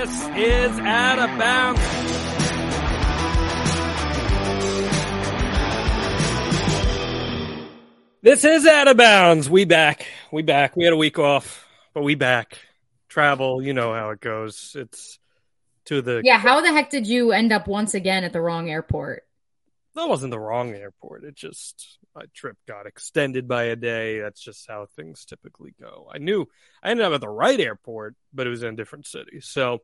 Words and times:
This 0.00 0.28
is 0.34 0.78
Out 0.78 1.18
of 1.18 1.38
Bounds. 1.38 1.80
This 8.22 8.44
is 8.46 8.66
Out 8.66 8.88
of 8.88 8.96
Bounds. 8.96 9.50
We 9.50 9.66
back. 9.66 10.06
We 10.32 10.40
back. 10.40 10.74
We 10.74 10.84
had 10.84 10.94
a 10.94 10.96
week 10.96 11.18
off, 11.18 11.68
but 11.92 12.02
we 12.02 12.14
back. 12.14 12.56
Travel, 13.10 13.60
you 13.60 13.74
know 13.74 13.92
how 13.92 14.08
it 14.08 14.22
goes. 14.22 14.74
It's 14.74 15.18
to 15.84 16.00
the 16.00 16.22
Yeah, 16.24 16.38
how 16.38 16.62
the 16.62 16.72
heck 16.72 16.88
did 16.88 17.06
you 17.06 17.32
end 17.32 17.52
up 17.52 17.68
once 17.68 17.92
again 17.92 18.24
at 18.24 18.32
the 18.32 18.40
wrong 18.40 18.70
airport? 18.70 19.24
that 19.96 20.08
wasn't 20.08 20.30
the 20.30 20.40
wrong 20.40 20.72
airport. 20.72 21.24
It 21.24 21.34
just 21.34 21.98
my 22.14 22.24
trip 22.34 22.56
got 22.66 22.86
extended 22.86 23.46
by 23.46 23.64
a 23.64 23.76
day. 23.76 24.20
That's 24.20 24.40
just 24.40 24.66
how 24.68 24.86
things 24.96 25.24
typically 25.24 25.74
go. 25.80 26.08
I 26.12 26.18
knew 26.18 26.46
I 26.82 26.90
ended 26.90 27.06
up 27.06 27.12
at 27.12 27.20
the 27.20 27.28
right 27.28 27.58
airport, 27.58 28.16
but 28.32 28.46
it 28.46 28.50
was 28.50 28.62
in 28.62 28.74
a 28.74 28.76
different 28.76 29.06
city. 29.06 29.40
So, 29.40 29.80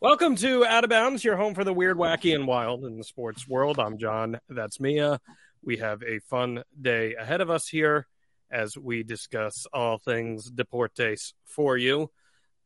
welcome 0.00 0.36
to 0.36 0.64
Out 0.64 0.84
of 0.84 0.90
Bounds, 0.90 1.24
your 1.24 1.36
home 1.36 1.54
for 1.54 1.64
the 1.64 1.72
weird, 1.72 1.98
wacky, 1.98 2.34
and 2.34 2.46
wild 2.46 2.84
in 2.84 2.96
the 2.96 3.04
sports 3.04 3.46
world. 3.46 3.78
I'm 3.78 3.98
Jon. 3.98 4.38
That's 4.48 4.80
Mia. 4.80 5.20
We 5.62 5.78
have 5.78 6.02
a 6.02 6.20
fun 6.20 6.62
day 6.80 7.14
ahead 7.14 7.40
of 7.40 7.50
us 7.50 7.68
here 7.68 8.06
as 8.50 8.76
we 8.76 9.02
discuss 9.02 9.66
all 9.72 9.98
things 9.98 10.50
deportes 10.50 11.32
for 11.44 11.76
you. 11.76 12.10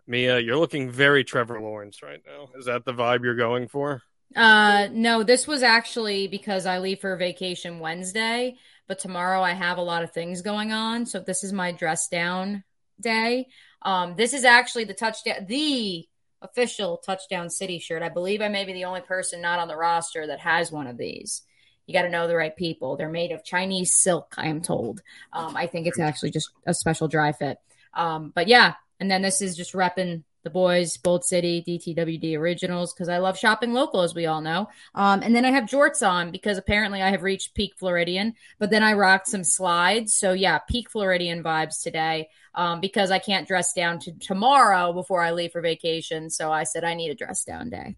Mia, 0.07 0.39
you're 0.39 0.57
looking 0.57 0.91
very 0.91 1.25
Trevor 1.25 1.61
Lawrence 1.61 2.03
right 2.03 2.21
now. 2.27 2.49
Is 2.59 2.67
that 2.67 2.85
the 2.85 2.93
vibe 2.93 3.25
you're 3.25 3.35
going 3.35 3.69
for? 3.69 4.03
Uh 4.37 4.87
no, 4.93 5.25
this 5.25 5.49
was 5.49 5.63
actually 5.65 6.29
because 6.29 6.65
I 6.65 6.79
leave 6.79 7.01
for 7.01 7.17
vacation 7.17 7.81
Wednesday, 7.81 8.57
but 8.91 8.99
tomorrow 8.99 9.41
I 9.41 9.53
have 9.53 9.79
a 9.79 9.83
lot 9.83 10.03
of 10.03 10.11
things 10.11 10.43
going 10.43 10.73
on. 10.73 11.07
So 11.07 11.21
this 11.21 11.45
is 11.45 11.53
my 11.53 11.71
dress 11.71 12.09
down 12.09 12.65
day. 13.01 13.47
Um 13.83 14.17
this 14.17 14.35
is 14.35 14.43
actually 14.43 14.83
the 14.83 14.95
touchdown 14.95 15.47
the 15.47 16.09
official 16.43 16.97
touchdown 16.97 17.51
city 17.51 17.79
shirt. 17.79 18.03
I 18.03 18.09
believe 18.09 18.43
I 18.43 18.49
may 18.49 18.65
be 18.65 18.73
the 18.73 18.87
only 18.87 19.03
person 19.03 19.41
not 19.41 19.61
on 19.61 19.69
the 19.69 19.77
roster 19.77 20.27
that 20.27 20.41
has 20.41 20.73
one 20.73 20.89
of 20.89 20.97
these. 20.97 21.43
You 21.87 21.95
got 21.95 22.03
to 22.03 22.09
know 22.09 22.27
the 22.27 22.35
right 22.35 22.57
people. 22.57 22.97
They're 22.97 23.09
made 23.09 23.31
of 23.31 23.45
Chinese 23.45 23.95
silk, 23.95 24.35
I 24.37 24.49
am 24.49 24.61
told. 24.61 25.03
Um, 25.33 25.57
I 25.57 25.69
think 25.69 25.87
it's 25.87 26.01
actually 26.01 26.33
just 26.33 26.51
a 26.67 26.75
special 26.75 27.07
dry 27.07 27.31
fit. 27.31 27.59
Um, 27.95 28.33
but 28.35 28.49
yeah, 28.49 28.75
and 28.99 29.09
then 29.09 29.23
this 29.23 29.41
is 29.41 29.57
just 29.57 29.73
repping 29.73 30.25
the 30.43 30.51
boys, 30.51 30.97
Bold 30.97 31.25
City, 31.25 31.63
DTWD 31.67 32.39
Originals, 32.39 32.93
because 32.93 33.09
I 33.09 33.19
love 33.19 33.39
shopping 33.39 33.73
local, 33.73 34.03
as 34.03 34.15
we 34.15 34.27
all 34.27 34.41
know. 34.41 34.69
Um, 34.95 35.23
and 35.23 35.35
then 35.35 35.45
I 35.45 35.51
have 35.51 35.65
jorts 35.65 36.07
on 36.07 36.31
because 36.31 36.59
apparently 36.59 37.03
I 37.03 37.11
have 37.11 37.23
reached 37.23 37.55
peak 37.55 37.75
Floridian, 37.79 38.35
but 38.59 38.71
then 38.71 38.83
I 38.83 38.95
rocked 38.95 39.29
some 39.29 39.45
slides. 39.45 40.15
So 40.15 40.33
yeah, 40.33 40.59
peak 40.69 40.91
Floridian 40.91 41.43
vibes 41.43 41.83
today 41.83 42.29
um, 42.55 42.81
because 42.81 43.11
I 43.11 43.19
can't 43.19 43.47
dress 43.47 43.73
down 43.73 43.99
to 44.01 44.13
tomorrow 44.13 44.93
before 44.93 45.23
I 45.23 45.33
leave 45.33 45.53
for 45.53 45.61
vacation. 45.61 46.31
So 46.31 46.51
I 46.51 46.65
said 46.65 46.85
I 46.85 46.95
need 46.95 47.11
a 47.11 47.15
dress 47.15 47.45
down 47.45 47.71
day. 47.71 47.97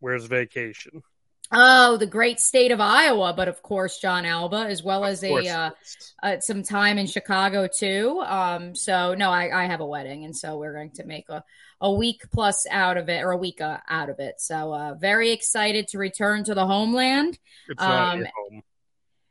Where's 0.00 0.26
vacation? 0.26 1.02
Oh, 1.50 1.96
the 1.96 2.06
great 2.06 2.40
state 2.40 2.72
of 2.72 2.80
Iowa, 2.80 3.32
but 3.34 3.48
of 3.48 3.62
course 3.62 3.98
Jon 3.98 4.26
Alba, 4.26 4.66
as 4.68 4.82
well 4.82 5.04
as 5.04 5.24
a 5.24 5.48
uh, 5.48 5.70
uh, 6.22 6.40
some 6.40 6.62
time 6.62 6.98
in 6.98 7.06
Chicago 7.06 7.66
too. 7.66 8.22
Um, 8.26 8.74
so 8.74 9.14
no, 9.14 9.30
I, 9.30 9.64
I 9.64 9.66
have 9.66 9.80
a 9.80 9.86
wedding, 9.86 10.24
and 10.24 10.36
so 10.36 10.58
we're 10.58 10.74
going 10.74 10.90
to 10.92 11.04
make 11.04 11.28
a, 11.30 11.42
a 11.80 11.90
week 11.90 12.22
plus 12.30 12.66
out 12.70 12.98
of 12.98 13.08
it, 13.08 13.24
or 13.24 13.30
a 13.30 13.36
week 13.36 13.62
uh, 13.62 13.78
out 13.88 14.10
of 14.10 14.20
it. 14.20 14.40
So 14.40 14.74
uh, 14.74 14.94
very 14.94 15.30
excited 15.30 15.88
to 15.88 15.98
return 15.98 16.44
to 16.44 16.54
the 16.54 16.66
homeland. 16.66 17.38
It's 17.68 17.82
um, 17.82 18.26
home. 18.36 18.62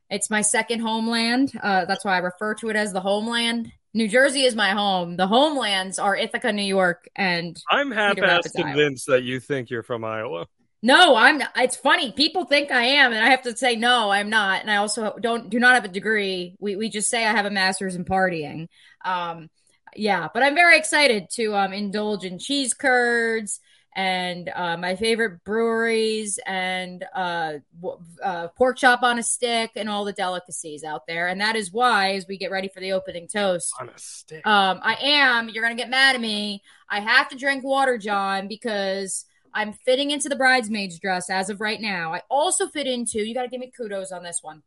It's 0.10 0.32
my 0.32 0.42
second 0.42 0.80
homeland. 0.80 1.52
Uh, 1.62 1.86
that's 1.86 2.04
why 2.04 2.16
I 2.16 2.20
refer 2.20 2.56
to 2.56 2.70
it 2.70 2.76
as 2.76 2.94
the 2.94 3.02
homeland. 3.02 3.72
New 3.94 4.08
Jersey 4.08 4.44
is 4.44 4.56
my 4.56 4.72
home. 4.72 5.18
The 5.18 5.28
homelands 5.28 6.00
are 6.00 6.16
Ithaca, 6.16 6.52
New 6.52 6.64
York, 6.64 7.10
and 7.16 7.62
I'm 7.70 7.92
half-ass 7.92 8.56
Iowa. 8.56 8.70
convinced 8.70 9.08
that 9.08 9.24
you 9.24 9.40
think 9.40 9.70
you're 9.70 9.84
from 9.84 10.04
Iowa. 10.04 10.48
No, 10.84 11.16
I'm. 11.16 11.42
It's 11.56 11.76
funny. 11.76 12.12
People 12.12 12.46
think 12.46 12.72
I 12.72 12.84
am, 12.84 13.12
and 13.12 13.24
I 13.24 13.30
have 13.32 13.42
to 13.44 13.58
say 13.58 13.76
no, 13.76 14.12
I'm 14.12 14.30
not. 14.30 14.62
And 14.62 14.70
I 14.70 14.78
also 14.78 15.16
don't 15.20 15.50
do 15.50 15.60
not 15.60 15.74
have 15.76 15.86
a 15.86 15.90
degree. 15.90 16.56
We 16.60 16.76
we 16.76 16.90
just 16.90 17.10
say 17.10 17.26
I 17.26 17.32
have 17.32 17.46
a 17.46 17.50
master's 17.52 17.96
in 17.96 18.06
partying. 18.06 18.68
Um, 19.04 19.50
yeah, 19.96 20.28
but 20.34 20.44
I'm 20.44 20.54
very 20.56 20.78
excited 20.78 21.30
to 21.32 21.56
um 21.56 21.74
indulge 21.74 22.24
in 22.26 22.38
cheese 22.38 22.74
curds 22.74 23.60
and 23.96 24.52
uh, 24.56 24.78
my 24.78 24.96
favorite 24.96 25.44
breweries 25.44 26.40
and 26.46 27.04
uh, 27.16 27.54
uh, 28.24 28.48
pork 28.50 28.78
chop 28.78 29.02
on 29.02 29.18
a 29.18 29.24
stick 29.24 29.72
and 29.76 29.90
all 29.90 30.06
the 30.06 30.14
delicacies 30.14 30.84
out 30.84 31.08
there. 31.08 31.28
And 31.28 31.42
that 31.42 31.56
is 31.56 31.72
why, 31.74 32.12
as 32.14 32.28
we 32.28 32.38
get 32.38 32.52
ready 32.52 32.68
for 32.68 32.80
the 32.80 32.92
opening 32.92 33.28
toast, 33.28 33.74
On 33.82 33.90
a 33.90 33.98
stick. 33.98 34.46
um, 34.46 34.80
I 34.84 34.98
am. 35.02 35.50
You're 35.50 35.64
gonna 35.64 35.74
get 35.74 35.90
mad 35.90 36.14
at 36.14 36.22
me. 36.22 36.62
I 36.88 37.00
have 37.00 37.30
to 37.30 37.36
drink 37.36 37.64
water, 37.64 37.98
Jon, 37.98 38.48
because 38.48 39.26
I'm 39.58 39.74
fitting 39.74 40.12
into 40.12 40.30
the 40.30 40.36
bridesmaid's 40.36 41.00
dress 41.00 41.32
as 41.32 41.50
of 41.50 41.60
right 41.60 41.82
now. 41.82 42.14
I 42.14 42.22
also 42.30 42.68
fit 42.68 42.86
into. 42.86 43.26
You 43.26 43.34
got 43.34 43.42
to 43.42 43.48
give 43.48 43.60
me 43.60 43.72
kudos 43.76 44.12
on 44.12 44.22
this 44.22 44.40
one. 44.44 44.62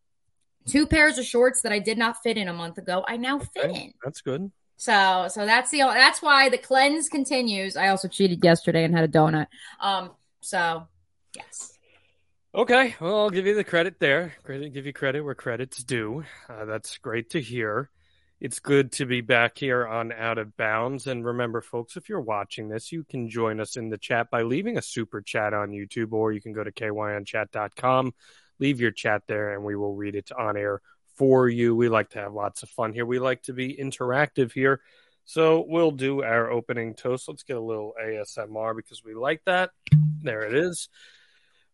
Two 0.67 0.84
pairs 0.84 1.17
of 1.17 1.25
shorts 1.25 1.62
that 1.62 1.71
I 1.71 1.78
did 1.78 1.97
not 1.97 2.17
fit 2.25 2.37
in 2.37 2.49
a 2.49 2.53
month 2.53 2.77
ago. 2.77 3.05
I 3.06 3.17
now 3.17 3.39
fit 3.39 3.67
Okay, 3.67 3.84
in. 3.84 3.95
That's 4.03 4.21
good. 4.21 4.51
So, 4.78 5.28
so 5.31 5.47
that's 5.47 5.71
the. 5.71 5.78
That's 5.78 6.21
why 6.21 6.49
the 6.49 6.59
cleanse 6.59 7.09
continues. 7.09 7.77
I 7.77 7.87
also 7.89 8.09
cheated 8.09 8.43
yesterday 8.43 8.83
and 8.83 8.93
had 8.93 9.05
a 9.05 9.09
donut. 9.09 9.47
Um. 9.81 10.11
So, 10.41 10.89
yes. 11.37 11.78
Okay, 12.53 12.97
well, 13.01 13.17
I'll 13.21 13.31
give 13.31 13.47
you 13.47 13.55
the 13.55 13.62
credit 13.62 14.01
there. 14.01 14.34
Credit, 14.43 14.75
give 14.75 14.87
you 14.87 14.93
credit 14.93 15.21
where 15.21 15.37
credit's 15.37 15.84
due. 15.84 16.25
Uh, 16.49 16.65
that's 16.65 16.99
great 16.99 17.31
to 17.31 17.41
hear. 17.41 17.91
It's 18.41 18.59
good 18.59 18.93
to 18.93 19.05
be 19.05 19.21
back 19.21 19.59
here 19.59 19.87
on 19.87 20.12
Out 20.12 20.39
of 20.39 20.56
Bounds. 20.56 21.06
And 21.06 21.23
remember, 21.27 21.61
folks, 21.61 21.99
if 21.99 22.09
you're 22.09 22.23
watching 22.23 22.71
this, 22.71 22.91
you 22.91 23.05
can 23.05 23.28
join 23.28 23.61
us 23.61 23.77
in 23.77 23.91
the 23.91 23.99
chat 23.99 24.31
by 24.31 24.43
leaving 24.43 24.78
a 24.78 24.83
super 24.83 25.21
chat 25.21 25.53
on 25.53 25.73
YouTube, 25.73 26.12
or 26.12 26.33
you 26.33 26.41
can 26.41 26.55
go 26.55 26.65
to 26.65 26.73
kynchat.com, 26.73 28.15
leave 28.59 28.81
your 28.81 28.93
chat 28.93 29.25
there, 29.27 29.53
and 29.53 29.62
we 29.62 29.77
will 29.77 29.95
read 29.95 30.15
it 30.15 30.33
on 30.33 30.56
air 30.56 30.81
for 31.17 31.51
you. 31.51 31.77
We 31.77 31.91
like 31.91 32.09
to 32.11 32.19
have 32.21 32.33
lots 32.33 32.62
of 32.62 32.71
fun 32.71 32.95
here. 32.95 33.05
We 33.05 33.19
like 33.19 33.43
to 33.43 33.53
be 33.53 33.77
interactive 33.77 34.53
here. 34.53 34.81
So 35.27 35.62
we'll 35.69 35.91
do 35.91 36.22
our 36.22 36.51
opening 36.51 36.95
toast. 36.95 37.28
Let's 37.28 37.43
get 37.43 37.59
a 37.59 37.61
little 37.61 37.93
ASMR 38.03 38.75
because 38.75 39.05
we 39.05 39.12
like 39.15 39.43
that. 39.45 39.69
There 40.22 40.45
it 40.45 40.55
is. 40.55 40.89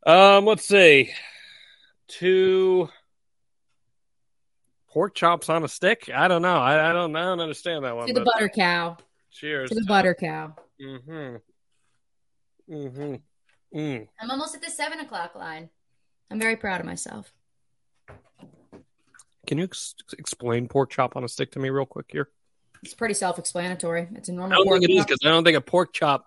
Um, 0.05 0.45
let's 0.45 0.67
see. 0.67 1.13
Two 2.09 2.89
pork 4.97 5.15
chops 5.15 5.51
on 5.51 5.63
a 5.63 5.69
stick. 5.69 6.09
I 6.15 6.27
don't 6.27 6.41
know. 6.41 6.57
I, 6.57 6.89
I 6.89 6.93
don't. 6.95 7.15
I 7.15 7.25
don't 7.25 7.41
understand 7.41 7.85
that 7.85 7.95
one. 7.95 8.07
To 8.07 8.15
the 8.15 8.21
but 8.21 8.33
butter 8.33 8.49
cow. 8.49 8.97
Cheers. 9.31 9.69
To 9.69 9.75
the 9.75 9.85
butter 9.85 10.15
cow. 10.15 10.57
Mm-hmm. 10.81 11.37
Mm-hmm. 12.75 13.15
Mm. 13.79 14.09
I'm 14.19 14.31
almost 14.31 14.55
at 14.55 14.63
the 14.63 14.71
seven 14.71 15.01
o'clock 15.01 15.35
line. 15.35 15.69
I'm 16.31 16.41
very 16.41 16.57
proud 16.57 16.81
of 16.81 16.87
myself. 16.87 17.31
Can 19.47 19.59
you 19.59 19.65
ex- 19.65 19.95
explain 20.19 20.67
pork 20.67 20.89
chop 20.89 21.15
on 21.15 21.25
a 21.25 21.29
stick 21.29 21.53
to 21.53 21.59
me 21.59 21.69
real 21.69 21.85
quick 21.85 22.07
here? 22.11 22.31
It's 22.83 22.95
pretty 22.95 23.15
self-explanatory. 23.15 24.09
It's 24.15 24.31
a 24.31 24.33
normal 24.33 24.55
I 24.55 24.57
don't 24.57 24.67
pork 24.67 24.81
think 24.81 24.91
it 24.91 24.95
is 24.95 24.99
chop. 25.01 25.09
because 25.09 25.19
I 25.27 25.29
don't 25.29 25.45
think 25.45 25.59
a 25.59 25.61
pork 25.61 25.93
chop 25.93 26.25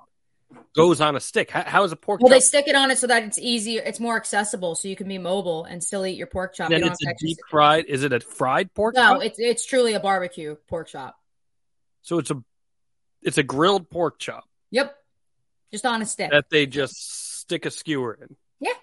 goes 0.76 1.02
on 1.02 1.16
a 1.16 1.20
stick. 1.20 1.52
How, 1.52 1.64
how 1.64 1.84
is 1.84 1.92
a 1.92 1.96
pork 1.96 2.22
Well, 2.22 2.30
chop? 2.30 2.36
they 2.36 2.40
stick 2.42 2.68
it 2.68 2.76
on 2.76 2.92
it 2.92 2.98
so 2.98 3.08
that 3.08 3.24
it's 3.24 3.38
easier. 3.38 3.82
It's 3.86 4.00
more 4.00 4.16
accessible, 4.18 4.76
so 4.76 4.88
you 4.88 4.96
can 4.96 5.08
be 5.08 5.18
mobile 5.18 5.66
and 5.66 5.84
still 5.84 6.06
eat 6.06 6.18
your 6.18 6.28
pork 6.28 6.54
chop. 6.56 6.70
You 6.72 6.78
it's 6.78 6.86
a 6.86 6.90
have 6.90 6.98
to 6.98 7.08
actually 7.10 7.28
deep 7.30 7.38
fried. 7.50 7.86
Is 7.86 8.04
it 8.04 8.14
a 8.14 8.20
fried 8.20 8.74
pork 8.74 8.96
No, 8.96 9.02
chop? 9.14 9.24
it's 9.24 9.40
it's 9.40 9.66
truly 9.66 9.94
a 9.94 10.00
barbecue 10.00 10.56
pork 10.68 10.88
chop. 10.88 11.16
so 12.02 12.18
it's 12.20 12.32
a 12.32 12.42
it's 13.22 13.38
a 13.38 13.44
grilled 13.44 13.90
pork 13.90 14.18
chop 14.20 14.46
Yep, 14.72 14.96
just 15.72 15.86
on 15.86 16.02
a 16.02 16.06
stick. 16.06 16.32
that 16.32 16.46
they 16.50 16.66
just 16.66 17.40
stick 17.40 17.66
a 17.66 17.72
skewer 17.72 18.18
in. 18.22 18.36
yeah, 18.60 18.74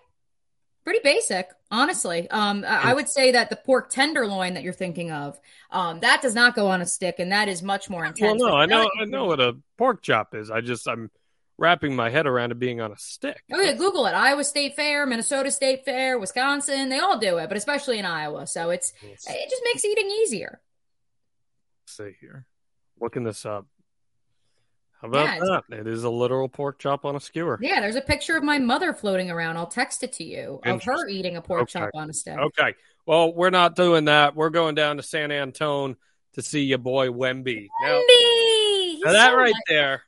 pretty 0.84 1.00
basic, 1.02 1.48
honestly. 1.70 2.28
Um, 2.30 2.64
I 2.66 2.90
I 2.90 2.94
would 2.94 3.08
say 3.08 3.32
that 3.32 3.50
the 3.50 3.56
pork 3.56 3.88
tenderloin 3.90 4.54
that 4.54 4.62
you're 4.62 4.72
thinking 4.72 5.10
of, 5.12 5.40
um, 5.70 6.00
that 6.00 6.20
does 6.22 6.34
not 6.34 6.54
go 6.54 6.68
on 6.68 6.80
a 6.82 6.86
stick, 6.86 7.16
and 7.18 7.32
that 7.32 7.48
is 7.48 7.62
much 7.62 7.88
more 7.88 8.04
intense. 8.04 8.40
Well, 8.42 8.50
no, 8.50 8.56
I 8.56 8.66
know, 8.66 8.90
I 9.00 9.04
know 9.04 9.24
what 9.26 9.40
a 9.40 9.56
pork 9.78 10.02
chop 10.02 10.34
is. 10.34 10.50
I 10.50 10.60
just 10.60 10.86
I'm 10.88 11.10
wrapping 11.58 11.96
my 11.96 12.10
head 12.10 12.26
around 12.26 12.52
it 12.52 12.58
being 12.58 12.80
on 12.80 12.92
a 12.92 12.98
stick. 12.98 13.42
Oh 13.52 13.60
yeah, 13.60 13.72
Google 13.72 14.06
it. 14.06 14.12
Iowa 14.12 14.44
State 14.44 14.76
Fair, 14.76 15.06
Minnesota 15.06 15.50
State 15.50 15.84
Fair, 15.84 16.18
Wisconsin, 16.18 16.88
they 16.88 16.98
all 16.98 17.18
do 17.18 17.38
it, 17.38 17.48
but 17.48 17.56
especially 17.56 17.98
in 17.98 18.04
Iowa. 18.04 18.46
So 18.46 18.70
it's 18.70 18.92
Let's 19.02 19.26
it 19.28 19.50
just 19.50 19.62
makes 19.64 19.84
eating 19.84 20.10
easier. 20.10 20.60
see 21.86 22.12
here. 22.20 22.46
Looking 23.00 23.24
this 23.24 23.44
up. 23.46 23.66
How 25.02 25.08
about 25.08 25.36
Yeah, 25.36 25.60
that? 25.68 25.78
It 25.80 25.86
is 25.86 26.04
a 26.04 26.10
literal 26.10 26.48
pork 26.48 26.78
chop 26.78 27.04
on 27.04 27.14
a 27.16 27.20
skewer. 27.20 27.58
Yeah, 27.60 27.80
there's 27.80 27.96
a 27.96 28.00
picture 28.00 28.36
of 28.36 28.42
my 28.42 28.58
mother 28.58 28.94
floating 28.94 29.30
around. 29.30 29.58
I'll 29.58 29.66
text 29.66 30.02
it 30.02 30.12
to 30.14 30.24
you 30.24 30.60
of 30.64 30.82
her 30.84 31.06
eating 31.06 31.36
a 31.36 31.42
pork 31.42 31.62
Okay. 31.62 31.72
chop 31.80 31.90
on 31.94 32.08
a 32.08 32.14
stick. 32.14 32.38
Okay. 32.38 32.74
Well, 33.06 33.34
we're 33.34 33.50
not 33.50 33.76
doing 33.76 34.06
that. 34.06 34.34
We're 34.34 34.48
going 34.50 34.74
down 34.74 34.96
to 34.96 35.02
San 35.02 35.30
Antone 35.30 35.96
to 36.32 36.42
see 36.42 36.62
your 36.62 36.78
boy 36.78 37.08
Wemby. 37.08 37.68
Now, 37.82 38.00
Wemby! 38.00 38.92
He's 38.94 39.04
now 39.04 39.12
that 39.12 39.30
so 39.32 39.36
right 39.36 39.54
li- 39.54 39.60
there, 39.68 39.96
that, 39.98 40.00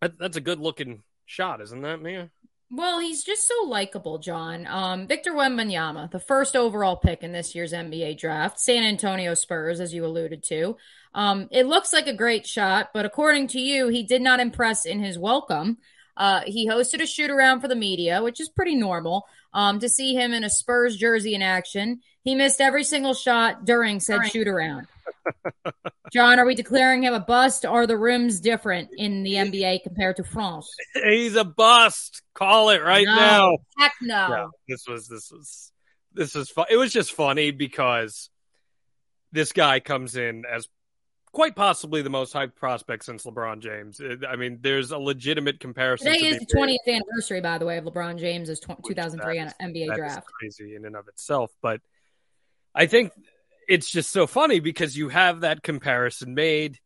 that's 0.00 0.36
a 0.36 0.40
good 0.40 0.60
looking 0.60 1.02
shot, 1.24 1.60
isn't 1.60 1.82
that, 1.82 2.02
Mia? 2.02 2.30
Well, 2.70 2.98
he's 2.98 3.22
just 3.22 3.46
so 3.46 3.68
likable, 3.68 4.18
Jon. 4.18 4.66
Um, 4.66 5.06
Victor 5.06 5.32
Wembanyama, 5.32 6.10
the 6.10 6.18
first 6.18 6.56
overall 6.56 6.96
pick 6.96 7.22
in 7.22 7.30
this 7.30 7.54
year's 7.54 7.72
NBA 7.72 8.18
draft, 8.18 8.58
San 8.58 8.82
Antonio 8.82 9.34
Spurs, 9.34 9.78
as 9.78 9.94
you 9.94 10.04
alluded 10.04 10.42
to. 10.44 10.76
Um, 11.14 11.48
it 11.52 11.66
looks 11.66 11.92
like 11.92 12.08
a 12.08 12.12
great 12.12 12.44
shot, 12.44 12.90
but 12.92 13.06
according 13.06 13.48
to 13.48 13.60
you, 13.60 13.86
he 13.88 14.02
did 14.02 14.20
not 14.20 14.40
impress 14.40 14.84
in 14.84 14.98
his 14.98 15.16
welcome. 15.16 15.78
Uh, 16.16 16.40
he 16.44 16.68
hosted 16.68 17.00
a 17.00 17.06
shoot 17.06 17.30
around 17.30 17.60
for 17.60 17.68
the 17.68 17.76
media, 17.76 18.22
which 18.22 18.40
is 18.40 18.48
pretty 18.48 18.74
normal. 18.74 19.26
Um, 19.52 19.78
to 19.78 19.88
see 19.88 20.14
him 20.14 20.32
in 20.32 20.44
a 20.44 20.50
Spurs 20.50 20.96
jersey 20.96 21.34
in 21.34 21.42
action, 21.42 22.00
he 22.26 22.34
missed 22.34 22.60
every 22.60 22.82
single 22.82 23.14
shot 23.14 23.64
during 23.64 24.00
said 24.00 24.18
right. 24.18 24.30
shoot 24.30 24.48
around. 24.48 24.88
Jon, 26.12 26.40
are 26.40 26.44
we 26.44 26.56
declaring 26.56 27.04
him 27.04 27.14
a 27.14 27.20
bust? 27.20 27.64
Are 27.64 27.86
the 27.86 27.96
rims 27.96 28.40
different 28.40 28.90
in 28.96 29.22
the 29.22 29.34
NBA 29.34 29.84
compared 29.84 30.16
to 30.16 30.24
France? 30.24 30.68
He's 30.94 31.36
a 31.36 31.44
bust. 31.44 32.22
Call 32.34 32.70
it 32.70 32.82
right 32.82 33.06
no, 33.06 33.14
now. 33.14 33.56
Heck 33.78 33.92
no. 34.02 34.28
Yeah, 34.28 34.46
this 34.68 34.84
was 34.88 35.06
this 35.06 35.30
was 35.30 35.72
this 36.12 36.34
was 36.34 36.50
fun. 36.50 36.66
It 36.68 36.76
was 36.76 36.92
just 36.92 37.12
funny 37.12 37.52
because 37.52 38.28
this 39.30 39.52
guy 39.52 39.78
comes 39.78 40.16
in 40.16 40.42
as 40.52 40.68
quite 41.30 41.54
possibly 41.54 42.02
the 42.02 42.10
most 42.10 42.34
hyped 42.34 42.56
prospect 42.56 43.04
since 43.04 43.24
LeBron 43.24 43.60
James. 43.60 44.00
I 44.28 44.34
mean, 44.34 44.58
there's 44.62 44.90
a 44.90 44.98
legitimate 44.98 45.60
comparison. 45.60 46.12
Today 46.12 46.26
is 46.26 46.38
the 46.38 46.46
20th 46.46 46.78
made. 46.86 47.02
anniversary, 47.02 47.40
by 47.40 47.58
the 47.58 47.66
way, 47.66 47.78
of 47.78 47.84
LeBron 47.84 48.18
James' 48.18 48.58
2003 48.58 49.38
is, 49.38 49.52
NBA 49.62 49.94
draft. 49.94 50.26
crazy 50.40 50.74
in 50.74 50.86
and 50.86 50.96
of 50.96 51.06
itself, 51.06 51.52
but 51.62 51.80
I 52.76 52.86
think 52.86 53.12
it's 53.66 53.90
just 53.90 54.10
so 54.10 54.26
funny 54.26 54.60
because 54.60 54.96
you 54.96 55.08
have 55.08 55.40
that 55.40 55.62
comparison 55.62 56.34
made. 56.34 56.78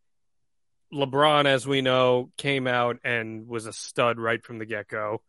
LeBron, 0.93 1.47
as 1.47 1.67
we 1.67 1.83
know, 1.83 2.31
came 2.37 2.69
out 2.69 2.99
and 3.03 3.49
was 3.49 3.67
a 3.67 3.73
stud 3.73 4.19
right 4.19 4.43
from 4.43 4.59
the 4.59 4.67
get 4.67 4.87
go. 4.87 5.21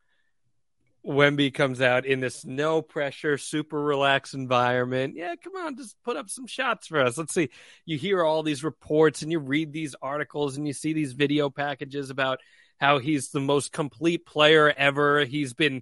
Wemby 1.06 1.52
comes 1.52 1.81
out 1.81 2.06
in 2.06 2.19
this 2.19 2.46
no 2.46 2.84
pressure, 2.84 3.40
super 3.40 3.81
relaxed 3.81 4.36
environment. 4.36 5.16
Yeah, 5.16 5.34
come 5.44 5.56
on, 5.56 5.75
just 5.75 5.96
put 6.04 6.16
up 6.16 6.30
some 6.30 6.46
shots 6.46 6.86
for 6.86 7.02
us. 7.02 7.18
Let's 7.18 7.34
see. 7.34 7.50
You 7.86 7.98
hear 7.98 8.24
all 8.24 8.44
these 8.44 8.64
reports 8.64 9.24
and 9.24 9.31
you 9.31 9.40
read 9.40 9.74
these 9.74 9.96
articles 10.00 10.57
and 10.57 10.68
you 10.68 10.74
see 10.74 10.94
these 10.94 11.14
video 11.14 11.50
packages 11.50 12.12
about 12.12 12.40
how 12.80 13.00
he's 13.00 13.30
the 13.30 13.40
most 13.40 13.72
complete 13.72 14.28
player 14.28 14.72
ever. 14.75 15.25
He's 15.25 15.54
been 15.54 15.81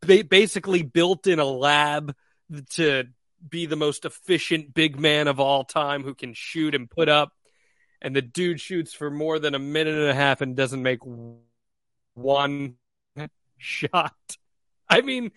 ba- 0.00 0.24
basically 0.24 0.82
built 0.82 1.26
in 1.26 1.40
a 1.40 1.44
lab 1.44 2.14
to 2.70 3.04
be 3.46 3.66
the 3.66 3.76
most 3.76 4.04
efficient 4.04 4.74
big 4.74 4.98
man 4.98 5.28
of 5.28 5.40
all 5.40 5.64
time 5.64 6.02
who 6.02 6.14
can 6.14 6.34
shoot 6.34 6.74
and 6.74 6.90
put 6.90 7.08
up. 7.08 7.32
And 8.00 8.14
the 8.14 8.22
dude 8.22 8.60
shoots 8.60 8.92
for 8.92 9.10
more 9.10 9.38
than 9.38 9.54
a 9.54 9.58
minute 9.58 9.94
and 9.94 10.08
a 10.08 10.14
half 10.14 10.40
and 10.40 10.56
doesn't 10.56 10.82
make 10.82 11.00
one 12.14 12.76
shot. 13.58 14.14
I 14.88 15.00
mean, 15.00 15.32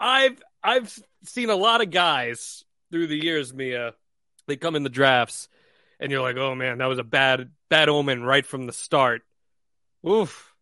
I've 0.00 0.42
I've 0.62 0.98
seen 1.24 1.50
a 1.50 1.56
lot 1.56 1.82
of 1.82 1.90
guys 1.90 2.64
through 2.90 3.06
the 3.08 3.22
years, 3.22 3.52
Mia. 3.52 3.94
They 4.46 4.56
come 4.56 4.74
in 4.74 4.82
the 4.82 4.88
drafts, 4.88 5.48
and 6.00 6.10
you're 6.10 6.22
like, 6.22 6.36
"Oh 6.36 6.54
man, 6.54 6.78
that 6.78 6.86
was 6.86 6.98
a 6.98 7.04
bad 7.04 7.50
bad 7.68 7.88
omen 7.88 8.22
right 8.22 8.44
from 8.44 8.66
the 8.66 8.72
start." 8.72 9.22
Oof, 10.08 10.52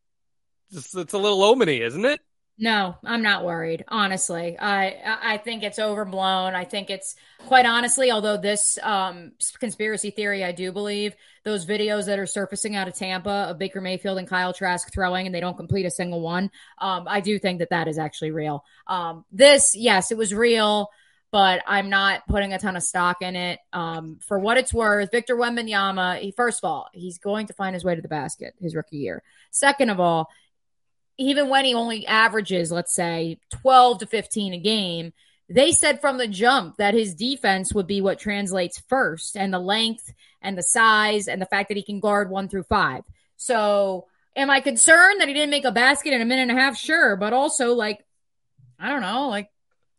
it's, 0.70 0.94
it's 0.94 1.14
a 1.14 1.18
little 1.18 1.40
omeny, 1.40 1.80
isn't 1.80 2.04
it? 2.04 2.20
No, 2.62 2.94
I'm 3.06 3.22
not 3.22 3.42
worried. 3.42 3.86
Honestly, 3.88 4.58
I 4.58 4.94
I 5.22 5.38
think 5.38 5.62
it's 5.62 5.78
overblown. 5.78 6.54
I 6.54 6.66
think 6.66 6.90
it's 6.90 7.16
quite 7.46 7.64
honestly, 7.64 8.10
although 8.10 8.36
this 8.36 8.78
um, 8.82 9.32
conspiracy 9.58 10.10
theory, 10.10 10.44
I 10.44 10.52
do 10.52 10.70
believe 10.70 11.16
those 11.42 11.64
videos 11.64 12.04
that 12.04 12.18
are 12.18 12.26
surfacing 12.26 12.76
out 12.76 12.86
of 12.86 12.92
Tampa 12.94 13.30
of 13.48 13.58
Baker 13.58 13.80
Mayfield 13.80 14.18
and 14.18 14.28
Kyle 14.28 14.52
Trask 14.52 14.92
throwing, 14.92 15.24
and 15.24 15.34
they 15.34 15.40
don't 15.40 15.56
complete 15.56 15.86
a 15.86 15.90
single 15.90 16.20
one. 16.20 16.50
Um, 16.76 17.04
I 17.08 17.20
do 17.22 17.38
think 17.38 17.60
that 17.60 17.70
that 17.70 17.88
is 17.88 17.98
actually 17.98 18.32
real. 18.32 18.62
Um, 18.86 19.24
this, 19.32 19.74
yes, 19.74 20.12
it 20.12 20.18
was 20.18 20.34
real, 20.34 20.90
but 21.30 21.62
I'm 21.66 21.88
not 21.88 22.26
putting 22.28 22.52
a 22.52 22.58
ton 22.58 22.76
of 22.76 22.82
stock 22.82 23.22
in 23.22 23.36
it. 23.36 23.58
Um, 23.72 24.18
for 24.28 24.38
what 24.38 24.58
it's 24.58 24.74
worth, 24.74 25.10
Victor 25.10 25.34
Wembanyama, 25.34 26.18
he, 26.18 26.30
first 26.32 26.58
of 26.62 26.68
all, 26.68 26.90
he's 26.92 27.16
going 27.16 27.46
to 27.46 27.54
find 27.54 27.72
his 27.72 27.84
way 27.84 27.94
to 27.94 28.02
the 28.02 28.08
basket 28.08 28.52
his 28.60 28.76
rookie 28.76 28.98
year. 28.98 29.22
Second 29.50 29.88
of 29.88 29.98
all, 29.98 30.28
even 31.20 31.50
when 31.50 31.66
he 31.66 31.74
only 31.74 32.06
averages, 32.06 32.72
let's 32.72 32.94
say, 32.94 33.38
12 33.50 33.98
to 33.98 34.06
15 34.06 34.54
a 34.54 34.58
game, 34.58 35.12
they 35.50 35.70
said 35.70 36.00
from 36.00 36.16
the 36.16 36.26
jump 36.26 36.78
that 36.78 36.94
his 36.94 37.14
defense 37.14 37.74
would 37.74 37.86
be 37.86 38.00
what 38.00 38.18
translates 38.18 38.82
first, 38.88 39.36
and 39.36 39.52
the 39.52 39.58
length 39.58 40.12
and 40.40 40.56
the 40.56 40.62
size 40.62 41.28
and 41.28 41.42
the 41.42 41.46
fact 41.46 41.68
that 41.68 41.76
he 41.76 41.82
can 41.82 42.00
guard 42.00 42.30
one 42.30 42.48
through 42.48 42.62
five. 42.62 43.02
So, 43.36 44.06
am 44.34 44.48
I 44.48 44.60
concerned 44.60 45.20
that 45.20 45.28
he 45.28 45.34
didn't 45.34 45.50
make 45.50 45.66
a 45.66 45.72
basket 45.72 46.14
in 46.14 46.22
a 46.22 46.24
minute 46.24 46.48
and 46.48 46.58
a 46.58 46.62
half? 46.62 46.78
Sure. 46.78 47.16
But 47.16 47.34
also, 47.34 47.74
like, 47.74 48.02
I 48.78 48.88
don't 48.88 49.02
know, 49.02 49.28
like, 49.28 49.50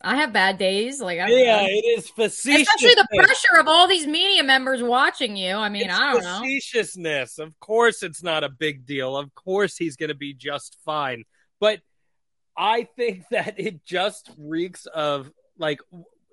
I 0.04 0.16
have 0.18 0.34
bad 0.34 0.58
days. 0.58 1.02
Like, 1.02 1.20
I, 1.20 1.28
yeah, 1.30 1.58
I, 1.58 1.66
it 1.66 2.00
is 2.00 2.10
facetious. 2.10 2.68
Especially 2.68 2.96
the 2.96 3.08
pressure 3.16 3.60
of 3.60 3.68
all 3.68 3.88
these 3.88 4.08
media 4.08 4.44
members 4.44 4.82
watching 4.82 5.36
you. 5.36 5.56
I 5.56 5.70
mean, 5.70 5.84
it's 5.84 5.94
I 5.94 6.14
don't 6.14 6.24
know. 6.24 6.42
Facetiousness. 6.42 7.40
Of 7.40 7.60
course, 7.60 8.04
it's 8.04 8.24
not 8.24 8.44
a 8.44 8.50
big 8.50 8.86
deal. 8.86 9.18
Of 9.18 9.34
course, 9.36 9.78
he's 9.78 9.96
going 9.96 10.10
to 10.10 10.16
be 10.16 10.34
just 10.34 10.78
fine. 10.84 11.24
But 11.60 11.82
I 12.58 12.88
think 12.96 13.24
that 13.32 13.60
it 13.60 13.84
just 13.86 14.32
reeks 14.38 14.86
of 14.86 15.32
like 15.58 15.80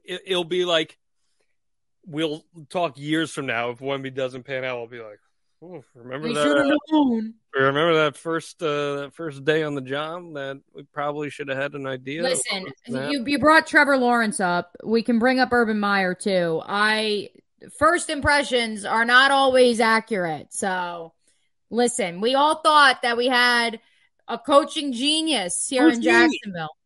it, 0.05 0.23
will 0.29 0.45
be 0.45 0.65
like 0.65 0.99
we'll 2.07 2.45
talk 2.71 2.99
years 2.99 3.31
from 3.31 3.47
now 3.47 3.71
if 3.71 3.79
Wemby 3.79 4.15
doesn't 4.15 4.45
pan 4.45 4.65
out. 4.65 4.79
I'll 4.79 4.87
be 4.87 5.01
like, 5.01 5.21
remember 5.95 6.33
that? 6.33 7.33
Remember 7.55 7.95
that 8.05 8.17
first 8.17 8.63
uh, 8.63 8.97
that 8.97 9.15
first 9.15 9.45
day 9.45 9.63
on 9.63 9.75
the 9.75 9.81
job 9.81 10.35
that 10.35 10.61
we 10.75 10.83
probably 10.85 11.31
should 11.31 11.49
have 11.49 11.59
had 11.59 11.75
an 11.75 11.87
idea. 11.87 12.23
Listen, 12.23 12.67
you 12.87 13.25
you 13.27 13.39
brought 13.39 13.67
Trevor 13.67 13.97
Lawrence 13.97 14.39
up. 14.39 14.77
We 14.85 15.03
can 15.03 15.19
bring 15.19 15.41
up 15.41 15.53
Urban 15.53 15.81
Meyer 15.81 16.15
too. 16.15 16.63
I 16.65 17.31
first 17.79 18.11
impressions 18.11 18.85
are 18.85 19.05
not 19.05 19.31
always 19.31 19.81
accurate. 19.81 20.53
So 20.53 21.15
listen, 21.71 22.21
we 22.21 22.35
all 22.35 22.57
thought 22.57 23.03
that 23.03 23.17
we 23.17 23.27
had 23.27 23.81
a 24.29 24.39
coaching 24.39 24.93
genius 24.93 25.67
here 25.69 25.85
Who's 25.85 25.97
in 25.97 26.03
Jacksonville. 26.03 26.77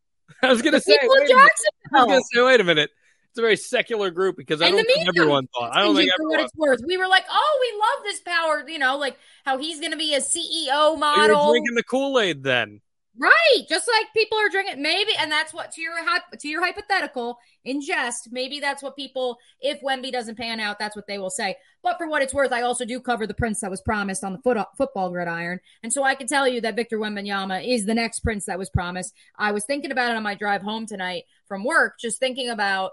I 0.41 0.49
was 0.49 0.61
gonna 0.61 0.79
say, 0.79 0.97
people 0.97 1.15
in 1.15 1.27
Jacksonville. 1.27 1.71
I 1.93 2.03
was 2.03 2.07
gonna 2.07 2.21
say, 2.33 2.41
wait 2.41 2.61
a 2.61 2.63
minute 2.63 2.89
it's 3.33 3.39
a 3.39 3.41
very 3.41 3.57
secular 3.57 4.11
group 4.11 4.37
because 4.37 4.61
I 4.61 4.67
and 4.67 4.75
don't 4.75 4.85
think 4.85 5.07
everyone 5.07 5.47
thought. 5.47 5.75
I 5.75 5.81
don't 5.81 5.95
think 5.95 6.11
for 6.17 6.29
what 6.29 6.39
it's 6.41 6.53
worth. 6.55 6.81
We 6.85 6.97
were 6.97 7.07
like, 7.07 7.25
oh, 7.31 7.59
we 7.61 7.79
love 7.79 8.05
this 8.05 8.21
power. 8.21 8.63
You 8.69 8.77
know, 8.77 8.95
like 8.97 9.17
how 9.43 9.57
he's 9.57 9.79
going 9.79 9.91
to 9.91 9.97
be 9.97 10.13
a 10.13 10.19
CEO 10.19 10.99
model. 10.99 11.35
Oh, 11.35 11.47
you 11.47 11.53
drinking 11.53 11.73
the 11.73 11.83
Kool 11.83 12.19
Aid 12.19 12.43
then, 12.43 12.79
right? 13.17 13.63
Just 13.67 13.87
like 13.87 14.13
people 14.13 14.37
are 14.37 14.49
drinking, 14.49 14.83
maybe, 14.83 15.13
and 15.17 15.31
that's 15.31 15.51
what 15.51 15.71
to 15.71 15.81
your 15.81 15.95
to 16.37 16.47
your 16.47 16.63
hypothetical 16.63 17.39
in 17.65 17.81
jest. 17.81 18.29
Maybe 18.31 18.59
that's 18.59 18.83
what 18.83 18.95
people, 18.95 19.39
if 19.59 19.81
Wemby 19.81 20.11
doesn't 20.11 20.37
pan 20.37 20.59
out, 20.59 20.77
that's 20.77 20.95
what 20.95 21.07
they 21.07 21.17
will 21.17 21.31
say. 21.31 21.55
But 21.81 21.97
for 21.97 22.07
what 22.07 22.21
it's 22.21 22.35
worth, 22.35 22.51
I 22.51 22.61
also 22.61 22.85
do 22.85 22.99
cover 22.99 23.25
the 23.25 23.33
prince 23.33 23.61
that 23.61 23.71
was 23.71 23.81
promised 23.81 24.23
on 24.23 24.33
the 24.33 24.39
foot, 24.43 24.59
football 24.77 25.09
gridiron, 25.09 25.59
and 25.81 25.91
so 25.91 26.03
I 26.03 26.13
can 26.13 26.27
tell 26.27 26.47
you 26.47 26.61
that 26.61 26.75
Victor 26.75 26.99
Wembanyama 26.99 27.67
is 27.67 27.87
the 27.87 27.95
next 27.95 28.19
prince 28.19 28.45
that 28.45 28.59
was 28.59 28.69
promised. 28.69 29.15
I 29.39 29.53
was 29.53 29.65
thinking 29.65 29.91
about 29.91 30.11
it 30.11 30.17
on 30.17 30.21
my 30.21 30.35
drive 30.35 30.61
home 30.61 30.85
tonight 30.85 31.23
from 31.47 31.63
work, 31.63 31.95
just 31.99 32.19
thinking 32.19 32.49
about 32.49 32.91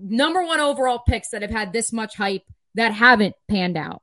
number 0.00 0.44
one 0.44 0.60
overall 0.60 1.00
picks 1.06 1.28
that 1.30 1.42
have 1.42 1.50
had 1.50 1.72
this 1.72 1.92
much 1.92 2.16
hype 2.16 2.44
that 2.74 2.92
haven't 2.92 3.34
panned 3.48 3.76
out, 3.76 4.02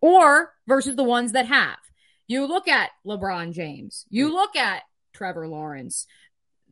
or 0.00 0.52
versus 0.66 0.96
the 0.96 1.04
ones 1.04 1.32
that 1.32 1.46
have. 1.46 1.78
You 2.26 2.46
look 2.46 2.68
at 2.68 2.90
LeBron 3.06 3.52
James, 3.52 4.06
you 4.10 4.28
hmm. 4.28 4.34
look 4.34 4.56
at 4.56 4.82
Trevor 5.12 5.48
Lawrence. 5.48 6.06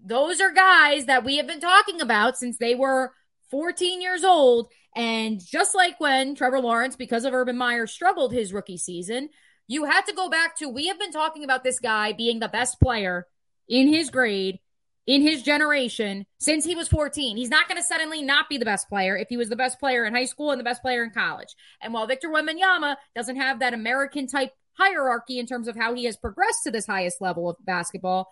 Those 0.05 0.41
are 0.41 0.51
guys 0.51 1.07
that 1.07 1.25
we 1.25 1.37
have 1.37 1.47
been 1.47 1.61
talking 1.61 2.01
about 2.01 2.37
since 2.37 2.59
they 2.59 2.75
were 2.75 3.13
14 3.51 4.03
years 4.03 4.25
old. 4.25 4.69
And 4.97 5.41
just 5.45 5.75
like 5.75 6.01
when 6.01 6.35
Trevor 6.35 6.61
Lawrence, 6.61 6.97
because 6.97 7.25
of 7.25 7.33
Urban 7.33 7.57
Meyer, 7.57 7.87
struggled 7.87 8.33
his 8.33 8.53
rookie 8.53 8.77
season, 8.77 9.29
you 9.69 9.85
had 9.85 10.03
to 10.07 10.15
go 10.15 10.29
back 10.29 10.57
to 10.59 10.69
we 10.69 10.89
have 10.89 10.99
been 10.99 11.13
talking 11.13 11.45
about 11.45 11.63
this 11.63 11.79
guy 11.79 12.13
being 12.13 12.41
the 12.41 12.49
best 12.49 12.81
player 12.81 13.27
in 13.69 13.89
his 13.89 14.11
grade 14.11 14.59
in 15.07 15.23
his 15.23 15.43
generation 15.43 16.27
since 16.39 16.65
he 16.65 16.75
was 16.75 16.89
14. 16.89 17.37
He's 17.37 17.49
not 17.49 17.69
going 17.69 17.81
to 17.81 17.87
suddenly 17.87 18.23
not 18.23 18.49
be 18.49 18.59
the 18.59 18.65
best 18.65 18.89
player 18.89 19.17
if 19.17 19.29
he 19.29 19.37
was 19.37 19.49
the 19.49 19.57
best 19.57 19.81
player 19.81 20.05
in 20.05 20.15
high 20.15 20.27
school 20.27 20.51
and 20.51 20.61
the 20.61 20.65
best 20.65 20.83
player 20.83 21.03
in 21.03 21.11
college. 21.11 21.55
And 21.81 21.93
while 21.93 22.07
Victor 22.07 22.29
Wembanyama 22.29 22.97
doesn't 23.15 23.37
have 23.37 23.61
that 23.61 23.75
American 23.75 24.27
type 24.27 24.53
hierarchy 24.75 25.39
in 25.39 25.47
terms 25.47 25.69
of 25.69 25.77
how 25.77 25.95
he 25.95 26.05
has 26.05 26.17
progressed 26.17 26.65
to 26.65 26.71
this 26.71 26.87
highest 26.87 27.21
level 27.21 27.49
of 27.49 27.57
basketball, 27.65 28.29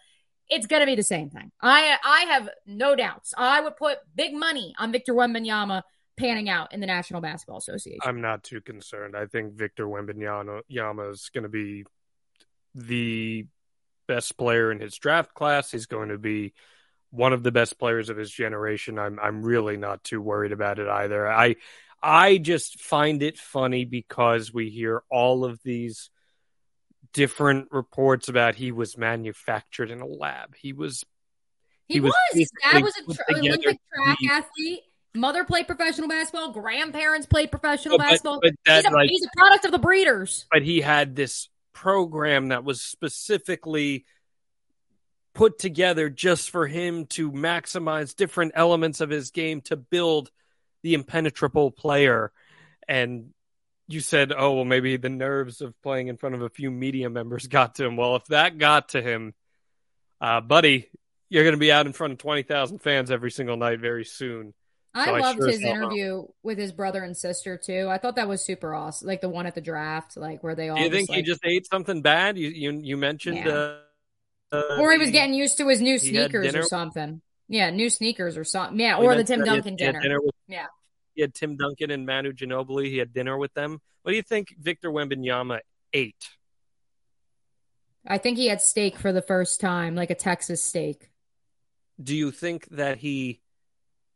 it's 0.49 0.67
going 0.67 0.81
to 0.81 0.87
be 0.87 0.97
the 0.97 1.03
same 1.03 1.31
thing. 1.31 1.53
I 1.63 1.97
I 2.05 2.21
have 2.33 2.49
no 2.67 2.97
doubts. 2.97 3.33
I 3.37 3.61
would 3.61 3.77
put 3.77 3.99
big 4.15 4.35
money 4.35 4.75
on 4.79 4.91
Victor 4.91 5.15
Wembanyama 5.15 5.83
panning 6.19 6.49
out 6.49 6.73
in 6.73 6.81
the 6.81 6.87
National 6.87 7.21
Basketball 7.21 7.59
Association. 7.59 8.01
I'm 8.05 8.21
not 8.21 8.43
too 8.43 8.61
concerned. 8.61 9.17
I 9.17 9.27
think 9.27 9.55
Victor 9.55 9.87
Wembanyama 9.87 11.11
is 11.11 11.31
going 11.33 11.45
to 11.45 11.49
be 11.49 11.85
the 12.75 13.47
best 14.11 14.37
player 14.37 14.73
in 14.73 14.81
his 14.81 14.99
draft 14.99 15.35
class. 15.35 15.71
He's 15.71 15.87
going 15.87 16.09
to 16.09 16.19
be 16.19 16.53
one 17.11 17.33
of 17.33 17.45
the 17.45 17.53
best 17.53 17.79
players 17.79 18.09
of 18.09 18.17
his 18.17 18.31
generation. 18.31 18.99
I'm 18.99 19.21
I'm 19.21 19.43
really 19.43 19.77
not 19.77 20.03
too 20.03 20.21
worried 20.21 20.51
about 20.51 20.81
it 20.81 20.89
either. 20.89 21.31
I 21.31 21.55
I 22.03 22.39
just 22.39 22.81
find 22.81 23.23
it 23.23 23.39
funny 23.39 23.85
because 23.85 24.53
we 24.53 24.69
hear 24.69 25.05
all 25.11 25.45
of 25.45 25.63
these 25.63 26.11
different 27.13 27.69
reports 27.71 28.29
about 28.29 28.57
he 28.57 28.73
was 28.73 28.99
manufactured 28.99 29.93
in 29.93 30.01
a 30.01 30.07
lab. 30.07 30.57
He 30.57 30.73
was 30.73 31.05
he, 31.87 31.95
he 31.95 32.01
was, 32.01 32.13
was. 32.35 32.51
dad 32.63 32.83
was 32.83 32.95
a 32.97 33.15
tra- 33.15 33.39
Olympic 33.39 33.79
track 33.95 34.19
athlete. 34.29 34.81
Mother 35.15 35.45
played 35.45 35.69
professional 35.69 36.09
basketball. 36.09 36.51
Grandparents 36.51 37.27
played 37.27 37.53
professional 37.53 37.99
but, 37.99 38.09
basketball. 38.09 38.41
But 38.43 38.55
that, 38.67 38.85
he's, 38.85 38.93
a, 38.93 38.95
like, 38.95 39.09
he's 39.09 39.25
a 39.25 39.31
product 39.37 39.65
of 39.67 39.73
the 39.73 39.79
breeders. 39.79 40.47
But 40.51 40.63
he 40.63 40.81
had 40.81 41.15
this 41.15 41.49
program 41.73 42.49
that 42.49 42.65
was 42.65 42.81
specifically 42.81 44.05
put 45.35 45.59
together 45.59 46.09
just 46.09 46.51
for 46.51 46.67
him 46.67 47.07
to 47.07 47.31
maximize 47.31 48.17
different 48.17 48.53
elements 48.55 49.01
of 49.01 49.11
his 49.11 49.31
game 49.31 49.61
to 49.63 49.77
build 49.77 50.31
the 50.83 50.95
impenetrable 50.95 51.71
player. 51.71 52.33
And 52.89 53.31
you 53.89 54.01
said, 54.01 54.33
oh, 54.37 54.55
well, 54.55 54.65
maybe 54.65 54.97
the 54.97 55.09
nerves 55.09 55.61
of 55.61 55.81
playing 55.83 56.09
in 56.09 56.17
front 56.17 56.35
of 56.35 56.43
a 56.43 56.49
few 56.49 56.71
media 56.71 57.11
members 57.11 57.47
got 57.49 57.77
to 57.77 57.87
him. 57.87 57.97
Well, 57.97 58.17
if 58.17 58.27
that 58.27 58.59
got 58.59 58.91
to 58.91 59.03
him, 59.03 59.35
uh, 60.21 60.41
buddy, 60.41 60.91
you're 61.29 61.45
going 61.45 61.55
to 61.55 61.61
be 61.61 61.73
out 61.73 61.87
in 61.87 61.93
front 61.93 62.13
of 62.13 62.19
20,000 62.19 62.79
fans 62.81 63.11
every 63.11 63.31
single 63.31 63.57
night 63.57 63.81
very 63.81 64.05
soon. 64.05 64.53
I 64.93 65.05
so 65.07 65.13
loved 65.13 65.25
I 65.25 65.43
sure 65.43 65.49
his 65.49 65.63
interview 65.63 66.25
with 66.43 66.59
his 66.59 66.73
brother 66.73 67.05
and 67.05 67.17
sister 67.17 67.57
too. 67.57 67.89
I 67.89 67.99
thought 67.99 68.17
that 68.17 68.29
was 68.29 68.45
super 68.45 68.75
awesome. 68.75 69.07
Like 69.07 69.21
the 69.21 69.29
one 69.29 69.47
at 69.47 69.55
the 69.55 69.61
draft, 69.61 70.17
like 70.17 70.43
where 70.43 70.55
they 70.55 70.69
all. 70.69 70.77
Do 70.77 70.83
you 70.83 70.91
think 70.91 71.11
he 71.11 71.23
just 71.23 71.45
ate 71.45 71.67
something 71.67 72.03
bad? 72.03 72.37
You 72.37 72.49
you 72.49 72.81
you 72.83 72.97
mentioned, 72.97 73.39
yeah. 73.39 73.77
uh, 74.53 74.79
or 74.79 74.91
he 74.93 74.99
was 74.99 75.11
getting 75.11 75.35
used 75.35 75.59
to 75.59 75.69
his 75.69 75.81
new 75.81 75.99
sneakers 75.99 76.55
or 76.55 76.65
something. 76.65 77.23
Yeah, 77.49 77.71
new 77.71 77.89
sneakers 77.91 78.37
or 78.37 78.45
something. 78.45 78.81
Yeah, 78.81 78.99
or 78.99 79.15
the 79.15 79.25
Tim 79.25 79.45
Duncan 79.45 79.77
dinner. 79.77 80.01
dinner 80.01 80.21
with, 80.21 80.35
yeah, 80.49 80.67
he 81.15 81.23
had 81.23 81.35
Tim 81.35 81.57
Duncan 81.57 81.93
and 81.93 82.05
Manu 82.05 82.33
Ginobili. 82.33 82.87
He 82.87 82.99
had 82.99 83.13
dinner 83.13 83.39
with 83.39 83.55
them. 83.55 83.81
What 84.03 84.11
do 84.11 84.17
you 84.17 84.23
think 84.23 84.55
Victor 84.59 84.91
Wembanyama 84.91 85.61
ate? 85.93 86.31
I 88.07 88.19
think 88.19 88.39
he 88.39 88.47
had 88.47 88.61
steak 88.61 88.99
for 88.99 89.13
the 89.13 89.23
first 89.23 89.61
time, 89.61 89.95
like 89.95 90.11
a 90.11 90.15
Texas 90.15 90.63
steak. 90.63 91.11
Do 92.03 92.17
you 92.17 92.31
think 92.31 92.67
that 92.71 92.99
he 92.99 93.41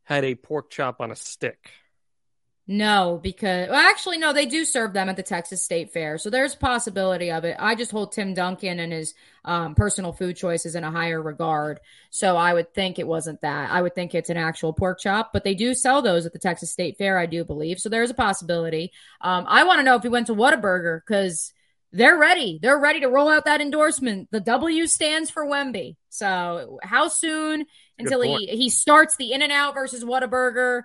had 0.05 0.25
a 0.25 0.35
pork 0.35 0.71
chop 0.71 1.01
on 1.01 1.11
a 1.11 1.17
stick? 1.17 1.71
No, 2.67 3.21
because 3.23 3.69
well, 3.69 3.79
actually, 3.91 4.17
no, 4.17 4.33
they 4.33 4.47
do 4.47 4.65
serve 4.65 4.95
them 4.95 5.11
at 5.11 5.17
the 5.17 5.23
Texas 5.23 5.63
State 5.63 5.93
Fair, 5.93 6.17
so 6.17 6.31
there's 6.31 6.55
possibility 6.55 7.31
of 7.31 7.45
it. 7.45 7.57
I 7.59 7.75
just 7.75 7.91
hold 7.91 8.13
Tim 8.13 8.33
Duncan 8.33 8.81
and 8.81 8.91
his 8.91 9.13
um, 9.45 9.75
personal 9.75 10.15
food 10.15 10.35
choices 10.37 10.75
in 10.75 10.83
a 10.83 10.91
higher 10.91 11.21
regard, 11.21 11.81
so 12.09 12.39
I 12.39 12.55
would 12.55 12.73
think 12.73 12.99
it 12.99 13.07
wasn't 13.07 13.43
that. 13.43 13.71
I 13.71 13.83
would 13.83 13.95
think 13.95 14.15
it's 14.15 14.31
an 14.31 14.39
actual 14.39 14.73
pork 14.73 14.99
chop, 14.99 15.31
but 15.35 15.45
they 15.45 15.55
do 15.55 15.75
sell 15.75 16.01
those 16.01 16.25
at 16.25 16.33
the 16.33 16.39
Texas 16.39 16.73
State 16.73 16.97
Fair, 16.97 17.19
I 17.19 17.27
do 17.27 17.45
believe. 17.45 17.79
So 17.81 17.91
there's 17.91 18.11
a 18.11 18.15
possibility. 18.15 18.93
Um, 19.21 19.45
I 19.47 19.65
want 19.65 19.81
to 19.81 19.85
know 19.85 19.97
if 19.97 20.03
he 20.03 20.09
went 20.09 20.29
to 20.29 20.35
Whataburger 20.35 21.01
because 21.07 21.53
they're 21.93 22.19
ready. 22.19 22.59
They're 22.63 22.81
ready 22.81 23.01
to 23.01 23.09
roll 23.09 23.29
out 23.29 23.45
that 23.45 23.61
endorsement. 23.61 24.31
The 24.31 24.41
W 24.41 24.87
stands 24.87 25.31
for 25.31 25.47
Wemby. 25.47 25.97
So 26.09 26.79
how 26.83 27.09
soon 27.09 27.67
until 27.99 28.21
he 28.23 28.47
he 28.47 28.69
starts 28.69 29.17
the 29.17 29.33
In 29.33 29.43
and 29.43 29.53
Out 29.53 29.75
versus 29.75 30.05
Whataburger? 30.05 30.83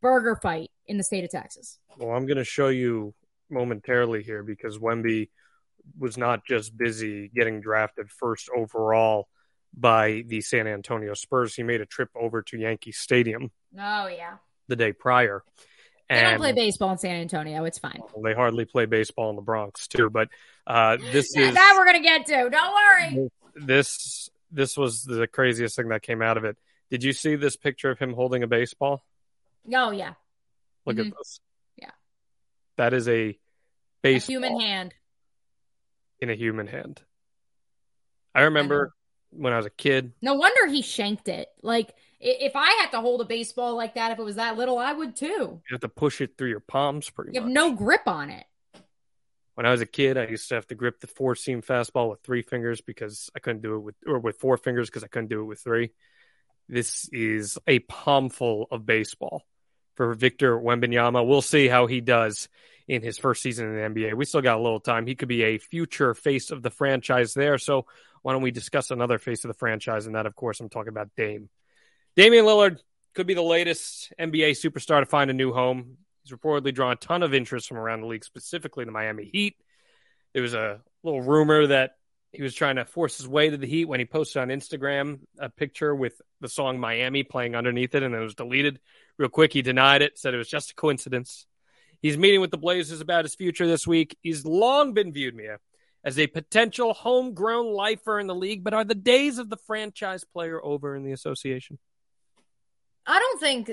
burger 0.00 0.36
fight 0.36 0.70
in 0.86 0.96
the 0.96 1.04
state 1.04 1.24
of 1.24 1.30
Texas. 1.30 1.78
Well, 1.98 2.14
I'm 2.14 2.26
going 2.26 2.38
to 2.38 2.44
show 2.44 2.68
you 2.68 3.14
momentarily 3.50 4.22
here 4.22 4.42
because 4.42 4.78
Wemby 4.78 5.28
was 5.98 6.16
not 6.16 6.46
just 6.46 6.76
busy 6.76 7.28
getting 7.28 7.60
drafted 7.60 8.10
first 8.10 8.48
overall 8.56 9.28
by 9.74 10.24
the 10.26 10.40
San 10.40 10.66
Antonio 10.66 11.14
Spurs. 11.14 11.54
He 11.54 11.62
made 11.62 11.80
a 11.80 11.86
trip 11.86 12.10
over 12.14 12.42
to 12.42 12.58
Yankee 12.58 12.92
Stadium. 12.92 13.50
Oh 13.78 14.06
yeah. 14.06 14.36
The 14.68 14.76
day 14.76 14.92
prior. 14.92 15.42
And 16.08 16.18
they 16.18 16.30
don't 16.30 16.38
play 16.38 16.52
baseball 16.52 16.92
in 16.92 16.98
San 16.98 17.16
Antonio. 17.16 17.64
It's 17.64 17.78
fine. 17.78 18.00
Well, 18.12 18.22
they 18.22 18.34
hardly 18.34 18.64
play 18.64 18.86
baseball 18.86 19.30
in 19.30 19.36
the 19.36 19.42
Bronx 19.42 19.88
too. 19.88 20.10
But 20.10 20.28
uh, 20.66 20.98
this 21.10 21.34
is 21.34 21.54
that 21.54 21.74
we're 21.76 21.86
gonna 21.86 22.02
get 22.02 22.26
to. 22.26 22.50
Don't 22.50 22.74
worry. 22.74 23.30
This 23.54 24.28
this 24.52 24.76
was 24.76 25.02
the 25.04 25.26
craziest 25.26 25.76
thing 25.76 25.88
that 25.88 26.02
came 26.02 26.22
out 26.22 26.36
of 26.36 26.44
it. 26.44 26.56
Did 26.90 27.02
you 27.02 27.12
see 27.12 27.36
this 27.36 27.56
picture 27.56 27.90
of 27.90 27.98
him 27.98 28.12
holding 28.12 28.42
a 28.42 28.46
baseball? 28.46 29.02
Oh 29.72 29.90
yeah. 29.90 30.14
Look 30.84 30.96
mm-hmm. 30.96 31.08
at 31.08 31.14
this. 31.16 31.40
Yeah. 31.76 31.90
That 32.76 32.92
is 32.92 33.08
a 33.08 33.38
base 34.02 34.26
human 34.26 34.60
hand. 34.60 34.94
In 36.20 36.30
a 36.30 36.34
human 36.34 36.66
hand. 36.66 37.00
I 38.34 38.42
remember 38.42 38.92
I 38.92 39.36
when 39.36 39.52
I 39.52 39.56
was 39.56 39.66
a 39.66 39.70
kid. 39.70 40.12
No 40.20 40.34
wonder 40.34 40.66
he 40.66 40.82
shanked 40.82 41.28
it. 41.28 41.48
Like 41.62 41.94
if 42.20 42.52
I 42.54 42.70
had 42.80 42.90
to 42.90 43.00
hold 43.00 43.20
a 43.20 43.24
baseball 43.24 43.76
like 43.76 43.94
that, 43.94 44.12
if 44.12 44.18
it 44.18 44.22
was 44.22 44.36
that 44.36 44.56
little, 44.56 44.78
I 44.78 44.92
would 44.92 45.16
too. 45.16 45.28
You 45.28 45.60
have 45.72 45.80
to 45.80 45.88
push 45.88 46.20
it 46.20 46.36
through 46.36 46.50
your 46.50 46.60
palms 46.60 47.10
pretty 47.10 47.32
you 47.32 47.40
much. 47.40 47.48
have 47.48 47.52
no 47.52 47.72
grip 47.72 48.06
on 48.06 48.30
it. 48.30 48.44
When 49.54 49.66
I 49.66 49.70
was 49.70 49.80
a 49.80 49.86
kid, 49.86 50.16
I 50.16 50.26
used 50.26 50.48
to 50.48 50.54
have 50.54 50.66
to 50.68 50.74
grip 50.74 51.00
the 51.00 51.06
four 51.06 51.34
seam 51.34 51.60
fastball 51.60 52.10
with 52.10 52.22
three 52.22 52.42
fingers 52.42 52.80
because 52.80 53.30
I 53.36 53.38
couldn't 53.38 53.62
do 53.62 53.76
it 53.76 53.80
with, 53.80 53.94
or 54.06 54.18
with 54.18 54.38
four 54.38 54.56
fingers 54.56 54.88
because 54.88 55.04
I 55.04 55.08
couldn't 55.08 55.28
do 55.28 55.40
it 55.40 55.44
with 55.44 55.60
three. 55.60 55.92
This 56.68 57.08
is 57.12 57.58
a 57.66 57.80
palmful 57.80 58.66
of 58.70 58.86
baseball 58.86 59.44
for 59.94 60.14
Victor 60.14 60.58
Wembanyama. 60.58 61.26
We'll 61.26 61.42
see 61.42 61.68
how 61.68 61.86
he 61.86 62.00
does 62.00 62.48
in 62.88 63.02
his 63.02 63.18
first 63.18 63.42
season 63.42 63.68
in 63.68 63.94
the 63.94 64.00
NBA. 64.00 64.14
We 64.14 64.24
still 64.24 64.40
got 64.40 64.58
a 64.58 64.62
little 64.62 64.80
time. 64.80 65.06
He 65.06 65.14
could 65.14 65.28
be 65.28 65.42
a 65.42 65.58
future 65.58 66.14
face 66.14 66.50
of 66.50 66.62
the 66.62 66.70
franchise 66.70 67.34
there. 67.34 67.58
So 67.58 67.86
why 68.22 68.32
don't 68.32 68.42
we 68.42 68.50
discuss 68.50 68.90
another 68.90 69.18
face 69.18 69.44
of 69.44 69.48
the 69.48 69.58
franchise? 69.58 70.06
And 70.06 70.14
that, 70.14 70.26
of 70.26 70.34
course, 70.34 70.60
I'm 70.60 70.68
talking 70.68 70.88
about 70.88 71.10
Dame. 71.16 71.48
Damian 72.16 72.44
Lillard 72.44 72.78
could 73.14 73.26
be 73.26 73.34
the 73.34 73.42
latest 73.42 74.12
NBA 74.18 74.52
superstar 74.52 75.00
to 75.00 75.06
find 75.06 75.30
a 75.30 75.34
new 75.34 75.52
home. 75.52 75.98
He's 76.22 76.36
reportedly 76.36 76.74
drawn 76.74 76.92
a 76.92 76.96
ton 76.96 77.22
of 77.22 77.34
interest 77.34 77.68
from 77.68 77.78
around 77.78 78.02
the 78.02 78.06
league, 78.06 78.24
specifically 78.24 78.84
the 78.84 78.92
Miami 78.92 79.28
Heat. 79.32 79.56
There 80.32 80.42
was 80.42 80.54
a 80.54 80.80
little 81.02 81.20
rumor 81.20 81.66
that 81.66 81.92
he 82.32 82.42
was 82.42 82.54
trying 82.54 82.76
to 82.76 82.84
force 82.84 83.18
his 83.18 83.28
way 83.28 83.50
to 83.50 83.56
the 83.56 83.66
Heat 83.66 83.84
when 83.84 84.00
he 84.00 84.06
posted 84.06 84.40
on 84.40 84.48
Instagram 84.48 85.20
a 85.38 85.50
picture 85.50 85.94
with 85.94 86.20
the 86.40 86.48
song 86.48 86.80
Miami 86.80 87.24
playing 87.24 87.54
underneath 87.54 87.94
it, 87.94 88.02
and 88.02 88.14
it 88.14 88.18
was 88.18 88.34
deleted 88.34 88.80
real 89.18 89.28
quick. 89.28 89.52
He 89.52 89.62
denied 89.62 90.02
it, 90.02 90.18
said 90.18 90.32
it 90.32 90.38
was 90.38 90.48
just 90.48 90.70
a 90.70 90.74
coincidence. 90.74 91.46
He's 92.00 92.16
meeting 92.16 92.40
with 92.40 92.50
the 92.50 92.58
Blazers 92.58 93.00
about 93.00 93.24
his 93.24 93.34
future 93.34 93.66
this 93.66 93.86
week. 93.86 94.16
He's 94.22 94.44
long 94.44 94.94
been 94.94 95.12
viewed, 95.12 95.34
Mia, 95.34 95.58
as 96.04 96.18
a 96.18 96.26
potential 96.26 96.94
homegrown 96.94 97.72
lifer 97.72 98.18
in 98.18 98.26
the 98.26 98.34
league, 98.34 98.64
but 98.64 98.74
are 98.74 98.84
the 98.84 98.94
days 98.94 99.38
of 99.38 99.50
the 99.50 99.56
franchise 99.56 100.24
player 100.24 100.62
over 100.62 100.96
in 100.96 101.04
the 101.04 101.12
association? 101.12 101.78
I 103.06 103.18
don't 103.18 103.40
think. 103.40 103.72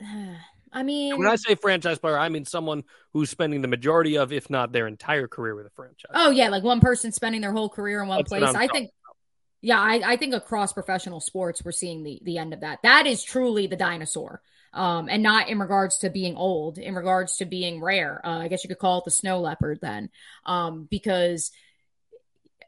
I 0.72 0.82
mean, 0.82 1.16
when 1.16 1.26
I 1.26 1.36
say 1.36 1.54
franchise 1.54 1.98
player, 1.98 2.18
I 2.18 2.28
mean 2.28 2.44
someone 2.44 2.84
who's 3.12 3.30
spending 3.30 3.62
the 3.62 3.68
majority 3.68 4.18
of, 4.18 4.32
if 4.32 4.50
not 4.50 4.72
their 4.72 4.86
entire 4.86 5.28
career 5.28 5.54
with 5.54 5.66
a 5.66 5.70
franchise. 5.70 6.12
Oh 6.14 6.30
yeah, 6.30 6.48
like 6.48 6.62
one 6.62 6.80
person 6.80 7.12
spending 7.12 7.40
their 7.40 7.52
whole 7.52 7.68
career 7.68 8.02
in 8.02 8.08
one 8.08 8.18
That's 8.18 8.28
place. 8.28 8.42
I 8.42 8.66
think. 8.68 8.90
About. 8.90 9.16
Yeah, 9.62 9.80
I, 9.80 10.12
I 10.12 10.16
think 10.16 10.34
across 10.34 10.72
professional 10.72 11.20
sports, 11.20 11.64
we're 11.64 11.72
seeing 11.72 12.02
the 12.02 12.20
the 12.22 12.38
end 12.38 12.52
of 12.52 12.60
that. 12.60 12.80
That 12.82 13.06
is 13.06 13.22
truly 13.22 13.66
the 13.66 13.76
dinosaur, 13.76 14.42
um, 14.72 15.08
and 15.08 15.22
not 15.22 15.48
in 15.48 15.58
regards 15.58 15.98
to 15.98 16.10
being 16.10 16.36
old, 16.36 16.78
in 16.78 16.94
regards 16.94 17.36
to 17.38 17.46
being 17.46 17.82
rare. 17.82 18.20
Uh, 18.24 18.40
I 18.40 18.48
guess 18.48 18.62
you 18.62 18.68
could 18.68 18.78
call 18.78 18.98
it 18.98 19.04
the 19.04 19.10
snow 19.10 19.40
leopard 19.40 19.78
then, 19.80 20.10
um, 20.44 20.86
because 20.90 21.52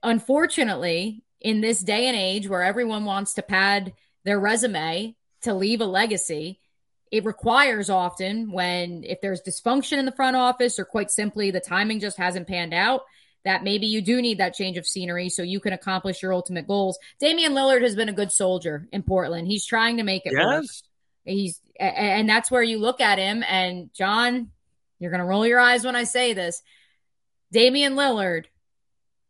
unfortunately, 0.03 1.23
in 1.41 1.61
this 1.61 1.81
day 1.81 2.07
and 2.07 2.17
age 2.17 2.49
where 2.49 2.63
everyone 2.63 3.05
wants 3.05 3.35
to 3.35 3.43
pad 3.43 3.93
their 4.25 4.41
resume 4.41 5.15
to 5.43 5.55
leave 5.55 5.81
a 5.81 5.87
legacy, 5.87 6.61
it 7.11 7.25
requires 7.25 7.91
often 7.91 8.51
when 8.51 9.05
if 9.05 9.21
there's 9.21 9.43
dysfunction 9.43 9.99
in 9.99 10.05
the 10.05 10.13
front 10.13 10.37
office 10.37 10.79
or 10.79 10.85
quite 10.85 11.11
simply 11.11 11.51
the 11.51 11.61
timing 11.61 12.01
just 12.01 12.17
hasn't 12.17 12.47
panned 12.47 12.75
out 12.75 13.03
that 13.45 13.65
maybe 13.65 13.87
you 13.87 14.03
do 14.03 14.21
need 14.21 14.39
that 14.39 14.55
change 14.55 14.77
of 14.77 14.87
scenery 14.87 15.29
so 15.29 15.43
you 15.43 15.61
can 15.61 15.73
accomplish 15.73 16.23
your 16.23 16.35
ultimate 16.35 16.67
goals. 16.67 16.99
Damian 17.21 17.53
Lillard 17.53 17.83
has 17.83 17.97
been 17.97 18.09
a 18.09 18.13
good 18.13 18.33
soldier 18.33 18.89
in 18.93 19.03
Portland. 19.03 19.47
He's 19.47 19.65
trying 19.65 19.99
to 19.99 20.03
make 20.03 20.27
it 20.27 20.33
yes. 20.33 20.45
work. 20.45 20.65
He's 21.25 21.61
and 21.79 22.29
that's 22.29 22.51
where 22.51 22.63
you 22.63 22.79
look 22.79 23.01
at 23.01 23.19
him 23.19 23.45
and 23.47 23.91
Jon, 23.95 24.51
you're 24.99 25.11
going 25.11 25.21
to 25.21 25.27
roll 25.27 25.47
your 25.47 25.61
eyes 25.61 25.85
when 25.85 25.97
I 25.97 26.05
say 26.05 26.33
this. 26.33 26.63
Damian 27.53 27.95
Lillard, 27.95 28.47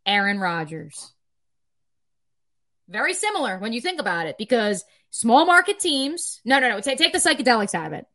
Aaron 0.06 0.40
Rodgers. 0.40 1.12
Very 2.88 3.14
similar 3.14 3.58
when 3.58 3.73
you 3.73 3.80
think 3.80 4.00
about 4.00 4.26
it 4.26 4.38
because 4.38 4.85
small 5.10 5.46
market 5.46 5.78
teams. 5.78 6.40
No, 6.44 6.58
no, 6.58 6.68
no. 6.68 6.80
T- 6.80 6.96
take 6.96 7.12
the 7.12 7.18
psychedelics 7.18 7.74
out 7.74 7.88
of 7.88 7.92
it. 7.92 8.06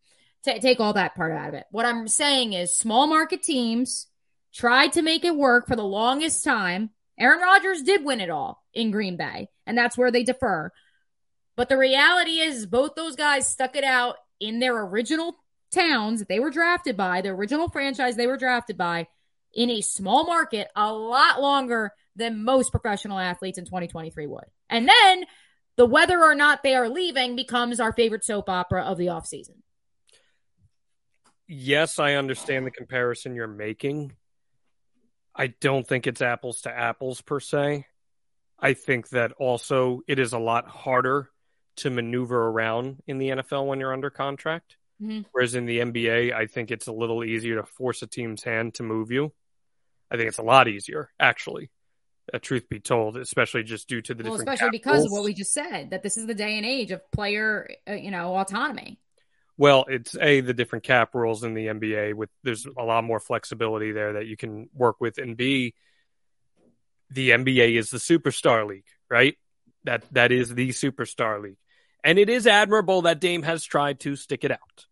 T- 0.45 0.59
take 0.59 0.79
all 0.79 0.93
that 0.93 1.15
part 1.15 1.31
out 1.31 1.50
of 1.50 1.53
it. 1.55 1.65
What 1.71 1.85
I'm 1.85 2.07
saying 2.07 2.53
is 2.53 2.75
small 2.75 3.07
market 3.07 3.43
teams 3.43 4.07
tried 4.53 4.93
to 4.93 5.01
make 5.01 5.25
it 5.25 5.35
work 5.35 5.67
for 5.67 5.75
the 5.75 5.83
longest 5.83 6.43
time. 6.43 6.91
Aaron 7.19 7.41
Rodgers 7.41 7.83
did 7.83 8.03
win 8.03 8.21
it 8.21 8.29
all 8.29 8.63
in 8.73 8.91
Green 8.91 9.17
Bay, 9.17 9.50
and 9.65 9.77
that's 9.77 9.97
where 9.97 10.12
they 10.12 10.23
defer. 10.23 10.71
But 11.55 11.69
the 11.69 11.77
reality 11.77 12.39
is, 12.39 12.65
both 12.65 12.95
those 12.95 13.15
guys 13.15 13.47
stuck 13.47 13.75
it 13.75 13.83
out 13.83 14.15
in 14.39 14.59
their 14.59 14.79
original 14.85 15.35
towns 15.71 16.19
that 16.19 16.27
they 16.27 16.39
were 16.39 16.50
drafted 16.50 16.97
by, 16.97 17.21
the 17.21 17.29
original 17.29 17.69
franchise 17.69 18.15
they 18.15 18.27
were 18.27 18.38
drafted 18.38 18.77
by, 18.77 19.07
in 19.53 19.69
a 19.69 19.81
small 19.81 20.25
market 20.25 20.67
a 20.75 20.91
lot 20.91 21.41
longer 21.41 21.91
than 22.15 22.43
most 22.43 22.71
professional 22.71 23.19
athletes 23.19 23.57
in 23.57 23.65
2023 23.65 24.27
would. 24.27 24.43
And 24.69 24.88
then 24.88 25.25
the 25.75 25.86
whether 25.86 26.20
or 26.20 26.36
not 26.36 26.63
they 26.63 26.75
are 26.75 26.89
leaving 26.89 27.36
becomes 27.36 27.80
our 27.80 27.94
favorite 27.94 28.24
soap 28.24 28.50
opera 28.50 28.84
of 28.84 28.98
the 28.98 29.08
offseason. 29.08 29.58
Yes, 31.48 32.00
I 32.00 32.13
understand 32.13 32.65
the 32.65 32.72
comparison 32.72 33.36
you're 33.36 33.48
making. 33.48 34.13
I 35.36 35.48
don't 35.48 35.88
think 35.88 36.08
it's 36.08 36.22
apples 36.22 36.62
to 36.62 36.72
apples 36.72 37.22
per 37.22 37.39
se. 37.39 37.86
I 38.60 38.74
think 38.74 39.10
that 39.10 39.34
also 39.34 40.01
it 40.08 40.20
is 40.20 40.34
a 40.34 40.39
lot 40.39 40.68
harder 40.68 41.30
to 41.77 41.89
maneuver 41.89 42.38
around 42.38 43.01
in 43.08 43.18
the 43.18 43.30
NFL 43.30 43.68
when 43.68 43.80
you're 43.80 43.94
under 43.94 44.10
contract. 44.10 44.77
Mm-hmm. 45.01 45.22
Whereas 45.32 45.56
in 45.56 45.65
the 45.65 45.80
NBA, 45.80 46.34
I 46.34 46.46
think 46.46 46.72
it's 46.72 46.88
a 46.88 46.94
little 46.94 47.24
easier 47.24 47.56
to 47.56 47.63
force 47.65 48.01
a 48.03 48.08
team's 48.08 48.44
hand 48.44 48.75
to 48.75 48.84
move 48.84 49.12
you. 49.12 49.34
I 50.10 50.18
think 50.18 50.30
it's 50.30 50.38
a 50.38 50.44
lot 50.44 50.68
easier, 50.68 51.10
actually. 51.20 51.72
Uh, 52.32 52.39
truth 52.39 52.70
be 52.70 52.80
told, 52.80 53.18
especially 53.18 53.63
just 53.63 53.89
due 53.89 54.01
to 54.01 54.13
the 54.13 54.24
well, 54.24 54.38
different 54.38 54.53
especially 54.53 54.72
because 54.72 55.00
rules. 55.00 55.06
of 55.08 55.12
what 55.12 55.24
we 55.25 55.34
just 55.34 55.51
said 55.51 55.89
that 55.89 56.03
this 56.03 56.15
is 56.15 56.25
the 56.25 56.34
day 56.34 56.56
and 56.56 56.65
age 56.65 56.92
of 56.92 57.01
player, 57.12 57.70
uh, 57.88 57.94
you 57.94 58.12
know, 58.12 58.38
autonomy. 58.38 58.98
Well, 59.58 59.86
it's 59.89 60.15
a 60.15 60.39
the 60.39 60.53
different 60.53 60.86
cap 60.86 61.15
rules 61.15 61.44
in 61.44 61.53
the 61.53 61.68
NBA 61.68 62.13
with 62.13 62.30
there's 62.44 62.65
a 62.65 62.84
lot 62.84 63.03
more 63.03 63.20
flexibility 63.20 63.92
there 63.92 64.13
that 64.13 64.25
you 64.25 64.38
can 64.38 64.70
work 64.74 65.01
with, 65.01 65.18
and 65.18 65.36
b 65.36 65.74
the 67.10 67.32
NBA 67.32 67.77
is 67.77 67.89
the 67.89 67.98
superstar 67.98 68.65
league, 68.65 68.88
right? 69.10 69.36
That 69.84 70.06
that 70.13 70.32
is 70.32 70.53
the 70.53 70.70
superstar 70.70 71.42
league, 71.42 71.58
and 72.06 72.18
it 72.18 72.30
is 72.30 72.48
admirable 72.48 73.01
that 73.01 73.20
Dame 73.20 73.44
has 73.44 73.65
tried 73.65 74.00
to 74.01 74.15
stick 74.15 74.46
it 74.46 74.51
out. 74.51 74.86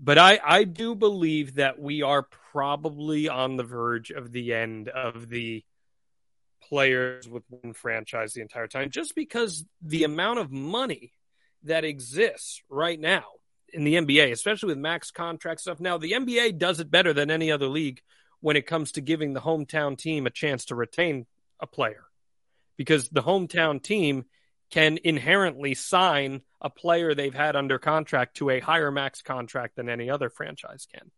But 0.00 0.18
I 0.18 0.40
I 0.44 0.64
do 0.64 0.96
believe 0.96 1.54
that 1.54 1.78
we 1.78 2.02
are 2.02 2.24
probably 2.52 3.28
on 3.28 3.56
the 3.56 3.62
verge 3.62 4.10
of 4.10 4.32
the 4.32 4.52
end 4.52 4.88
of 4.88 5.28
the 5.28 5.64
players 6.62 7.28
with 7.28 7.44
one 7.48 7.72
franchise 7.72 8.32
the 8.32 8.42
entire 8.42 8.66
time, 8.66 8.90
just 8.90 9.14
because 9.14 9.64
the 9.82 10.04
amount 10.04 10.38
of 10.38 10.50
money 10.50 11.12
that 11.64 11.84
exists 11.84 12.62
right 12.68 12.98
now 12.98 13.24
in 13.72 13.84
the 13.84 13.94
NBA, 13.94 14.30
especially 14.32 14.68
with 14.68 14.78
max 14.78 15.10
contract 15.10 15.60
stuff. 15.60 15.80
Now, 15.80 15.98
the 15.98 16.12
NBA 16.12 16.58
does 16.58 16.80
it 16.80 16.90
better 16.90 17.12
than 17.12 17.30
any 17.30 17.50
other 17.50 17.68
league 17.68 18.00
when 18.40 18.56
it 18.56 18.66
comes 18.66 18.92
to 18.92 19.00
giving 19.00 19.32
the 19.32 19.40
hometown 19.40 19.98
team 19.98 20.26
a 20.26 20.30
chance 20.30 20.66
to 20.66 20.74
retain 20.74 21.26
a 21.60 21.66
player 21.66 22.04
because 22.76 23.08
the 23.08 23.22
hometown 23.22 23.82
team 23.82 24.24
can 24.70 24.98
inherently 25.04 25.74
sign 25.74 26.42
a 26.60 26.70
player 26.70 27.14
they've 27.14 27.34
had 27.34 27.56
under 27.56 27.78
contract 27.78 28.36
to 28.36 28.50
a 28.50 28.60
higher 28.60 28.90
max 28.90 29.22
contract 29.22 29.76
than 29.76 29.88
any 29.88 30.10
other 30.10 30.28
franchise 30.28 30.86
can. 30.92 31.10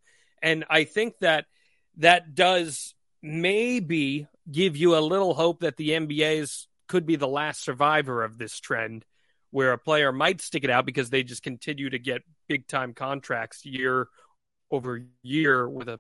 And 0.43 0.65
I 0.69 0.85
think 0.85 1.19
that 1.21 1.47
that 1.97 2.35
does 2.35 2.95
maybe 3.23 4.27
give 4.51 4.77
you 4.77 4.97
a 4.97 5.01
little 5.01 5.35
hope 5.35 5.61
that 5.61 5.77
the 5.77 5.91
NBA's 5.91 6.69
could 6.89 7.07
be 7.07 7.17
the 7.17 7.29
last 7.29 7.63
survivor 7.63 8.23
of 8.23 8.39
this 8.39 8.59
trend 8.59 9.05
where 9.51 9.73
a 9.73 9.79
player 9.79 10.13
might 10.13 10.41
stick 10.41 10.65
it 10.65 10.71
out 10.71 10.87
because 10.87 11.11
they 11.11 11.23
just 11.23 11.43
continue 11.43 11.89
to 11.91 11.99
get 11.99 12.23
big 12.49 12.67
time 12.67 12.93
contracts 12.93 13.65
year 13.65 14.09
over 14.71 15.03
year 15.23 15.69
with 15.69 15.89
a 15.89 15.99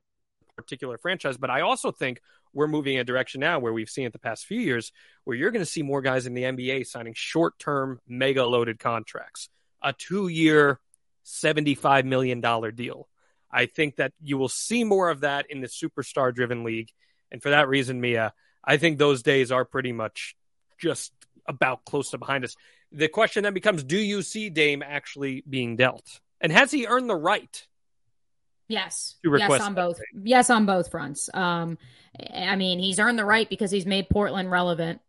particular 0.57 0.99
franchise. 0.99 1.37
But 1.37 1.50
I 1.50 1.62
also 1.62 1.90
think 1.90 2.21
we're 2.52 2.67
moving 2.67 2.95
in 2.95 3.00
a 3.00 3.05
direction 3.05 3.40
now 3.40 3.59
where 3.59 3.73
we've 3.73 3.88
seen 3.88 4.07
it 4.07 4.12
the 4.12 4.19
past 4.19 4.47
few 4.47 4.61
years 4.61 4.93
where 5.25 5.37
you're 5.37 5.50
going 5.50 5.64
to 5.64 5.71
see 5.71 5.83
more 5.83 6.02
guys 6.02 6.26
in 6.26 6.35
the 6.35 6.43
NBA 6.43 6.87
signing 6.87 7.14
short 7.14 7.59
term, 7.59 8.00
mega 8.07 8.45
loaded 8.45 8.78
contracts, 8.78 9.49
a 9.83 9.93
two 9.93 10.28
year, 10.28 10.81
$75 11.25 12.05
million 12.05 12.40
deal. 12.75 13.09
I 13.50 13.67
think 13.67 13.97
that 13.97 14.12
you 14.21 14.37
will 14.37 14.49
see 14.49 14.85
more 14.85 15.09
of 15.09 15.21
that 15.21 15.47
in 15.50 15.61
the 15.61 15.69
superstar 15.69 16.35
driven 16.35 16.64
league. 16.64 16.90
And 17.30 17.42
for 17.42 17.50
that 17.50 17.68
reason, 17.68 18.00
Mia, 18.00 18.32
I 18.64 18.76
think 18.76 18.99
those 18.99 19.23
days 19.23 19.52
are 19.52 19.64
pretty 19.64 19.92
much 19.92 20.37
just 20.78 21.12
about 21.47 21.85
close 21.85 22.11
to 22.11 22.18
behind 22.18 22.44
us. 22.44 22.56
The 22.92 23.08
question 23.08 23.42
then 23.42 23.54
becomes 23.54 23.85
do 23.85 23.99
you 23.99 24.23
see 24.23 24.50
Dame 24.50 24.82
actually 24.82 25.42
being 25.49 25.76
dealt? 25.76 26.20
And 26.40 26.52
has 26.52 26.70
he 26.70 26.87
earned 26.87 27.11
the 27.11 27.16
right? 27.16 27.66
Yes. 28.68 29.16
yes, 29.25 29.61
on 29.62 29.75
both. 29.75 29.99
Yes, 30.23 30.50
on 30.50 30.66
both 30.66 30.90
fronts. 30.90 31.30
Um, 31.32 31.78
I 32.32 32.56
mean, 32.56 32.78
he's 32.78 32.99
earned 32.99 33.18
the 33.18 33.25
right 33.25 33.49
because 33.49 33.70
he's 33.70 33.87
made 33.87 34.11
Portland 34.11 34.50
relevant. 34.50 35.00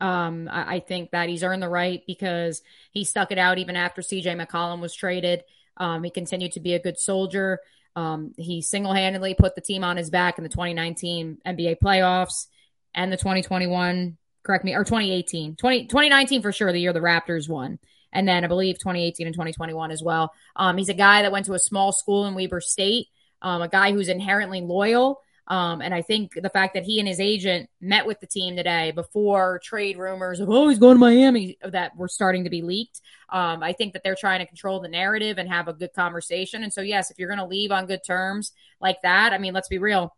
Um, 0.00 0.48
I, 0.52 0.76
I 0.76 0.80
think 0.80 1.12
that 1.12 1.30
he's 1.30 1.42
earned 1.42 1.62
the 1.62 1.68
right 1.68 2.02
because 2.06 2.62
he 2.90 3.04
stuck 3.04 3.32
it 3.32 3.38
out 3.38 3.58
even 3.58 3.74
after 3.74 4.02
CJ 4.02 4.38
McCollum 4.38 4.80
was 4.80 4.94
traded. 4.94 5.44
Um, 5.78 6.04
he 6.04 6.10
continued 6.10 6.52
to 6.52 6.60
be 6.60 6.74
a 6.74 6.78
good 6.78 6.98
soldier. 6.98 7.60
Um, 7.96 8.34
he 8.36 8.60
single 8.60 8.92
handedly 8.92 9.34
put 9.34 9.54
the 9.54 9.62
team 9.62 9.82
on 9.82 9.96
his 9.96 10.10
back 10.10 10.36
in 10.36 10.44
the 10.44 10.50
2019 10.50 11.38
NBA 11.44 11.78
playoffs 11.82 12.46
and 12.94 13.10
the 13.10 13.16
2021, 13.16 14.18
correct 14.44 14.64
me, 14.64 14.74
or 14.74 14.84
2018, 14.84 15.56
20, 15.56 15.86
2019 15.86 16.42
for 16.42 16.52
sure, 16.52 16.72
the 16.72 16.78
year 16.78 16.92
the 16.92 17.00
Raptors 17.00 17.48
won. 17.48 17.78
And 18.12 18.28
then 18.28 18.44
I 18.44 18.46
believe 18.48 18.78
2018 18.78 19.26
and 19.26 19.34
2021 19.34 19.90
as 19.90 20.02
well. 20.02 20.32
Um, 20.54 20.76
he's 20.76 20.90
a 20.90 20.94
guy 20.94 21.22
that 21.22 21.32
went 21.32 21.46
to 21.46 21.54
a 21.54 21.58
small 21.58 21.90
school 21.90 22.26
in 22.26 22.34
Weber 22.34 22.60
State, 22.60 23.08
um, 23.40 23.62
a 23.62 23.68
guy 23.68 23.92
who's 23.92 24.08
inherently 24.08 24.60
loyal. 24.60 25.20
Um, 25.48 25.80
and 25.80 25.94
I 25.94 26.02
think 26.02 26.32
the 26.34 26.50
fact 26.50 26.74
that 26.74 26.82
he 26.82 26.98
and 26.98 27.06
his 27.06 27.20
agent 27.20 27.70
met 27.80 28.06
with 28.06 28.18
the 28.18 28.26
team 28.26 28.56
today 28.56 28.90
before 28.90 29.60
trade 29.62 29.96
rumors 29.96 30.40
of, 30.40 30.50
oh, 30.50 30.68
he's 30.68 30.78
going 30.78 30.96
to 30.96 31.00
Miami 31.00 31.56
that 31.62 31.96
were 31.96 32.08
starting 32.08 32.44
to 32.44 32.50
be 32.50 32.62
leaked. 32.62 33.00
Um, 33.28 33.62
I 33.62 33.72
think 33.72 33.92
that 33.92 34.02
they're 34.02 34.16
trying 34.16 34.40
to 34.40 34.46
control 34.46 34.80
the 34.80 34.88
narrative 34.88 35.38
and 35.38 35.48
have 35.48 35.68
a 35.68 35.72
good 35.72 35.92
conversation. 35.92 36.64
And 36.64 36.72
so, 36.72 36.80
yes, 36.80 37.10
if 37.10 37.18
you're 37.18 37.28
going 37.28 37.38
to 37.38 37.46
leave 37.46 37.70
on 37.70 37.86
good 37.86 38.02
terms 38.04 38.52
like 38.80 39.02
that, 39.02 39.32
I 39.32 39.38
mean, 39.38 39.54
let's 39.54 39.68
be 39.68 39.78
real. 39.78 40.16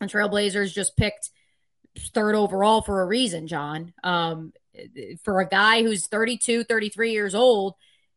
The 0.00 0.06
Trailblazers 0.06 0.72
just 0.72 0.96
picked 0.96 1.30
third 2.12 2.34
overall 2.34 2.82
for 2.82 3.02
a 3.02 3.06
reason, 3.06 3.46
Jon. 3.46 3.94
Um, 4.02 4.52
for 5.22 5.40
a 5.40 5.48
guy 5.48 5.82
who's 5.82 6.06
32, 6.06 6.64
33 6.64 7.12
years 7.12 7.34
old, 7.34 7.74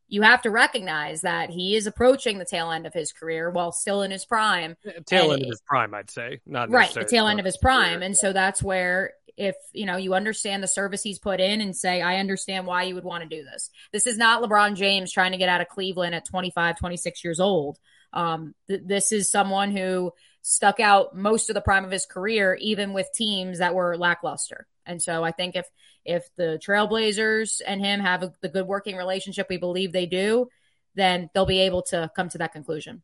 you 0.10 0.24
have 0.24 0.42
to 0.42 0.50
recognize 0.50 1.22
that 1.22 1.50
he 1.52 1.76
is 1.76 1.88
approaching 1.88 2.40
the 2.40 2.46
tail 2.46 2.72
end 2.72 2.86
of 2.86 2.94
his 2.94 3.12
career 3.12 3.50
while 3.50 3.72
still 3.72 4.02
in 4.02 4.12
his 4.12 4.26
prime. 4.26 4.76
Tail 5.06 5.32
and 5.32 5.34
end 5.34 5.44
of 5.44 5.50
his 5.50 5.62
prime, 5.62 5.94
I'd 5.94 6.10
say, 6.10 6.40
not 6.46 6.70
right. 6.72 6.94
The 6.94 7.06
tail 7.06 7.28
end 7.28 7.40
of 7.40 7.46
his 7.46 7.58
prime, 7.58 8.02
and 8.02 8.18
so 8.18 8.34
that's 8.34 8.62
where 8.62 9.14
if 9.38 9.56
you 9.72 9.86
know 9.86 9.96
you 9.96 10.14
understand 10.16 10.62
the 10.62 10.68
service 10.68 11.02
he's 11.02 11.18
put 11.18 11.40
in 11.40 11.62
and 11.62 11.74
say 11.74 12.02
i 12.02 12.18
understand 12.18 12.68
why 12.68 12.84
you 12.84 12.94
would 12.94 13.06
want 13.06 13.24
to 13.24 13.30
do 13.30 13.44
this. 13.44 13.70
This 13.94 14.06
is 14.06 14.18
not 14.18 14.44
lebron 14.44 14.76
james 14.76 15.14
trying 15.14 15.32
to 15.32 15.38
get 15.38 15.50
out 15.50 15.62
of 15.62 15.70
cleveland 15.70 16.14
at 16.14 16.26
25 16.26 16.78
26 16.78 17.24
years 17.24 17.40
old. 17.40 17.80
Um, 18.12 18.54
th- 18.68 18.82
this 18.86 19.12
is 19.12 19.32
someone 19.32 19.72
who 19.72 20.12
stuck 20.42 20.80
out 20.80 21.16
most 21.16 21.50
of 21.50 21.54
the 21.54 21.62
prime 21.62 21.86
of 21.86 21.92
his 21.92 22.06
career 22.06 22.58
even 22.60 22.92
with 22.92 23.08
teams 23.14 23.60
that 23.60 23.76
were 23.76 23.98
lackluster. 23.98 24.68
And 24.86 25.02
so 25.02 25.24
i 25.24 25.32
think 25.32 25.56
if 25.56 25.68
if 26.06 26.28
the 26.36 26.60
trailblazers 26.66 27.62
and 27.66 27.82
him 27.82 28.00
have 28.00 28.24
a, 28.24 28.34
the 28.42 28.50
good 28.50 28.68
working 28.68 28.96
relationship 28.96 29.48
we 29.50 29.58
believe 29.58 29.92
they 29.92 30.06
do 30.06 30.48
then 30.96 31.30
they'll 31.34 31.46
be 31.46 31.62
able 31.62 31.82
to 31.82 32.10
come 32.16 32.30
to 32.30 32.38
that 32.38 32.54
conclusion 32.54 33.02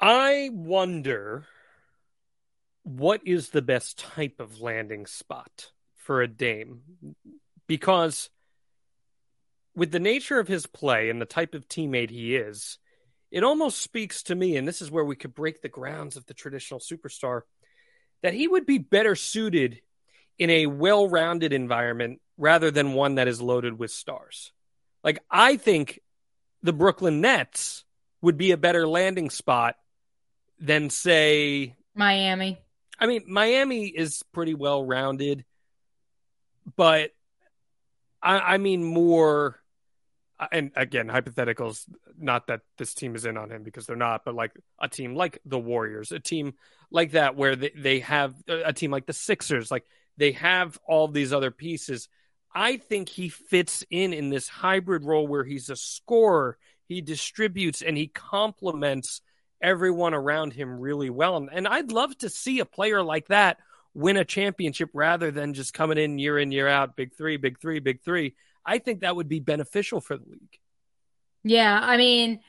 i 0.00 0.50
wonder 0.52 1.46
what 2.84 3.20
is 3.24 3.50
the 3.50 3.62
best 3.62 3.98
type 3.98 4.40
of 4.40 4.60
landing 4.60 5.06
spot 5.06 5.70
for 5.96 6.22
a 6.22 6.28
Dame? 6.28 6.82
Because 7.66 8.28
with 9.74 9.92
the 9.92 10.00
nature 10.00 10.38
of 10.38 10.48
his 10.48 10.66
play 10.66 11.08
and 11.08 11.20
the 11.20 11.26
type 11.26 11.54
of 11.54 11.68
teammate 11.68 12.10
he 12.10 12.36
is, 12.36 12.78
it 13.30 13.44
almost 13.44 13.80
speaks 13.80 14.24
to 14.24 14.34
me, 14.34 14.56
and 14.56 14.68
this 14.68 14.82
is 14.82 14.90
where 14.90 15.04
we 15.04 15.16
could 15.16 15.34
break 15.34 15.62
the 15.62 15.68
grounds 15.68 16.16
of 16.16 16.26
the 16.26 16.34
traditional 16.34 16.80
superstar, 16.80 17.42
that 18.22 18.34
he 18.34 18.46
would 18.46 18.66
be 18.66 18.78
better 18.78 19.14
suited 19.14 19.80
in 20.38 20.50
a 20.50 20.66
well 20.66 21.08
rounded 21.08 21.52
environment 21.52 22.20
rather 22.36 22.70
than 22.70 22.94
one 22.94 23.16
that 23.16 23.28
is 23.28 23.40
loaded 23.40 23.78
with 23.78 23.90
stars. 23.90 24.52
Like, 25.04 25.22
I 25.30 25.56
think 25.56 26.00
the 26.62 26.72
Brooklyn 26.72 27.20
Nets 27.20 27.84
would 28.20 28.36
be 28.36 28.52
a 28.52 28.56
better 28.56 28.86
landing 28.86 29.30
spot 29.30 29.76
than, 30.58 30.90
say, 30.90 31.74
Miami. 31.94 32.58
I 32.98 33.06
mean, 33.06 33.24
Miami 33.26 33.86
is 33.86 34.22
pretty 34.32 34.54
well 34.54 34.84
rounded, 34.84 35.44
but 36.76 37.10
I, 38.22 38.38
I 38.38 38.58
mean 38.58 38.84
more. 38.84 39.58
And 40.50 40.72
again, 40.76 41.08
hypotheticals. 41.08 41.84
Not 42.18 42.46
that 42.46 42.60
this 42.78 42.94
team 42.94 43.14
is 43.16 43.24
in 43.24 43.36
on 43.36 43.50
him 43.50 43.62
because 43.62 43.86
they're 43.86 43.96
not, 43.96 44.24
but 44.24 44.34
like 44.34 44.52
a 44.78 44.88
team 44.88 45.14
like 45.14 45.40
the 45.44 45.58
Warriors, 45.58 46.12
a 46.12 46.20
team 46.20 46.54
like 46.90 47.12
that 47.12 47.36
where 47.36 47.56
they, 47.56 47.72
they 47.76 48.00
have 48.00 48.34
a 48.46 48.72
team 48.72 48.90
like 48.90 49.06
the 49.06 49.12
Sixers, 49.12 49.70
like 49.70 49.84
they 50.16 50.32
have 50.32 50.78
all 50.86 51.08
these 51.08 51.32
other 51.32 51.50
pieces. 51.50 52.08
I 52.54 52.76
think 52.76 53.08
he 53.08 53.28
fits 53.28 53.84
in 53.90 54.12
in 54.12 54.28
this 54.28 54.48
hybrid 54.48 55.04
role 55.04 55.26
where 55.26 55.44
he's 55.44 55.70
a 55.70 55.76
scorer, 55.76 56.58
he 56.86 57.00
distributes, 57.00 57.82
and 57.82 57.96
he 57.96 58.08
complements 58.08 59.22
everyone 59.60 60.12
around 60.12 60.52
him 60.52 60.78
really 60.78 61.08
well. 61.08 61.36
And, 61.36 61.48
and 61.50 61.68
I'd 61.68 61.92
love 61.92 62.16
to 62.18 62.28
see 62.28 62.60
a 62.60 62.64
player 62.64 63.02
like 63.02 63.28
that 63.28 63.58
win 63.94 64.16
a 64.16 64.24
championship 64.24 64.90
rather 64.94 65.30
than 65.30 65.54
just 65.54 65.74
coming 65.74 65.98
in 65.98 66.18
year 66.18 66.38
in, 66.38 66.52
year 66.52 66.68
out, 66.68 66.96
big 66.96 67.14
three, 67.14 67.36
big 67.36 67.60
three, 67.60 67.78
big 67.78 68.02
three. 68.02 68.34
I 68.64 68.78
think 68.78 69.00
that 69.00 69.16
would 69.16 69.28
be 69.28 69.40
beneficial 69.40 70.00
for 70.00 70.16
the 70.16 70.24
league. 70.28 70.58
Yeah. 71.44 71.78
I 71.80 71.96
mean, 71.96 72.40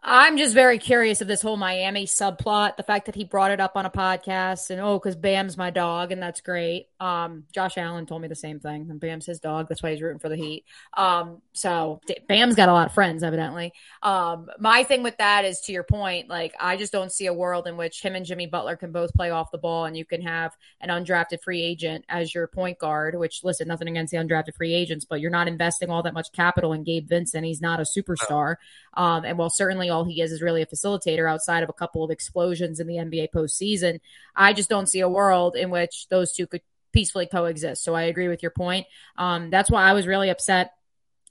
I'm 0.00 0.38
just 0.38 0.54
very 0.54 0.78
curious 0.78 1.20
of 1.20 1.26
this 1.26 1.42
whole 1.42 1.56
Miami 1.56 2.06
subplot. 2.06 2.76
The 2.76 2.84
fact 2.84 3.06
that 3.06 3.16
he 3.16 3.24
brought 3.24 3.50
it 3.50 3.58
up 3.58 3.72
on 3.74 3.84
a 3.84 3.90
podcast 3.90 4.70
and 4.70 4.80
oh, 4.80 4.98
because 4.98 5.16
Bam's 5.16 5.56
my 5.56 5.70
dog 5.70 6.12
and 6.12 6.22
that's 6.22 6.40
great. 6.40 6.86
Um, 7.00 7.44
Josh 7.52 7.76
Allen 7.76 8.06
told 8.06 8.22
me 8.22 8.28
the 8.28 8.36
same 8.36 8.60
thing. 8.60 8.86
And 8.90 9.00
Bam's 9.00 9.26
his 9.26 9.40
dog. 9.40 9.68
That's 9.68 9.82
why 9.82 9.90
he's 9.90 10.00
rooting 10.00 10.20
for 10.20 10.28
the 10.28 10.36
Heat. 10.36 10.64
Um, 10.96 11.42
so 11.52 12.00
Bam's 12.28 12.54
got 12.54 12.68
a 12.68 12.72
lot 12.72 12.86
of 12.86 12.94
friends, 12.94 13.24
evidently. 13.24 13.72
Um, 14.02 14.48
my 14.60 14.84
thing 14.84 15.02
with 15.02 15.16
that 15.18 15.44
is 15.44 15.60
to 15.62 15.72
your 15.72 15.82
point. 15.82 16.28
Like 16.28 16.54
I 16.60 16.76
just 16.76 16.92
don't 16.92 17.10
see 17.10 17.26
a 17.26 17.34
world 17.34 17.66
in 17.66 17.76
which 17.76 18.00
him 18.00 18.14
and 18.14 18.24
Jimmy 18.24 18.46
Butler 18.46 18.76
can 18.76 18.92
both 18.92 19.12
play 19.14 19.30
off 19.30 19.50
the 19.50 19.58
ball 19.58 19.84
and 19.84 19.96
you 19.96 20.04
can 20.04 20.22
have 20.22 20.56
an 20.80 20.90
undrafted 20.90 21.42
free 21.42 21.62
agent 21.62 22.04
as 22.08 22.32
your 22.32 22.46
point 22.46 22.78
guard. 22.78 23.18
Which 23.18 23.42
listen, 23.42 23.66
nothing 23.66 23.88
against 23.88 24.12
the 24.12 24.18
undrafted 24.18 24.54
free 24.54 24.74
agents, 24.74 25.04
but 25.04 25.20
you're 25.20 25.30
not 25.32 25.48
investing 25.48 25.90
all 25.90 26.04
that 26.04 26.14
much 26.14 26.30
capital 26.32 26.72
in 26.72 26.84
Gabe 26.84 27.08
Vincent. 27.08 27.44
He's 27.44 27.60
not 27.60 27.80
a 27.80 27.84
superstar. 27.84 28.56
Um, 28.94 29.24
and 29.24 29.36
while 29.36 29.50
certainly 29.50 29.87
all 29.90 30.04
he 30.04 30.20
is 30.20 30.32
is 30.32 30.42
really 30.42 30.62
a 30.62 30.66
facilitator 30.66 31.30
outside 31.30 31.62
of 31.62 31.68
a 31.68 31.74
couple 31.74 32.04
of 32.04 32.10
explosions 32.10 32.80
in 32.80 32.86
the 32.86 32.96
NBA 32.96 33.30
postseason. 33.34 34.00
I 34.34 34.52
just 34.52 34.68
don't 34.68 34.88
see 34.88 35.00
a 35.00 35.08
world 35.08 35.56
in 35.56 35.70
which 35.70 36.06
those 36.08 36.32
two 36.32 36.46
could 36.46 36.62
peacefully 36.92 37.26
coexist. 37.26 37.82
So 37.84 37.94
I 37.94 38.02
agree 38.04 38.28
with 38.28 38.42
your 38.42 38.50
point. 38.50 38.86
Um, 39.16 39.50
that's 39.50 39.70
why 39.70 39.84
I 39.84 39.92
was 39.92 40.06
really 40.06 40.30
upset 40.30 40.72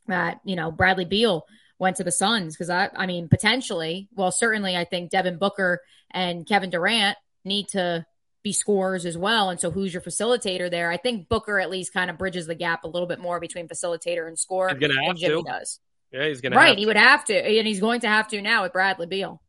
that, 0.08 0.40
you 0.46 0.56
know, 0.56 0.72
Bradley 0.72 1.06
Beal 1.06 1.46
went 1.80 1.98
to 1.98 2.04
the 2.04 2.12
Suns 2.12 2.56
because 2.56 2.70
I, 2.70 2.90
I 2.96 3.06
mean, 3.06 3.28
potentially, 3.28 4.08
well, 4.16 4.32
certainly 4.32 4.76
I 4.76 4.86
think 4.86 5.12
Devin 5.12 5.38
Booker 5.38 5.82
and 6.12 6.46
Kevin 6.46 6.70
Durant 6.70 7.18
need 7.44 7.70
to 7.70 8.06
be 8.44 8.54
scorers 8.54 9.06
as 9.06 9.18
well. 9.18 9.50
And 9.50 9.60
so 9.60 9.72
who's 9.72 9.94
your 9.94 10.02
facilitator 10.02 10.70
there? 10.72 10.92
I 10.92 10.98
think 10.98 11.28
Booker 11.28 11.60
at 11.60 11.70
least 11.70 11.94
kind 11.94 12.10
of 12.10 12.18
bridges 12.18 12.48
the 12.48 12.56
gap 12.56 12.84
a 12.84 12.88
little 12.88 13.08
bit 13.08 13.20
more 13.20 13.40
between 13.40 13.68
facilitator 13.68 14.28
and 14.28 14.40
score 14.40 14.70
he's 14.70 14.80
gonna 14.80 15.06
have 15.06 15.18
Jimmy 15.18 15.44
to. 15.44 15.50
does. 15.50 15.80
Yeah, 16.12 16.28
he's 16.28 16.42
gonna 16.42 16.56
right. 16.56 16.78
He 16.78 16.86
would 16.86 16.98
have 16.98 17.26
to, 17.26 17.36
and 17.36 17.68
he's 17.68 17.80
going 17.80 18.02
to 18.02 18.08
have 18.08 18.28
to 18.30 18.42
now 18.42 18.64
with 18.64 18.74
Bradley 18.74 19.08
Beal. 19.08 19.42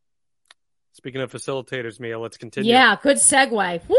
Speaking 0.93 1.21
of 1.21 1.31
facilitators, 1.31 1.99
Mia, 1.99 2.19
let's 2.19 2.35
continue. 2.35 2.73
Yeah, 2.73 2.97
good 3.01 3.17
segue. 3.17 3.81
Woo! 3.87 3.97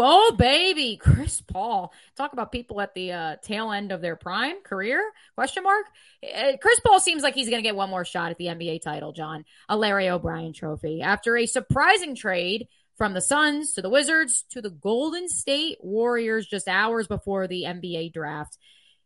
Oh, 0.00 0.36
baby, 0.38 0.96
Chris 0.96 1.40
Paul. 1.40 1.92
Talk 2.16 2.32
about 2.32 2.52
people 2.52 2.80
at 2.80 2.94
the 2.94 3.10
uh, 3.10 3.36
tail 3.42 3.72
end 3.72 3.90
of 3.90 4.00
their 4.00 4.14
prime 4.14 4.62
career? 4.62 5.02
Question 5.34 5.64
mark. 5.64 5.86
Uh, 6.22 6.52
Chris 6.60 6.78
Paul 6.80 7.00
seems 7.00 7.24
like 7.24 7.34
he's 7.34 7.48
going 7.48 7.60
to 7.60 7.66
get 7.66 7.74
one 7.74 7.90
more 7.90 8.04
shot 8.04 8.30
at 8.30 8.38
the 8.38 8.46
NBA 8.46 8.82
title, 8.82 9.12
Jon. 9.12 9.44
A 9.68 9.76
Larry 9.76 10.08
O'Brien 10.10 10.52
Trophy 10.52 11.00
after 11.02 11.36
a 11.36 11.46
surprising 11.46 12.14
trade 12.14 12.68
from 12.96 13.14
the 13.14 13.20
Suns 13.20 13.72
to 13.72 13.82
the 13.82 13.90
Wizards 13.90 14.44
to 14.50 14.60
the 14.60 14.70
Golden 14.70 15.28
State 15.28 15.78
Warriors 15.80 16.46
just 16.46 16.68
hours 16.68 17.08
before 17.08 17.48
the 17.48 17.64
NBA 17.64 18.12
draft. 18.12 18.58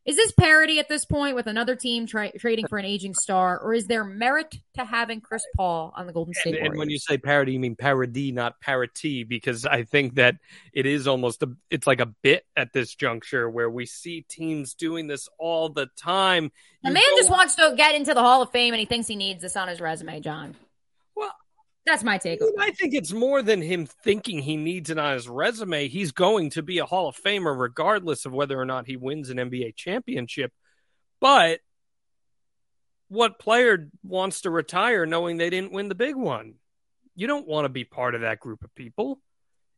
Is 0.04 0.16
this 0.16 0.32
parody 0.32 0.80
at 0.80 0.88
this 0.88 1.04
point 1.04 1.36
with 1.36 1.46
another 1.46 1.76
team 1.76 2.06
tra- 2.06 2.36
trading 2.36 2.66
for 2.66 2.76
an 2.76 2.84
aging 2.84 3.14
star, 3.14 3.58
or 3.60 3.72
is 3.72 3.86
there 3.86 4.02
merit 4.02 4.52
to 4.74 4.84
having 4.84 5.20
Chris 5.20 5.44
Paul 5.56 5.92
on 5.96 6.08
the 6.08 6.12
Golden 6.12 6.34
State 6.34 6.56
and, 6.56 6.66
and 6.66 6.76
when 6.76 6.90
you 6.90 6.98
say 6.98 7.18
parody, 7.18 7.52
you 7.52 7.60
mean 7.60 7.76
parody, 7.76 8.32
not 8.32 8.60
parity, 8.60 9.22
because 9.22 9.64
I 9.64 9.84
think 9.84 10.16
that 10.16 10.36
it 10.72 10.86
is 10.86 11.06
almost 11.06 11.44
a, 11.44 11.52
it's 11.70 11.86
like 11.86 12.00
a 12.00 12.06
bit 12.06 12.44
at 12.56 12.72
this 12.72 12.94
juncture 12.96 13.48
where 13.48 13.70
we 13.70 13.86
see 13.86 14.22
teams 14.22 14.74
doing 14.74 15.06
this 15.06 15.28
all 15.38 15.68
the 15.68 15.86
time. 15.96 16.50
the 16.82 16.88
You 16.88 16.94
man 16.94 17.02
just 17.16 17.30
wants 17.30 17.54
to 17.56 17.74
get 17.76 17.94
into 17.94 18.12
the 18.12 18.22
Hall 18.22 18.42
of 18.42 18.50
Fame, 18.50 18.74
and 18.74 18.80
he 18.80 18.86
thinks 18.86 19.06
he 19.06 19.14
needs 19.14 19.40
this 19.42 19.56
on 19.56 19.68
his 19.68 19.80
resume, 19.80 20.18
Jon. 20.20 20.56
That's 21.84 22.04
my 22.04 22.18
take. 22.18 22.40
I 22.60 22.70
think 22.70 22.94
it's 22.94 23.12
more 23.12 23.42
than 23.42 23.60
him 23.60 23.86
thinking 23.86 24.38
he 24.38 24.56
needs 24.56 24.90
it 24.90 24.98
on 24.98 25.14
his 25.14 25.28
resume. 25.28 25.88
He's 25.88 26.12
going 26.12 26.50
to 26.50 26.62
be 26.62 26.78
a 26.78 26.86
Hall 26.86 27.08
of 27.08 27.16
Famer 27.16 27.58
regardless 27.58 28.24
of 28.24 28.32
whether 28.32 28.58
or 28.58 28.64
not 28.64 28.86
he 28.86 28.96
wins 28.96 29.30
an 29.30 29.38
NBA 29.38 29.74
championship. 29.74 30.52
But 31.20 31.60
what 33.08 33.38
player 33.38 33.90
wants 34.04 34.42
to 34.42 34.50
retire 34.50 35.06
knowing 35.06 35.36
they 35.36 35.50
didn't 35.50 35.72
win 35.72 35.88
the 35.88 35.94
big 35.96 36.14
one? 36.14 36.54
You 37.16 37.26
don't 37.26 37.48
want 37.48 37.64
to 37.64 37.68
be 37.68 37.84
part 37.84 38.14
of 38.14 38.20
that 38.20 38.40
group 38.40 38.62
of 38.62 38.74
people, 38.74 39.20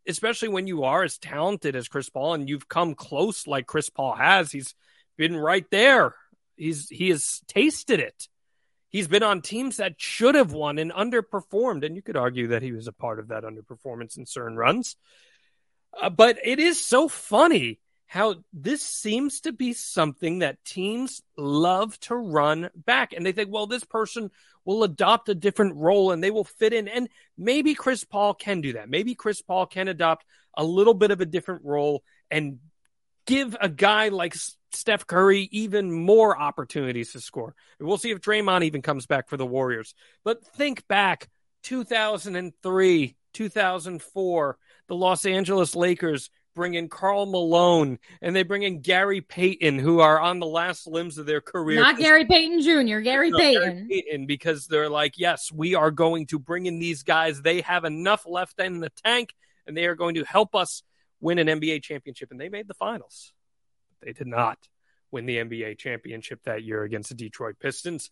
especially 0.06 0.48
when 0.48 0.66
you 0.66 0.84
are 0.84 1.02
as 1.02 1.18
talented 1.18 1.74
as 1.74 1.88
Chris 1.88 2.10
Paul 2.10 2.34
and 2.34 2.48
you've 2.48 2.68
come 2.68 2.94
close 2.94 3.46
like 3.46 3.66
Chris 3.66 3.88
Paul 3.88 4.14
has. 4.14 4.52
He's 4.52 4.74
been 5.16 5.36
right 5.36 5.66
there. 5.70 6.14
He's 6.56 6.88
he 6.88 7.08
has 7.08 7.40
tasted 7.48 7.98
it. 7.98 8.28
He's 8.94 9.08
been 9.08 9.24
on 9.24 9.42
teams 9.42 9.78
that 9.78 10.00
should 10.00 10.36
have 10.36 10.52
won 10.52 10.78
and 10.78 10.92
underperformed, 10.92 11.84
and 11.84 11.96
you 11.96 12.00
could 12.00 12.16
argue 12.16 12.46
that 12.46 12.62
he 12.62 12.70
was 12.70 12.86
a 12.86 12.92
part 12.92 13.18
of 13.18 13.26
that 13.26 13.42
underperformance 13.42 14.16
in 14.16 14.24
certain 14.24 14.56
runs. 14.56 14.94
Uh, 16.00 16.10
but 16.10 16.38
it 16.44 16.60
is 16.60 16.86
so 16.86 17.08
funny 17.08 17.80
how 18.06 18.36
this 18.52 18.82
seems 18.82 19.40
to 19.40 19.52
be 19.52 19.72
something 19.72 20.38
that 20.38 20.64
teams 20.64 21.22
love 21.36 21.98
to 22.02 22.14
run 22.14 22.70
back, 22.76 23.12
and 23.12 23.26
they 23.26 23.32
think, 23.32 23.50
well, 23.50 23.66
this 23.66 23.82
person 23.82 24.30
will 24.64 24.84
adopt 24.84 25.28
a 25.28 25.34
different 25.34 25.74
role 25.74 26.12
and 26.12 26.22
they 26.22 26.30
will 26.30 26.44
fit 26.44 26.72
in. 26.72 26.86
And 26.86 27.08
maybe 27.36 27.74
Chris 27.74 28.04
Paul 28.04 28.32
can 28.32 28.60
do 28.60 28.74
that. 28.74 28.88
Maybe 28.88 29.16
Chris 29.16 29.42
Paul 29.42 29.66
can 29.66 29.88
adopt 29.88 30.24
a 30.56 30.62
little 30.62 30.94
bit 30.94 31.10
of 31.10 31.20
a 31.20 31.26
different 31.26 31.64
role 31.64 32.04
and 32.30 32.60
give 33.26 33.56
a 33.60 33.68
guy 33.68 34.10
like 34.10 34.36
Steph 34.74 35.06
Curry 35.06 35.48
even 35.52 35.92
more 35.92 36.38
opportunities 36.38 37.12
to 37.12 37.20
score. 37.20 37.54
We'll 37.80 37.98
see 37.98 38.10
if 38.10 38.20
Draymond 38.20 38.64
even 38.64 38.82
comes 38.82 39.06
back 39.06 39.28
for 39.28 39.36
the 39.36 39.46
Warriors. 39.46 39.94
But 40.24 40.44
think 40.44 40.86
back 40.88 41.28
2003, 41.64 43.16
2004, 43.32 44.58
the 44.88 44.94
Los 44.94 45.26
Angeles 45.26 45.74
Lakers 45.74 46.30
bring 46.54 46.74
in 46.74 46.88
Karl 46.88 47.26
Malone 47.26 47.98
and 48.22 48.34
they 48.34 48.42
bring 48.42 48.62
in 48.62 48.80
Gary 48.80 49.20
Payton, 49.20 49.78
who 49.78 50.00
are 50.00 50.20
on 50.20 50.38
the 50.38 50.46
last 50.46 50.86
limbs 50.86 51.18
of 51.18 51.26
their 51.26 51.40
career. 51.40 51.80
Not 51.80 51.98
Gary 51.98 52.24
Payton 52.24 52.62
Jr., 52.62 53.00
Gary 53.00 53.30
No, 53.30 53.38
Payton. 53.38 53.88
Payton, 53.90 54.26
because 54.26 54.66
they're 54.66 54.88
like, 54.88 55.18
yes, 55.18 55.50
we 55.52 55.74
are 55.74 55.90
going 55.90 56.26
to 56.26 56.38
bring 56.38 56.66
in 56.66 56.78
these 56.78 57.02
guys. 57.02 57.42
They 57.42 57.60
have 57.62 57.84
enough 57.84 58.24
left 58.26 58.60
in 58.60 58.80
the 58.80 58.90
tank, 59.04 59.34
and 59.66 59.76
they 59.76 59.86
are 59.86 59.96
going 59.96 60.14
to 60.14 60.24
help 60.24 60.54
us 60.54 60.82
win 61.20 61.38
an 61.38 61.48
NBA 61.48 61.82
championship. 61.82 62.30
And 62.30 62.40
they 62.40 62.48
made 62.48 62.68
the 62.68 62.74
finals. 62.74 63.32
They 64.04 64.12
did 64.12 64.26
not 64.26 64.58
win 65.10 65.26
the 65.26 65.38
NBA 65.38 65.78
championship 65.78 66.42
that 66.44 66.64
year 66.64 66.82
against 66.82 67.08
the 67.08 67.14
Detroit 67.14 67.56
Pistons. 67.60 68.10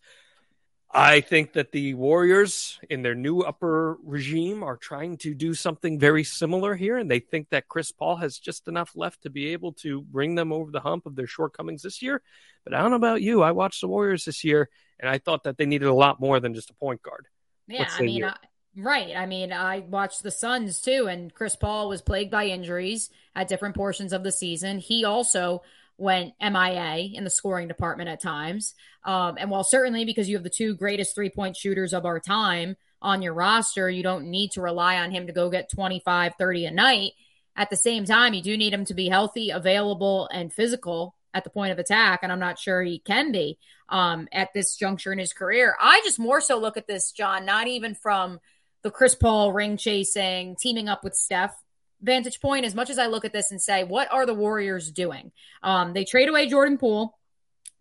I 0.95 1.21
think 1.21 1.53
that 1.53 1.71
the 1.71 1.95
Warriors, 1.95 2.79
in 2.87 3.01
their 3.01 3.15
new 3.15 3.41
upper 3.41 3.97
regime, 4.03 4.61
are 4.61 4.77
trying 4.77 5.17
to 5.17 5.33
do 5.33 5.55
something 5.55 5.97
very 5.97 6.23
similar 6.23 6.75
here, 6.75 6.97
and 6.97 7.09
they 7.09 7.17
think 7.19 7.49
that 7.49 7.67
Chris 7.67 7.91
Paul 7.91 8.17
has 8.17 8.37
just 8.37 8.67
enough 8.67 8.91
left 8.95 9.23
to 9.23 9.31
be 9.31 9.53
able 9.53 9.73
to 9.73 10.01
bring 10.01 10.35
them 10.35 10.53
over 10.53 10.69
the 10.69 10.79
hump 10.79 11.07
of 11.07 11.15
their 11.15 11.25
shortcomings 11.25 11.81
this 11.81 12.03
year. 12.03 12.21
But 12.63 12.75
I 12.75 12.81
don't 12.81 12.91
know 12.91 12.97
about 12.97 13.23
you. 13.23 13.41
I 13.41 13.53
watched 13.53 13.81
the 13.81 13.87
Warriors 13.87 14.25
this 14.25 14.43
year, 14.43 14.69
and 14.99 15.09
I 15.09 15.17
thought 15.17 15.45
that 15.45 15.57
they 15.57 15.65
needed 15.65 15.87
a 15.87 15.93
lot 15.93 16.19
more 16.19 16.39
than 16.39 16.53
just 16.53 16.69
a 16.69 16.75
point 16.75 17.01
guard. 17.01 17.27
Yeah, 17.67 17.89
I 17.91 18.01
mean. 18.03 18.25
I, 18.25 18.35
right. 18.77 19.15
I 19.17 19.25
mean, 19.25 19.51
I 19.51 19.79
watched 19.79 20.21
the 20.21 20.29
Suns 20.29 20.79
too, 20.79 21.07
and 21.09 21.33
Chris 21.33 21.55
Paul 21.55 21.89
was 21.89 22.03
plagued 22.03 22.29
by 22.29 22.45
injuries 22.45 23.09
at 23.35 23.47
different 23.47 23.73
portions 23.73 24.13
of 24.13 24.23
the 24.23 24.31
season. 24.31 24.77
He 24.77 25.05
also 25.05 25.63
went 25.97 26.33
MIA 26.41 27.09
in 27.13 27.23
the 27.23 27.29
scoring 27.29 27.67
department 27.67 28.09
at 28.09 28.21
times. 28.21 28.73
Um, 29.03 29.35
and 29.37 29.49
while 29.49 29.63
certainly 29.63 30.05
because 30.05 30.29
you 30.29 30.35
have 30.35 30.43
the 30.43 30.49
two 30.49 30.75
greatest 30.75 31.15
three 31.15 31.29
point 31.29 31.55
shooters 31.55 31.93
of 31.93 32.05
our 32.05 32.19
time 32.19 32.75
on 33.01 33.21
your 33.21 33.33
roster, 33.33 33.89
you 33.89 34.03
don't 34.03 34.29
need 34.29 34.51
to 34.51 34.61
rely 34.61 34.97
on 34.97 35.11
him 35.11 35.27
to 35.27 35.33
go 35.33 35.49
get 35.49 35.71
25, 35.71 36.33
30 36.37 36.65
a 36.65 36.71
night. 36.71 37.11
At 37.55 37.69
the 37.69 37.75
same 37.75 38.05
time, 38.05 38.33
you 38.33 38.41
do 38.41 38.57
need 38.57 38.73
him 38.73 38.85
to 38.85 38.93
be 38.93 39.09
healthy, 39.09 39.51
available, 39.51 40.27
and 40.33 40.51
physical 40.51 41.15
at 41.33 41.43
the 41.43 41.49
point 41.49 41.71
of 41.71 41.79
attack. 41.79 42.21
And 42.23 42.31
I'm 42.31 42.39
not 42.39 42.57
sure 42.57 42.81
he 42.81 42.99
can 42.99 43.31
be 43.31 43.59
um, 43.89 44.27
at 44.31 44.49
this 44.53 44.75
juncture 44.75 45.11
in 45.11 45.19
his 45.19 45.33
career. 45.33 45.75
I 45.79 46.01
just 46.03 46.19
more 46.19 46.41
so 46.41 46.57
look 46.57 46.77
at 46.77 46.87
this, 46.87 47.11
Jon, 47.11 47.45
not 47.45 47.67
even 47.67 47.93
from 47.93 48.39
the 48.81 48.91
Chris 48.91 49.15
Paul 49.15 49.53
ring 49.53 49.77
chasing, 49.77 50.55
teaming 50.59 50.89
up 50.89 51.03
with 51.03 51.13
Steph 51.13 51.55
vantage 52.03 52.39
point, 52.39 52.65
as 52.65 52.75
much 52.75 52.89
as 52.89 52.99
I 52.99 53.07
look 53.07 53.25
at 53.25 53.33
this 53.33 53.51
and 53.51 53.61
say, 53.61 53.83
what 53.83 54.11
are 54.11 54.25
the 54.25 54.33
Warriors 54.33 54.91
doing? 54.91 55.31
Um, 55.63 55.93
they 55.93 56.03
trade 56.03 56.29
away 56.29 56.47
Jordan 56.47 56.77
Poole. 56.77 57.17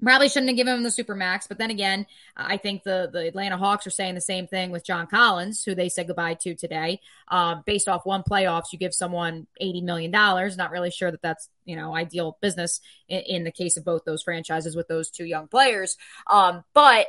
Probably 0.02 0.28
shouldn't 0.28 0.48
have 0.48 0.56
given 0.56 0.74
him 0.74 0.82
the 0.82 0.90
super 0.90 1.14
max, 1.14 1.46
but 1.46 1.58
then 1.58 1.70
again, 1.70 2.06
I 2.36 2.56
think 2.56 2.82
the 2.82 3.08
the 3.12 3.28
Atlanta 3.28 3.56
Hawks 3.56 3.86
are 3.86 3.90
saying 3.90 4.16
the 4.16 4.20
same 4.20 4.48
thing 4.48 4.72
with 4.72 4.84
John 4.84 5.06
Collins, 5.06 5.62
who 5.62 5.76
they 5.76 5.88
said 5.88 6.08
goodbye 6.08 6.34
to 6.40 6.56
today. 6.56 7.00
Um, 7.28 7.62
based 7.66 7.86
off 7.86 8.04
one 8.04 8.24
playoffs, 8.28 8.72
you 8.72 8.80
give 8.80 8.94
someone 8.94 9.46
eighty 9.60 9.80
million 9.80 10.10
dollars. 10.10 10.56
Not 10.56 10.72
really 10.72 10.90
sure 10.90 11.12
that 11.12 11.22
that's 11.22 11.48
you 11.64 11.76
know 11.76 11.94
ideal 11.94 12.36
business 12.40 12.80
in, 13.06 13.20
in 13.20 13.44
the 13.44 13.52
case 13.52 13.76
of 13.76 13.84
both 13.84 14.04
those 14.04 14.24
franchises 14.24 14.74
with 14.74 14.88
those 14.88 15.08
two 15.08 15.24
young 15.24 15.46
players. 15.46 15.96
Um, 16.28 16.64
but 16.74 17.06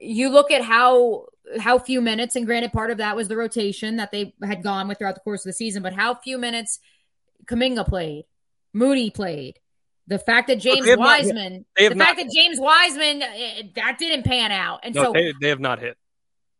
you 0.00 0.30
look 0.30 0.50
at 0.50 0.62
how 0.62 1.26
how 1.60 1.78
few 1.78 2.00
minutes, 2.00 2.36
and 2.36 2.46
granted, 2.46 2.72
part 2.72 2.90
of 2.90 2.98
that 2.98 3.16
was 3.16 3.28
the 3.28 3.36
rotation 3.36 3.96
that 3.96 4.10
they 4.10 4.34
had 4.42 4.62
gone 4.62 4.88
with 4.88 4.98
throughout 4.98 5.14
the 5.14 5.20
course 5.20 5.44
of 5.44 5.50
the 5.50 5.54
season, 5.54 5.82
but 5.82 5.92
how 5.92 6.14
few 6.14 6.38
minutes 6.38 6.78
Kuminga 7.46 7.86
played, 7.86 8.24
Moody 8.72 9.10
played. 9.10 9.58
The 10.06 10.18
fact 10.18 10.48
that 10.48 10.58
James 10.58 10.86
not- 10.86 10.98
Wiseman, 10.98 11.66
the 11.76 11.94
fact 11.94 12.18
that 12.18 12.30
James 12.34 12.58
Wiseman, 12.58 13.22
eh, 13.22 13.62
that 13.76 13.98
didn't 13.98 14.24
pan 14.24 14.52
out, 14.52 14.80
and 14.82 14.94
No, 14.94 15.04
so 15.04 15.12
they, 15.12 15.32
they 15.40 15.48
have 15.48 15.60
not 15.60 15.80
hit. 15.80 15.96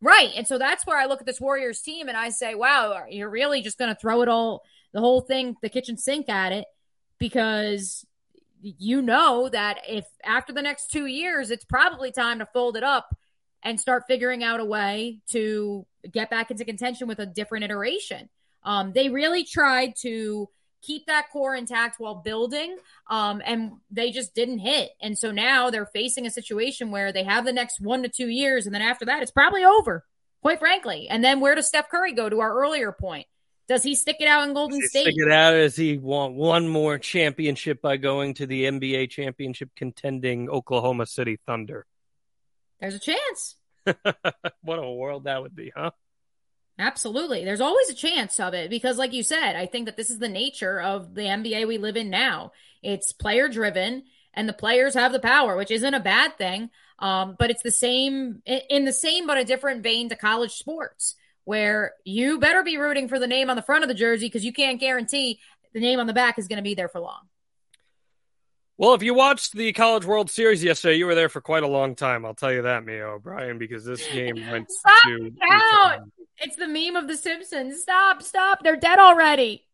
Right. 0.01 0.31
And 0.37 0.47
so 0.47 0.59
that's 0.59 0.87
where 0.87 0.99
I 0.99 1.07
look 1.07 1.21
at 1.21 1.27
this 1.27 1.41
Warriors 1.41 1.81
team 1.83 2.09
and 2.09 2.17
I 2.17 2.29
say, 2.29 2.55
wow, 2.55 3.05
you're 3.11 3.31
really 3.31 3.63
just 3.63 3.79
going 3.79 3.93
to 3.93 4.01
throw 4.01 4.23
it 4.23 4.29
all, 4.29 4.63
the 4.93 5.01
whole 5.01 5.23
thing, 5.23 5.57
the 5.61 5.69
kitchen 5.69 5.97
sink 5.97 6.29
at 6.29 6.53
it 6.53 6.67
because 7.19 8.07
you 8.61 9.03
know 9.03 9.49
that 9.49 9.79
if 9.89 10.05
after 10.25 10.53
the 10.53 10.63
next 10.63 10.91
two 10.91 11.07
years, 11.07 11.51
it's 11.51 11.65
probably 11.65 12.13
time 12.13 12.39
to 12.39 12.47
fold 12.47 12.77
it 12.77 12.85
up 12.85 13.17
and 13.63 13.81
start 13.81 14.05
figuring 14.07 14.45
out 14.45 14.61
a 14.61 14.65
way 14.65 15.21
to 15.31 15.87
get 16.11 16.31
back 16.31 16.51
into 16.51 16.65
contention 16.65 17.09
with 17.09 17.19
a 17.19 17.27
different 17.27 17.65
iteration. 17.65 18.29
Um, 18.63 18.93
they 18.93 19.09
really 19.09 19.45
tried 19.45 19.95
to 20.03 20.49
keep 20.83 21.07
that 21.07 21.27
core 21.33 21.55
intact 21.55 21.99
while 21.99 22.17
building, 22.17 22.77
um, 23.09 23.43
and 23.45 23.73
they 23.91 24.11
just 24.11 24.35
didn't 24.35 24.59
hit. 24.59 24.91
And 25.01 25.19
so 25.19 25.31
now 25.31 25.71
they're 25.71 25.87
facing 25.87 26.27
a 26.27 26.31
situation 26.31 26.91
where 26.91 27.13
they 27.13 27.25
have 27.25 27.45
the 27.45 27.53
next 27.53 27.81
one 27.81 28.03
to 28.03 28.09
two 28.09 28.29
years, 28.29 28.67
and 28.67 28.75
then 28.75 28.83
after 28.83 29.05
that, 29.07 29.23
it's 29.23 29.31
probably 29.31 29.65
over, 29.65 30.05
quite 30.43 30.59
frankly. 30.59 31.09
And 31.09 31.23
then 31.23 31.41
where 31.41 31.55
does 31.55 31.67
Steph 31.69 31.89
Curry 31.89 32.13
go 32.13 32.29
to 32.29 32.41
our 32.41 32.61
earlier 32.61 32.93
point? 32.93 33.27
Does 33.69 33.83
he 33.83 33.95
stick 33.95 34.17
it 34.21 34.29
out 34.29 34.49
in 34.49 34.55
Golden 34.55 34.81
State? 34.81 35.03
Stick 35.03 35.15
it 35.19 35.31
out 35.31 35.53
as 35.53 35.77
he 35.77 35.99
want 35.99 36.35
one 36.35 36.69
more 36.69 36.99
championship 36.99 37.83
by 37.83 37.99
going 37.99 38.33
to 38.35 38.47
the 38.47 38.65
NBA 38.65 39.11
championship 39.11 39.69
contending 39.77 40.49
Oklahoma 40.49 41.05
City 41.05 41.39
Thunder. 41.47 41.85
There's 42.81 42.95
a 42.95 42.99
chance. 42.99 43.57
what 44.63 44.79
a 44.79 44.91
world 44.91 45.25
that 45.25 45.43
would 45.43 45.55
be, 45.55 45.73
huh? 45.75 45.91
Absolutely. 46.79 47.45
There's 47.45 47.61
always 47.61 47.91
a 47.91 47.95
chance 47.95 48.39
of 48.39 48.55
it 48.55 48.71
because, 48.71 48.99
like 48.99 49.13
you 49.13 49.25
said, 49.25 49.57
I 49.57 49.67
think 49.67 49.87
that 49.87 49.97
this 49.97 50.11
is 50.11 50.19
the 50.19 50.29
nature 50.29 50.81
of 50.81 51.15
the 51.15 51.23
NBA 51.23 51.67
we 51.67 51.79
live 51.79 51.97
in 51.97 52.09
now. 52.09 52.53
It's 52.83 53.13
player 53.13 53.49
driven 53.49 54.05
and 54.33 54.49
the 54.49 54.53
players 54.53 54.95
have 54.95 55.11
the 55.13 55.19
power, 55.19 55.57
which 55.57 55.73
isn't 55.73 55.95
a 55.95 56.01
bad 56.01 56.39
thing. 56.39 56.71
Um, 57.01 57.37
but 57.39 57.51
it's 57.51 57.63
the 57.63 57.73
same 57.73 58.43
in 58.47 58.85
the 58.85 58.93
same 58.93 59.27
but 59.27 59.39
a 59.39 59.45
different 59.45 59.83
vein 59.83 60.09
to 60.09 60.17
college 60.17 60.53
sports, 60.53 61.17
where 61.45 61.95
you 62.05 62.39
better 62.39 62.63
be 62.63 62.77
rooting 62.77 63.09
for 63.09 63.19
the 63.19 63.27
name 63.27 63.51
on 63.51 63.57
the 63.57 63.63
front 63.63 63.83
of 63.83 63.89
the 63.89 63.95
jersey 63.95 64.27
because 64.27 64.45
you 64.45 64.53
can't 64.53 64.81
guarantee 64.81 65.41
the 65.73 65.81
name 65.81 66.01
on 66.01 66.07
the 66.07 66.13
back 66.13 66.39
is 66.39 66.49
going 66.49 66.57
to 66.59 66.63
be 66.63 66.75
there 66.75 66.89
for 66.89 67.01
long. 67.01 67.23
Well, 68.81 68.95
if 68.95 69.03
you 69.03 69.13
watched 69.13 69.55
the 69.55 69.73
College 69.73 70.05
World 70.05 70.31
Series 70.31 70.63
yesterday, 70.63 70.99
you 70.99 71.07
were 71.07 71.17
there 71.17 71.29
for 71.29 71.41
quite 71.41 71.65
a 71.65 71.69
long 71.69 71.97
time. 71.97 72.25
I'll 72.25 72.33
tell 72.33 72.53
you 72.53 72.63
that, 72.63 72.85
Mia 72.85 73.09
O'Brien, 73.09 73.59
because 73.59 73.85
this 73.85 74.07
game 74.13 74.37
went 74.53 74.71
stop 74.71 75.03
to. 75.05 75.33
Out. 75.51 75.99
It's 76.39 76.55
the 76.55 76.69
meme 76.69 76.95
of 76.95 77.09
the 77.09 77.17
Simpsons. 77.17 77.83
Stop, 77.83 78.23
stop. 78.23 78.63
They're 78.63 78.77
dead 78.77 79.01
already. 79.01 79.67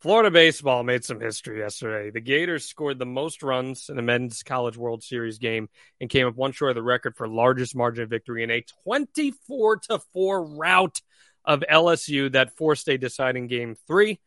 Florida 0.00 0.30
baseball 0.30 0.82
made 0.82 1.02
some 1.02 1.18
history 1.18 1.60
yesterday. 1.60 2.10
The 2.10 2.20
Gators 2.20 2.66
scored 2.66 2.98
the 2.98 3.06
most 3.06 3.42
runs 3.42 3.88
in 3.88 3.98
a 3.98 4.02
men's 4.02 4.42
College 4.42 4.76
World 4.76 5.02
Series 5.02 5.38
game 5.38 5.70
and 5.98 6.10
came 6.10 6.26
up 6.26 6.36
one 6.36 6.52
short 6.52 6.72
of 6.72 6.74
the 6.74 6.82
record 6.82 7.16
for 7.16 7.26
largest 7.26 7.74
margin 7.74 8.04
of 8.04 8.10
victory 8.10 8.42
in 8.42 8.50
a 8.50 8.66
24 8.84 9.78
to 9.88 9.98
4 10.12 10.44
rout 10.44 11.00
of 11.46 11.64
LSU 11.72 12.30
that 12.32 12.54
forced 12.54 12.86
a 12.90 12.98
deciding 12.98 13.46
game 13.46 13.76
three. 13.86 14.20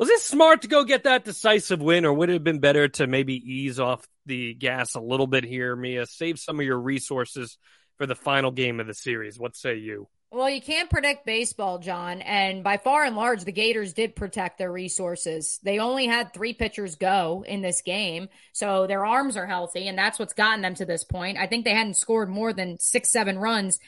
Was 0.00 0.08
it 0.08 0.20
smart 0.20 0.62
to 0.62 0.68
go 0.68 0.84
get 0.84 1.04
that 1.04 1.26
decisive 1.26 1.82
win, 1.82 2.06
or 2.06 2.14
would 2.14 2.30
it 2.30 2.32
have 2.32 2.42
been 2.42 2.58
better 2.58 2.88
to 2.88 3.06
maybe 3.06 3.34
ease 3.34 3.78
off 3.78 4.08
the 4.24 4.54
gas 4.54 4.94
a 4.94 5.00
little 5.00 5.26
bit 5.26 5.44
here, 5.44 5.76
Mia? 5.76 6.06
Save 6.06 6.38
some 6.38 6.58
of 6.58 6.64
your 6.64 6.80
resources 6.80 7.58
for 7.98 8.06
the 8.06 8.14
final 8.14 8.50
game 8.50 8.80
of 8.80 8.86
the 8.86 8.94
series. 8.94 9.38
What 9.38 9.54
say 9.54 9.76
you? 9.76 10.08
Well, 10.30 10.48
you 10.48 10.62
can't 10.62 10.88
predict 10.88 11.26
baseball, 11.26 11.80
Jon. 11.80 12.22
And 12.22 12.64
by 12.64 12.78
far 12.78 13.04
and 13.04 13.14
large, 13.14 13.44
the 13.44 13.52
Gators 13.52 13.92
did 13.92 14.16
protect 14.16 14.56
their 14.56 14.72
resources. 14.72 15.60
They 15.62 15.80
only 15.80 16.06
had 16.06 16.32
three 16.32 16.54
pitchers 16.54 16.96
go 16.96 17.44
in 17.46 17.60
this 17.60 17.82
game. 17.82 18.30
So 18.52 18.86
their 18.86 19.04
arms 19.04 19.36
are 19.36 19.46
healthy, 19.46 19.86
and 19.86 19.98
that's 19.98 20.18
what's 20.18 20.32
gotten 20.32 20.62
them 20.62 20.76
to 20.76 20.86
this 20.86 21.04
point. 21.04 21.36
I 21.36 21.46
think 21.46 21.66
they 21.66 21.74
hadn't 21.74 21.98
scored 21.98 22.30
more 22.30 22.54
than 22.54 22.78
six, 22.78 23.10
seven 23.10 23.38
runs 23.38 23.78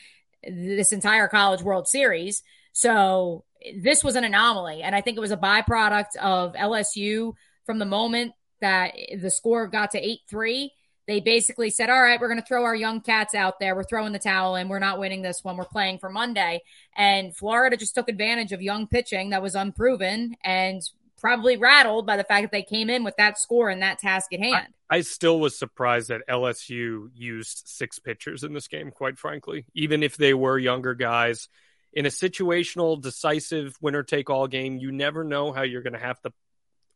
this 0.47 0.93
entire 0.93 1.29
College 1.29 1.63
World 1.63 1.89
Series. 1.89 2.43
So 2.73 3.45
this 3.77 4.03
was 4.03 4.17
an 4.17 4.25
anomaly. 4.25 4.83
And 4.83 4.95
I 4.95 5.01
think 5.01 5.17
it 5.17 5.21
was 5.21 5.31
a 5.31 5.37
byproduct 5.37 6.17
of 6.17 6.55
LSU 6.55 7.35
from 7.65 7.79
the 7.79 7.85
moment 7.85 8.33
that 8.61 8.95
the 9.21 9.31
score 9.31 9.67
got 9.67 9.91
to 9.93 9.99
8 9.99 10.21
3. 10.29 10.73
They 11.09 11.21
basically 11.21 11.71
said, 11.71 11.91
All 11.91 12.01
right, 12.01 12.21
we're 12.21 12.29
going 12.29 12.41
to 12.41 12.47
throw 12.47 12.65
our 12.65 12.77
young 12.77 13.01
cats 13.01 13.35
out 13.35 13.59
there. 13.59 13.75
We're 13.75 13.83
throwing 13.83 14.13
the 14.13 14.19
towel 14.19 14.55
in. 14.55 14.69
We're 14.69 14.79
not 14.79 15.01
winning 15.01 15.23
this 15.23 15.43
one. 15.43 15.57
We're 15.57 15.65
playing 15.65 15.99
for 15.99 16.09
Monday. 16.09 16.63
And 16.97 17.37
Florida 17.37 17.77
just 17.77 17.95
took 17.95 18.09
advantage 18.09 18.53
of 18.53 18.63
young 18.63 18.87
pitching 18.87 19.31
that 19.31 19.43
was 19.43 19.55
unproven 19.55 20.37
and 20.45 20.81
probably 21.23 21.57
rattled 21.57 22.07
by 22.07 22.17
the 22.17 22.25
fact 22.25 22.43
that 22.43 22.53
they 22.53 22.63
came 22.63 22.91
in 22.91 23.05
with 23.05 23.17
that 23.17 23.39
score 23.39 23.69
and 23.69 23.83
that 23.83 23.99
task 23.99 24.33
at 24.33 24.41
hand. 24.41 24.69
I, 24.91 24.97
I, 24.97 25.01
still 25.03 25.39
was 25.39 25.57
surprised 25.57 26.09
that 26.09 26.23
LSU 26.29 27.11
used 27.15 27.63
six 27.67 28.01
pitchers 28.01 28.43
in 28.43 28.53
this 28.53 28.67
game, 28.67 28.91
quite 28.91 29.19
frankly, 29.19 29.65
even 29.73 30.03
if 30.03 30.17
they 30.17 30.35
were 30.35 30.59
younger 30.59 30.95
guys 30.95 31.49
in 31.93 32.07
a 32.07 32.11
situational, 32.11 33.01
decisive 33.01 33.77
winner 33.81 34.03
take 34.03 34.31
all 34.31 34.47
game, 34.47 34.79
you 34.79 34.93
never 34.93 35.25
know 35.25 35.53
how 35.53 35.63
you're 35.63 35.83
going 35.83 35.93
to 35.93 35.99
have 35.99 36.21
to 36.23 36.33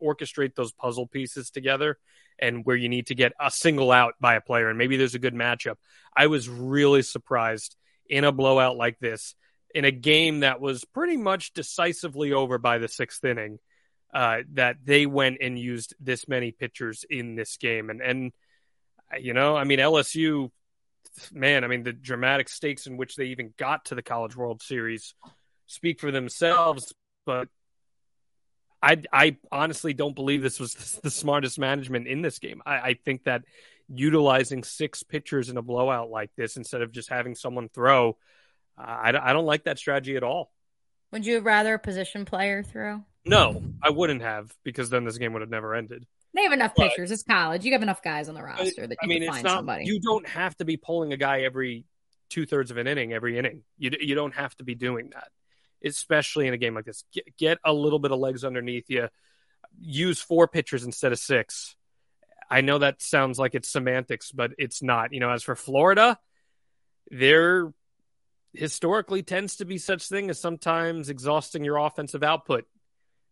orchestrate 0.03 0.55
those 0.55 0.73
puzzle 0.73 1.07
pieces 1.07 1.51
together 1.51 1.99
and 2.39 2.65
where 2.65 2.77
you 2.77 2.89
need 2.89 3.07
to 3.07 3.15
get 3.15 3.33
a 3.41 3.51
single 3.51 3.91
out 3.91 4.15
by 4.21 4.35
a 4.35 4.41
player. 4.41 4.69
And 4.69 4.79
maybe 4.79 4.97
there's 4.97 5.15
a 5.15 5.19
good 5.21 5.35
matchup. 5.35 5.77
I 6.15 6.27
was 6.27 6.49
really 6.49 7.03
surprised 7.03 7.77
in 8.09 8.25
a 8.25 8.33
blowout 8.33 8.77
like 8.77 8.99
this, 8.99 9.35
in 9.75 9.85
a 9.85 9.91
game 9.91 10.41
that 10.41 10.61
was 10.61 10.85
pretty 10.85 11.17
much 11.17 11.53
decisively 11.53 12.33
over 12.33 12.59
by 12.59 12.79
the 12.79 12.89
sixth 12.89 13.25
inning, 13.25 13.59
uh, 14.15 14.39
that 14.53 14.77
they 14.85 15.07
went 15.07 15.39
and 15.41 15.59
used 15.59 15.95
this 16.01 16.29
many 16.29 16.53
pitchers 16.53 17.05
in 17.09 17.35
this 17.35 17.57
game. 17.57 17.91
And, 17.91 18.01
and, 18.01 18.33
you 19.19 19.35
know, 19.35 19.57
I 19.57 19.65
mean, 19.65 19.79
LSU 19.79 20.51
man, 21.33 21.65
I 21.65 21.69
mean, 21.69 21.83
the 21.83 21.93
dramatic 21.93 22.49
stakes 22.49 22.87
in 22.87 22.97
which 22.97 23.17
they 23.17 23.27
even 23.27 23.53
got 23.57 23.87
to 23.87 23.95
the 23.95 24.03
College 24.03 24.37
World 24.37 24.63
Series 24.63 25.15
speak 25.67 26.01
for 26.01 26.11
themselves. 26.11 26.93
But 27.25 27.49
I, 28.83 29.03
I 29.13 29.37
honestly 29.51 29.95
don't 29.95 30.15
believe 30.15 30.43
this 30.43 30.61
was 30.61 30.75
the 31.03 31.11
smartest 31.11 31.59
management 31.59 32.07
in 32.07 32.23
this 32.23 32.39
game. 32.39 32.63
I, 32.65 32.75
I 32.77 32.99
think 33.05 33.25
that 33.25 33.43
utilizing 33.89 34.65
six 34.65 35.03
pitchers 35.03 35.49
in 35.49 35.57
a 35.57 35.63
blowout 35.63 36.11
like 36.11 36.31
this 36.37 36.57
instead 36.57 36.83
of 36.83 36.93
just 36.93 37.09
having 37.09 37.35
someone 37.35 37.69
throw, 37.69 38.17
I, 38.77 39.13
I 39.21 39.33
don't 39.33 39.47
like 39.47 39.65
that 39.65 39.79
strategy 39.79 40.17
at 40.17 40.23
all. 40.23 40.53
Would 41.13 41.25
you 41.25 41.41
rather 41.41 41.75
a 41.75 41.79
position 41.79 42.25
player 42.25 42.63
throw? 42.63 43.05
No, 43.25 43.63
I 43.83 43.91
wouldn't 43.91 44.23
have 44.23 44.55
because 44.65 44.91
then 44.91 45.05
this 45.05 45.19
game 45.19 45.33
would 45.33 45.43
have 45.43 45.51
never 45.51 45.75
ended. 45.75 46.07
They 46.37 46.43
have 46.43 46.53
enough 46.53 46.75
but, 46.77 46.91
pitchers. 46.91 47.11
It's 47.11 47.23
college. 47.23 47.65
You 47.65 47.73
have 47.73 47.83
enough 47.83 48.03
guys 48.03 48.29
on 48.29 48.35
the 48.35 48.43
roster 48.43 48.87
that 48.87 48.91
you 48.91 48.97
I 49.03 49.07
mean, 49.07 49.23
can 49.23 49.33
find 49.33 49.45
not, 49.45 49.59
somebody. 49.59 49.87
You 49.87 49.99
don't 50.01 50.29
have 50.29 50.55
to 50.59 50.67
be 50.67 50.77
pulling 50.77 51.15
a 51.15 51.17
guy 51.17 51.41
every 51.41 51.87
two 52.29 52.45
thirds 52.45 52.71
of 52.71 52.77
an 52.77 52.87
inning 52.87 53.15
every 53.15 53.39
inning. 53.39 53.63
You 53.79 53.91
you 53.99 54.15
don't 54.15 54.35
have 54.35 54.55
to 54.57 54.65
be 54.65 54.75
doing 54.75 55.11
that, 55.15 55.29
especially 55.83 56.47
in 56.47 56.53
a 56.53 56.59
game 56.59 56.75
like 56.75 56.85
this. 56.85 57.05
Get, 57.11 57.37
get 57.39 57.59
a 57.65 57.73
little 57.73 57.99
bit 57.99 58.13
of 58.13 58.19
legs 58.19 58.45
underneath 58.45 58.85
you. 58.89 59.09
Use 59.81 60.21
four 60.21 60.47
pitchers 60.47 60.85
instead 60.85 61.11
of 61.13 61.19
six. 61.19 61.75
I 62.51 62.61
know 62.61 62.79
that 62.79 63.01
sounds 63.01 63.39
like 63.39 63.55
it's 63.55 63.71
semantics, 63.71 64.31
but 64.31 64.53
it's 64.59 64.83
not. 64.83 65.15
You 65.15 65.21
know, 65.21 65.31
as 65.31 65.43
for 65.43 65.57
Florida, 65.57 66.19
there 67.11 67.73
historically 68.53 69.23
tends 69.23 69.57
to 69.57 69.65
be 69.65 69.79
such 69.79 70.07
thing 70.07 70.29
as 70.29 70.39
sometimes 70.39 71.09
exhausting 71.09 71.65
your 71.65 71.79
offensive 71.79 72.23
output 72.23 72.67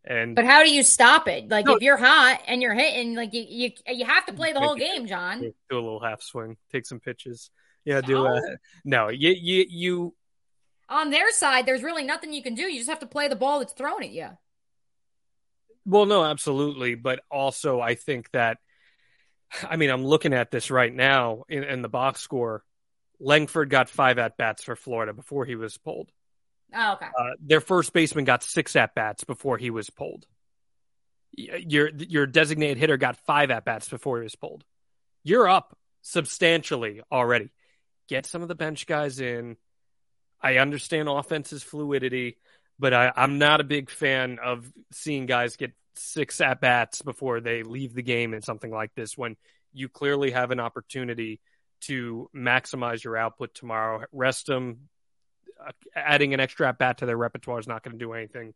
and 0.04 0.36
but 0.36 0.44
how 0.44 0.62
do 0.62 0.70
you 0.70 0.82
stop 0.82 1.28
it? 1.28 1.48
Like 1.48 1.66
no, 1.66 1.76
if 1.76 1.82
you're 1.82 1.96
hot 1.96 2.42
and 2.46 2.60
you're 2.60 2.74
hitting, 2.74 3.14
like 3.14 3.32
you 3.32 3.44
you, 3.48 3.70
you 3.88 4.04
have 4.04 4.26
to 4.26 4.32
play 4.32 4.52
the 4.52 4.60
whole 4.60 4.76
game, 4.76 5.06
Jon. 5.06 5.40
Do 5.40 5.52
a 5.72 5.74
little 5.74 6.00
half 6.00 6.22
swing, 6.22 6.56
take 6.70 6.86
some 6.86 7.00
pitches. 7.00 7.50
Yeah, 7.84 8.00
do 8.00 8.26
uh, 8.26 8.40
no. 8.40 8.56
no. 8.84 9.08
You 9.08 9.30
you 9.30 9.64
you. 9.68 10.14
On 10.88 11.10
their 11.10 11.30
side, 11.32 11.64
there's 11.64 11.82
really 11.82 12.04
nothing 12.04 12.32
you 12.32 12.42
can 12.42 12.54
do. 12.54 12.62
You 12.62 12.78
just 12.78 12.90
have 12.90 12.98
to 13.00 13.06
play 13.06 13.28
the 13.28 13.36
ball 13.36 13.60
that's 13.60 13.72
thrown 13.72 14.02
at 14.02 14.10
you. 14.10 14.28
Well, 15.86 16.06
no, 16.06 16.24
absolutely, 16.24 16.94
but 16.94 17.20
also 17.30 17.80
I 17.80 17.94
think 17.94 18.30
that, 18.32 18.58
I 19.68 19.76
mean, 19.76 19.90
I'm 19.90 20.04
looking 20.04 20.32
at 20.32 20.50
this 20.50 20.70
right 20.70 20.92
now 20.92 21.44
in, 21.48 21.62
in 21.64 21.82
the 21.82 21.88
box 21.88 22.20
score. 22.20 22.64
Langford 23.20 23.70
got 23.70 23.88
five 23.88 24.18
at 24.18 24.36
bats 24.36 24.64
for 24.64 24.76
Florida 24.76 25.12
before 25.12 25.44
he 25.44 25.56
was 25.56 25.78
pulled. 25.78 26.10
Oh, 26.74 26.92
okay. 26.94 27.06
Uh, 27.06 27.30
their 27.40 27.60
first 27.60 27.92
baseman 27.92 28.24
got 28.24 28.42
six 28.42 28.76
at 28.76 28.94
bats 28.94 29.24
before 29.24 29.58
he 29.58 29.70
was 29.70 29.90
pulled. 29.90 30.26
Your 31.36 31.90
your 31.90 32.26
designated 32.26 32.78
hitter 32.78 32.96
got 32.96 33.16
five 33.26 33.50
at 33.50 33.64
bats 33.64 33.88
before 33.88 34.18
he 34.18 34.24
was 34.24 34.36
pulled. 34.36 34.64
You're 35.24 35.48
up 35.48 35.76
substantially 36.02 37.02
already. 37.10 37.50
Get 38.08 38.26
some 38.26 38.42
of 38.42 38.48
the 38.48 38.54
bench 38.54 38.86
guys 38.86 39.20
in. 39.20 39.56
I 40.40 40.58
understand 40.58 41.08
offense's 41.08 41.62
fluidity, 41.62 42.36
but 42.78 42.92
I, 42.92 43.12
I'm 43.16 43.38
not 43.38 43.60
a 43.60 43.64
big 43.64 43.90
fan 43.90 44.38
of 44.44 44.70
seeing 44.92 45.26
guys 45.26 45.56
get 45.56 45.72
six 45.96 46.40
at 46.40 46.60
bats 46.60 47.02
before 47.02 47.40
they 47.40 47.62
leave 47.62 47.94
the 47.94 48.02
game 48.02 48.34
in 48.34 48.42
something 48.42 48.70
like 48.70 48.94
this 48.94 49.16
when 49.16 49.36
you 49.72 49.88
clearly 49.88 50.32
have 50.32 50.50
an 50.50 50.60
opportunity 50.60 51.40
to 51.82 52.28
maximize 52.34 53.02
your 53.02 53.16
output 53.16 53.54
tomorrow. 53.54 54.04
Rest 54.12 54.46
them, 54.46 54.88
adding 55.94 56.34
an 56.34 56.40
extra 56.40 56.68
at 56.68 56.78
bat 56.78 56.98
to 56.98 57.06
their 57.06 57.16
repertoire 57.16 57.58
is 57.58 57.66
not 57.66 57.82
going 57.82 57.92
to 57.92 57.98
do 57.98 58.12
anything. 58.12 58.54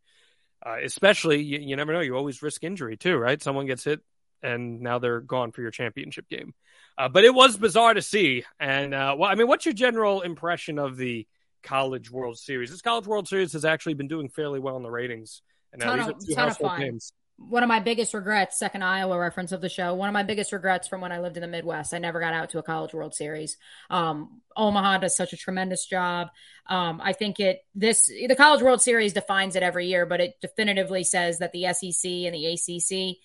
Uh, 0.64 0.76
especially, 0.82 1.42
you, 1.42 1.58
you, 1.58 1.76
never 1.76 1.92
know. 1.92 2.00
You 2.00 2.16
always 2.16 2.42
risk 2.42 2.64
injury 2.64 2.96
too, 2.96 3.16
right? 3.16 3.40
Someone 3.40 3.66
gets 3.66 3.84
hit, 3.84 4.00
and 4.42 4.80
now 4.80 4.98
they're 4.98 5.20
gone 5.20 5.52
for 5.52 5.62
your 5.62 5.70
championship 5.70 6.28
game. 6.28 6.52
Uh, 6.96 7.08
but 7.08 7.24
it 7.24 7.32
was 7.32 7.56
bizarre 7.56 7.94
to 7.94 8.02
see. 8.02 8.44
And 8.58 8.92
uh, 8.92 9.14
well, 9.16 9.30
I 9.30 9.36
mean, 9.36 9.46
what's 9.46 9.66
your 9.66 9.74
general 9.74 10.22
impression 10.22 10.78
of 10.78 10.96
the 10.96 11.26
College 11.62 12.10
World 12.10 12.38
Series? 12.38 12.70
This 12.70 12.82
College 12.82 13.06
World 13.06 13.28
Series 13.28 13.52
has 13.52 13.64
actually 13.64 13.94
been 13.94 14.08
doing 14.08 14.28
fairly 14.28 14.58
well 14.58 14.76
in 14.76 14.82
the 14.82 14.90
ratings. 14.90 15.42
And 15.72 15.80
now 15.80 15.96
these 15.96 16.06
are 16.06 16.12
two 16.12 16.34
household 16.34 16.78
games 16.78 17.12
one 17.38 17.62
of 17.62 17.68
my 17.68 17.78
biggest 17.78 18.14
regrets, 18.14 18.58
second 18.58 18.82
Iowa 18.82 19.16
reference 19.18 19.52
of 19.52 19.60
the 19.60 19.68
show, 19.68 19.94
one 19.94 20.08
of 20.08 20.12
my 20.12 20.24
biggest 20.24 20.52
regrets 20.52 20.88
from 20.88 21.00
when 21.00 21.12
I 21.12 21.20
lived 21.20 21.36
in 21.36 21.40
the 21.40 21.46
Midwest. 21.48 21.94
I 21.94 21.98
never 21.98 22.18
got 22.18 22.34
out 22.34 22.50
to 22.50 22.58
a 22.58 22.62
College 22.62 22.92
World 22.92 23.14
Series. 23.14 23.56
Um, 23.90 24.40
Omaha 24.56 24.98
does 24.98 25.16
such 25.16 25.32
a 25.32 25.36
tremendous 25.36 25.86
job. 25.86 26.28
Um, 26.66 27.00
I 27.02 27.12
think 27.12 27.38
it, 27.38 27.60
this, 27.76 28.06
the 28.06 28.34
College 28.36 28.62
World 28.62 28.82
Series 28.82 29.12
defines 29.12 29.54
it 29.54 29.62
every 29.62 29.86
year, 29.86 30.04
but 30.04 30.20
it 30.20 30.34
definitively 30.40 31.04
says 31.04 31.38
that 31.38 31.52
the 31.52 31.72
SEC 31.72 32.10
and 32.10 32.34
the 32.34 32.46
ACC, 32.46 33.18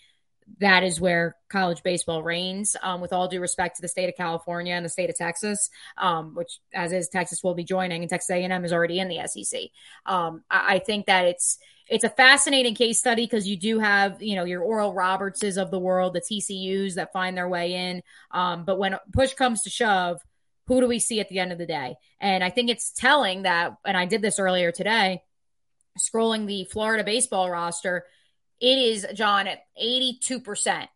that 0.60 0.84
is 0.84 1.02
where 1.02 1.36
college 1.50 1.82
baseball 1.82 2.22
reigns. 2.22 2.76
Um, 2.84 3.02
with 3.02 3.14
all 3.14 3.28
due 3.28 3.42
respect 3.42 3.78
to 3.78 3.82
the 3.82 3.88
state 3.88 4.10
of 4.10 4.16
California 4.16 4.76
and 4.76 4.86
the 4.86 4.90
state 4.90 5.10
of 5.10 5.16
Texas, 5.16 5.72
um, 5.98 6.36
which 6.36 6.60
as 6.72 6.94
is 6.94 7.10
Texas 7.10 7.44
will 7.44 7.56
be 7.56 7.64
joining, 7.64 8.04
and 8.04 8.10
Texas 8.10 8.30
A&M 8.30 8.64
is 8.64 8.74
already 8.74 9.00
in 9.00 9.08
the 9.08 9.26
SEC. 9.26 9.60
Um, 10.06 10.44
I, 10.52 10.76
I 10.76 10.80
think 10.80 11.08
that 11.08 11.26
it's, 11.26 11.58
it's 11.90 12.04
a 12.04 12.10
fascinating 12.10 12.76
case 12.76 13.00
study 13.00 13.26
because 13.26 13.48
you 13.48 13.58
do 13.58 13.80
have, 13.80 14.22
you 14.22 14.36
know, 14.36 14.46
your 14.46 14.62
Oral 14.62 14.94
Robertses 14.94 15.58
of 15.58 15.72
the 15.72 15.80
world, 15.80 16.14
the 16.14 16.22
TCUs 16.22 16.96
that 16.96 17.12
find 17.14 17.36
their 17.36 17.50
way 17.50 17.74
in. 17.74 18.04
Um, 18.32 18.66
but 18.66 18.80
when 18.80 18.98
push 19.12 19.34
comes 19.34 19.64
to 19.64 19.70
shove, 19.70 20.22
who 20.68 20.80
do 20.80 20.88
we 20.88 21.00
see 21.00 21.20
at 21.20 21.30
the 21.30 21.40
end 21.40 21.52
of 21.52 21.58
the 21.58 21.66
day? 21.66 21.96
And 22.20 22.44
I 22.44 22.50
think 22.50 22.70
it's 22.70 22.92
telling 22.92 23.44
that, 23.44 23.76
and 23.86 23.98
I 23.98 24.06
did 24.06 24.22
this 24.22 24.40
earlier 24.40 24.72
today, 24.72 25.22
scrolling 26.00 26.48
the 26.48 26.66
Florida 26.66 27.04
baseball 27.04 27.50
roster, 27.50 28.06
it 28.62 28.78
is, 28.78 29.06
Jon, 29.14 29.48
at 29.48 29.64
82% 29.82 30.88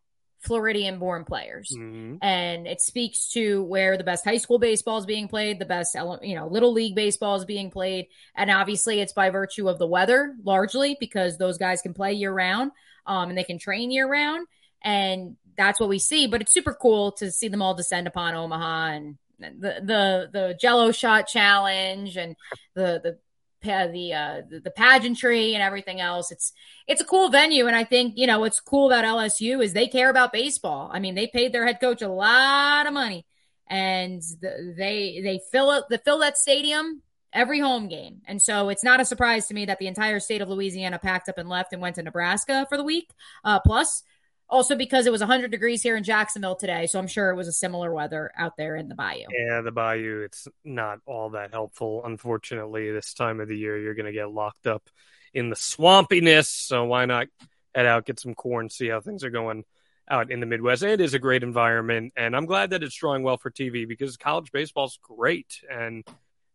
Floridian 0.48 0.98
born 0.98 1.26
players. 1.26 1.72
Mm-hmm. 1.76 2.18
And 2.22 2.66
it 2.66 2.82
speaks 2.82 3.30
to 3.34 3.64
where 3.64 3.98
the 3.98 4.04
best 4.04 4.24
high 4.24 4.38
school 4.38 4.58
baseball 4.58 4.98
is 4.98 5.06
being 5.06 5.28
played, 5.28 5.60
the 5.60 5.66
best, 5.66 5.96
you 6.22 6.36
know, 6.36 6.48
little 6.48 6.72
league 6.74 6.96
baseball 6.96 7.36
is 7.36 7.46
being 7.46 7.70
played. 7.70 8.08
And 8.36 8.50
obviously 8.50 9.02
it's 9.02 9.14
by 9.14 9.30
virtue 9.30 9.70
of 9.70 9.78
the 9.78 9.88
weather 9.88 10.36
largely 10.44 10.98
because 11.00 11.38
those 11.38 11.58
guys 11.58 11.82
can 11.82 11.94
play 11.94 12.14
year 12.14 12.34
round 12.34 12.72
um, 13.06 13.30
and 13.30 13.38
they 13.38 13.44
can 13.44 13.60
train 13.60 13.92
year 13.92 14.08
round. 14.08 14.48
And 14.82 15.36
that's 15.58 15.80
what 15.80 15.90
we 15.90 16.00
see. 16.00 16.28
But 16.28 16.42
it's 16.42 16.54
super 16.54 16.74
cool 16.74 17.12
to 17.14 17.32
see 17.32 17.50
them 17.50 17.62
all 17.62 17.74
descend 17.74 18.08
upon 18.08 18.36
Omaha 18.36 18.88
and 18.88 19.18
the 19.40 19.82
the 19.84 20.30
the 20.32 20.58
Jello 20.60 20.92
shot 20.92 21.28
challenge 21.28 22.18
and 22.18 22.36
the 22.74 23.00
the 23.04 23.20
the 23.68 24.14
uh, 24.14 24.42
the 24.64 24.72
pageantry 24.72 25.54
and 25.54 25.62
everything 25.62 26.02
else. 26.02 26.32
It's 26.32 26.54
it's 26.88 27.02
a 27.02 27.06
cool 27.06 27.30
venue, 27.30 27.68
and 27.68 27.76
I 27.76 27.84
think 27.84 28.14
you 28.18 28.28
know 28.28 28.40
what's 28.40 28.60
cool 28.60 28.92
about 28.92 29.06
LSU 29.06 29.64
is 29.64 29.74
they 29.74 29.88
care 29.88 30.10
about 30.10 30.34
baseball. 30.34 30.90
I 30.92 31.00
mean, 31.00 31.16
they 31.16 31.28
paid 31.28 31.54
their 31.54 31.66
head 31.66 31.80
coach 31.80 32.02
a 32.02 32.10
lot 32.10 32.88
of 32.88 32.94
money, 32.94 33.26
and 33.68 34.22
the, 34.42 34.74
they 34.78 35.22
they 35.24 35.40
fill 35.52 35.72
it 35.72 35.86
they 35.90 35.98
fill 35.98 36.20
that 36.20 36.38
stadium 36.38 37.02
every 37.34 37.60
home 37.60 37.88
game, 37.88 38.22
and 38.26 38.42
so 38.42 38.70
it's 38.70 38.84
not 38.84 39.00
a 39.00 39.06
surprise 39.06 39.48
to 39.48 39.54
me 39.54 39.66
that 39.66 39.80
the 39.80 39.88
entire 39.88 40.20
state 40.20 40.42
of 40.42 40.50
Louisiana 40.50 41.00
packed 41.00 41.30
up 41.30 41.38
and 41.38 41.50
left 41.50 41.74
and 41.74 41.82
went 41.82 41.96
to 41.96 42.04
Nebraska 42.04 42.66
for 42.70 42.78
the 42.78 42.84
week. 42.84 43.12
Uh, 43.44 43.60
plus, 43.60 44.04
also 44.50 44.76
because 44.76 45.06
it 45.06 45.12
was 45.12 45.22
100 45.22 45.52
degrees 45.52 45.82
here 45.82 45.96
in 45.98 46.04
Jacksonville 46.04 46.56
today, 46.56 46.88
so 46.88 47.00
I'm 47.00 47.08
sure 47.08 47.30
it 47.30 47.36
was 47.36 47.48
a 47.48 47.54
similar 47.54 47.94
weather 47.94 48.32
out 48.38 48.58
there 48.58 48.76
in 48.76 48.88
the 48.88 48.96
bayou. 48.96 49.26
Yeah, 49.30 49.62
the 49.62 49.72
bayou, 49.72 50.22
it's 50.22 50.48
not 50.64 51.00
all 51.06 51.32
that 51.32 51.52
helpful. 51.52 52.04
Unfortunately, 52.06 52.92
this 52.92 53.14
time 53.14 53.40
of 53.40 53.48
the 53.48 53.58
year, 53.58 53.78
you're 53.78 53.96
going 53.96 54.06
to 54.06 54.12
get 54.12 54.32
locked 54.32 54.68
up 54.68 54.90
in 55.34 55.50
the 55.50 55.56
swampiness. 55.56 56.48
So 56.48 56.86
why 56.86 57.06
not 57.06 57.28
head 57.76 57.86
out, 57.86 58.06
get 58.06 58.20
some 58.20 58.36
corn, 58.36 58.70
see 58.70 58.88
how 58.88 59.02
things 59.02 59.24
are 59.24 59.30
going 59.30 59.66
out 60.10 60.32
in 60.32 60.40
the 60.40 60.46
Midwest? 60.46 60.84
It 60.84 61.02
is 61.02 61.14
a 61.14 61.20
great 61.20 61.44
environment, 61.44 62.14
and 62.16 62.36
I'm 62.36 62.46
glad 62.46 62.70
that 62.70 62.84
it's 62.84 62.96
drawing 62.96 63.24
well 63.24 63.38
for 63.38 63.52
TV 63.52 63.88
because 63.88 64.18
college 64.18 64.52
baseball's 64.52 65.00
great, 65.02 65.62
and 65.70 66.06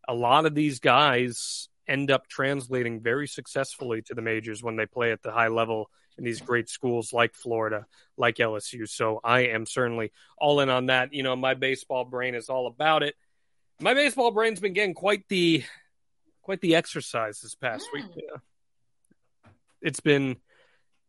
a 0.07 0.13
lot 0.13 0.45
of 0.45 0.55
these 0.55 0.79
guys 0.79 1.69
end 1.87 2.09
up 2.09 2.27
translating 2.27 3.01
very 3.01 3.27
successfully 3.27 4.01
to 4.01 4.13
the 4.13 4.21
majors 4.21 4.63
when 4.63 4.77
they 4.77 4.85
play 4.85 5.11
at 5.11 5.21
the 5.21 5.31
high 5.31 5.49
level 5.49 5.89
in 6.17 6.23
these 6.23 6.41
great 6.41 6.69
schools 6.69 7.13
like 7.13 7.33
Florida, 7.33 7.85
like 8.17 8.37
LSU. 8.37 8.87
So 8.87 9.19
I 9.23 9.47
am 9.47 9.65
certainly 9.65 10.11
all 10.37 10.59
in 10.59 10.69
on 10.69 10.87
that. 10.87 11.13
You 11.13 11.23
know, 11.23 11.35
my 11.35 11.53
baseball 11.53 12.05
brain 12.05 12.35
is 12.35 12.49
all 12.49 12.67
about 12.67 13.03
it. 13.03 13.15
My 13.79 13.93
baseball 13.93 14.31
brain's 14.31 14.59
been 14.59 14.73
getting 14.73 14.93
quite 14.93 15.27
the 15.27 15.63
quite 16.41 16.61
the 16.61 16.75
exercise 16.75 17.39
this 17.41 17.55
past 17.55 17.87
mm. 17.89 18.01
week. 18.01 18.11
Yeah. 18.15 19.49
It's 19.81 19.99
been 19.99 20.37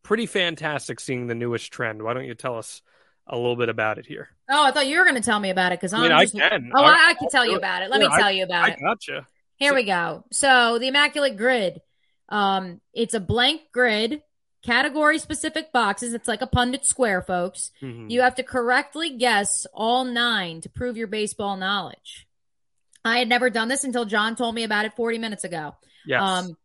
pretty 0.02 0.26
fantastic 0.26 1.00
seeing 1.00 1.26
the 1.26 1.34
newest 1.34 1.72
trend. 1.72 2.02
Why 2.02 2.14
don't 2.14 2.24
you 2.24 2.34
tell 2.34 2.58
us 2.58 2.82
a 3.26 3.36
little 3.36 3.56
bit 3.56 3.68
about 3.68 3.98
it 3.98 4.06
here? 4.06 4.28
Oh, 4.50 4.64
I 4.64 4.70
thought 4.70 4.86
you 4.86 4.98
were 4.98 5.04
going 5.04 5.16
to 5.16 5.22
tell 5.22 5.40
me 5.40 5.50
about 5.50 5.72
it 5.72 5.80
because 5.80 5.92
I 5.92 6.02
mean, 6.02 6.12
I 6.12 6.26
can. 6.26 6.72
Oh, 6.74 6.82
I, 6.82 7.10
I 7.10 7.14
can 7.14 7.28
tell 7.28 7.46
you 7.46 7.56
about 7.56 7.82
it. 7.82 7.90
Let 7.90 8.00
yeah, 8.00 8.08
me 8.08 8.16
tell 8.16 8.26
I, 8.26 8.30
you 8.30 8.44
about 8.44 8.64
I 8.64 8.68
it. 8.70 8.80
Gotcha. 8.80 9.26
Here 9.56 9.70
so, 9.70 9.74
we 9.74 9.84
go. 9.84 10.24
So 10.32 10.78
the 10.78 10.88
Immaculate 10.88 11.36
Grid. 11.36 11.80
Um, 12.28 12.80
it's 12.94 13.14
a 13.14 13.20
blank 13.20 13.60
grid 13.72 14.22
category 14.64 15.18
specific 15.18 15.72
boxes. 15.72 16.14
It's 16.14 16.26
like 16.26 16.42
a 16.42 16.46
Punnett 16.46 16.84
square, 16.84 17.22
folks. 17.22 17.70
Mm-hmm. 17.82 18.10
You 18.10 18.22
have 18.22 18.34
to 18.36 18.42
correctly 18.42 19.10
guess 19.10 19.66
all 19.72 20.04
nine 20.04 20.60
to 20.62 20.68
prove 20.68 20.96
your 20.96 21.06
baseball 21.06 21.56
knowledge. 21.56 22.26
I 23.04 23.18
had 23.18 23.28
never 23.28 23.50
done 23.50 23.68
this 23.68 23.84
until 23.84 24.06
Jon 24.06 24.34
told 24.34 24.54
me 24.54 24.64
about 24.64 24.86
it 24.86 24.94
40 24.96 25.18
minutes 25.18 25.44
ago. 25.44 25.74
Yes. 26.06 26.22
Um, 26.22 26.56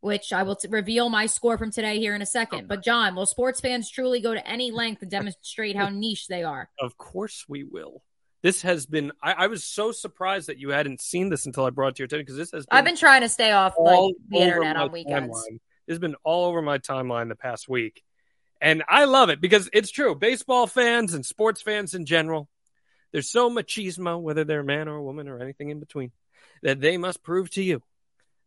which 0.00 0.32
I 0.32 0.42
will 0.42 0.56
t- 0.56 0.66
reveal 0.68 1.08
my 1.10 1.26
score 1.26 1.56
from 1.56 1.70
today 1.70 1.98
here 1.98 2.14
in 2.16 2.22
a 2.22 2.26
second. 2.26 2.66
But 2.66 2.82
Jon, 2.82 3.14
will 3.14 3.26
sports 3.26 3.60
fans 3.60 3.88
truly 3.88 4.20
go 4.20 4.34
to 4.34 4.44
any 4.48 4.72
length 4.72 5.00
to 5.00 5.06
demonstrate 5.06 5.76
how 5.76 5.88
niche 5.92 6.26
they 6.26 6.42
are? 6.42 6.68
Of 6.80 6.98
course 6.98 7.44
we 7.48 7.62
will. 7.62 8.02
This 8.42 8.62
has 8.62 8.86
been. 8.86 9.12
I, 9.22 9.32
I, 9.32 9.46
was 9.46 9.62
so 9.62 9.92
surprised 9.92 10.48
that 10.48 10.58
you 10.58 10.70
hadn't 10.70 11.00
seen 11.00 11.28
this 11.28 11.46
until 11.46 11.64
I 11.64 11.70
brought 11.70 11.90
it 11.90 11.96
to 11.96 12.00
your 12.00 12.06
attention 12.06 12.24
because 12.24 12.36
this 12.36 12.50
has. 12.50 12.66
Been 12.66 12.76
I've 12.76 12.84
been 12.84 12.96
trying 12.96 13.20
to 13.20 13.28
stay 13.28 13.52
off 13.52 13.74
like 13.78 14.14
the 14.28 14.38
internet 14.38 14.74
on 14.76 14.90
weekends. 14.90 15.28
Timeline 15.30 15.60
has 15.88 15.98
been 15.98 16.16
all 16.24 16.46
over 16.46 16.62
my 16.62 16.78
timeline 16.78 17.28
the 17.28 17.36
past 17.36 17.68
week. 17.68 18.02
And 18.60 18.84
I 18.88 19.06
love 19.06 19.28
it 19.28 19.40
because 19.40 19.68
it's 19.72 19.90
true. 19.90 20.14
Baseball 20.14 20.66
fans 20.66 21.14
and 21.14 21.26
sports 21.26 21.62
fans 21.62 21.94
in 21.94 22.06
general, 22.06 22.48
there's 23.10 23.28
so 23.28 23.50
machismo, 23.50 24.20
whether 24.20 24.44
they're 24.44 24.60
a 24.60 24.64
man 24.64 24.88
or 24.88 24.96
a 24.96 25.02
woman 25.02 25.28
or 25.28 25.40
anything 25.40 25.70
in 25.70 25.80
between, 25.80 26.12
that 26.62 26.80
they 26.80 26.96
must 26.96 27.22
prove 27.22 27.50
to 27.50 27.62
you 27.62 27.82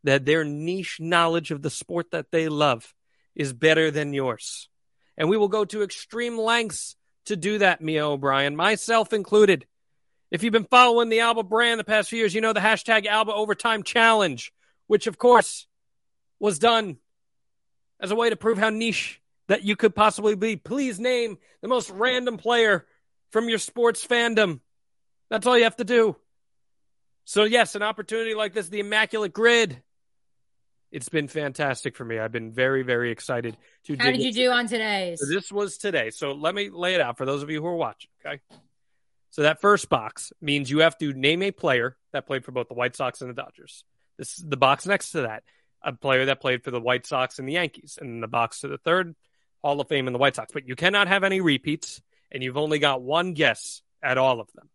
that 0.05 0.25
their 0.25 0.43
niche 0.43 0.99
knowledge 0.99 1.51
of 1.51 1.61
the 1.61 1.69
sport 1.69 2.11
that 2.11 2.31
they 2.31 2.47
love 2.47 2.93
is 3.35 3.51
better 3.51 3.91
than 3.91 4.13
yours. 4.13 4.69
And 5.17 5.29
we 5.29 5.37
will 5.37 5.47
go 5.47 5.65
to 5.65 5.83
extreme 5.83 6.37
lengths 6.37 6.95
to 7.25 7.35
do 7.35 7.57
that, 7.57 7.81
Mia 7.81 8.07
O'Brien, 8.07 8.55
myself 8.55 9.13
included. 9.13 9.65
If 10.31 10.43
you've 10.43 10.53
been 10.53 10.65
following 10.65 11.09
the 11.09 11.21
Alba 11.21 11.43
brand 11.43 11.79
the 11.79 11.83
past 11.83 12.09
few 12.09 12.19
years, 12.19 12.33
you 12.33 12.41
know 12.41 12.53
the 12.53 12.59
hashtag 12.59 13.05
Alba 13.05 13.33
Overtime 13.33 13.83
Challenge, 13.83 14.53
which 14.87 15.07
of 15.07 15.17
course 15.17 15.67
was 16.39 16.59
done 16.59 16.97
as 17.99 18.11
a 18.11 18.15
way 18.15 18.29
to 18.29 18.35
prove 18.35 18.57
how 18.57 18.69
niche 18.69 19.21
that 19.47 19.63
you 19.63 19.75
could 19.75 19.95
possibly 19.95 20.35
be. 20.35 20.55
Please 20.55 20.99
name 20.99 21.37
the 21.61 21.67
most 21.67 21.89
random 21.89 22.37
player 22.37 22.85
from 23.31 23.49
your 23.49 23.59
sports 23.59 24.05
fandom. 24.05 24.59
That's 25.29 25.45
all 25.45 25.57
you 25.57 25.63
have 25.63 25.77
to 25.77 25.83
do. 25.83 26.15
So, 27.25 27.43
yes, 27.43 27.75
an 27.75 27.81
opportunity 27.81 28.35
like 28.35 28.53
this, 28.53 28.69
the 28.69 28.79
Immaculate 28.79 29.33
Grid. 29.33 29.81
It's 30.91 31.09
been 31.09 31.27
fantastic 31.27 31.95
for 31.95 32.05
me. 32.05 32.19
I've 32.19 32.31
been 32.31 32.51
very, 32.51 32.83
very 32.83 33.11
excited 33.11 33.57
to. 33.85 33.97
How 33.97 34.11
did 34.11 34.21
you 34.21 34.31
do 34.31 34.51
on 34.51 34.67
today's? 34.67 35.19
So 35.19 35.25
this 35.25 35.51
was 35.51 35.77
today. 35.77 36.11
So 36.11 36.31
let 36.31 36.55
me 36.55 36.69
lay 36.69 36.93
it 36.93 37.01
out 37.01 37.17
for 37.17 37.25
those 37.25 37.43
of 37.43 37.49
you 37.49 37.61
who 37.61 37.67
are 37.67 37.75
watching. 37.75 38.11
Okay. 38.25 38.39
So 39.31 39.41
that 39.41 39.59
first 39.59 39.89
box 39.89 40.31
means 40.39 40.69
you 40.69 40.79
have 40.79 40.97
to 40.99 41.11
name 41.11 41.41
a 41.41 41.51
player 41.51 41.97
that 42.13 42.27
played 42.27 42.45
for 42.45 42.51
both 42.51 42.69
the 42.69 42.75
White 42.75 42.95
Sox 42.95 43.19
and 43.21 43.29
the 43.29 43.33
Dodgers. 43.33 43.83
This 44.17 44.37
is 44.37 44.45
the 44.47 44.55
box 44.55 44.85
next 44.85 45.11
to 45.11 45.23
that 45.23 45.43
a 45.85 45.93
player 45.93 46.25
that 46.25 46.41
played 46.41 46.63
for 46.63 46.71
the 46.71 46.81
White 46.81 47.05
Sox 47.05 47.39
and 47.39 47.47
the 47.47 47.53
Yankees. 47.53 47.97
And 48.01 48.21
the 48.21 48.27
box 48.27 48.61
to 48.61 48.67
the 48.67 48.79
third, 48.79 49.15
Hall 49.63 49.79
of 49.79 49.87
Fame 49.87 50.07
in 50.07 50.13
the 50.13 50.19
White 50.19 50.35
Sox. 50.35 50.51
But 50.51 50.67
you 50.67 50.75
cannot 50.75 51.07
have 51.07 51.23
any 51.23 51.39
repeats, 51.39 52.01
and 52.31 52.43
you've 52.43 52.57
only 52.57 52.79
got 52.79 53.01
one 53.01 53.33
guess 53.33 53.81
at 54.03 54.17
all 54.17 54.41
of 54.41 54.51
them. 54.53 54.69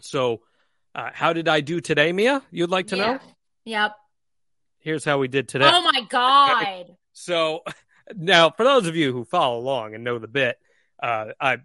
So, 0.00 0.40
uh, 0.94 1.10
how 1.12 1.34
did 1.34 1.48
I 1.48 1.60
do 1.60 1.80
today, 1.80 2.12
Mia? 2.12 2.42
You'd 2.50 2.70
like 2.70 2.88
to 2.88 2.96
yeah. 2.96 3.06
know? 3.06 3.18
Yep. 3.66 3.92
Here's 4.80 5.04
how 5.04 5.18
we 5.18 5.28
did 5.28 5.48
today. 5.48 5.68
Oh 5.70 5.82
my 5.82 6.02
god! 6.08 6.96
so, 7.12 7.62
now 8.14 8.50
for 8.50 8.64
those 8.64 8.86
of 8.86 8.96
you 8.96 9.12
who 9.12 9.24
follow 9.24 9.58
along 9.58 9.94
and 9.94 10.04
know 10.04 10.18
the 10.18 10.28
bit, 10.28 10.58
uh, 11.02 11.26
I 11.40 11.58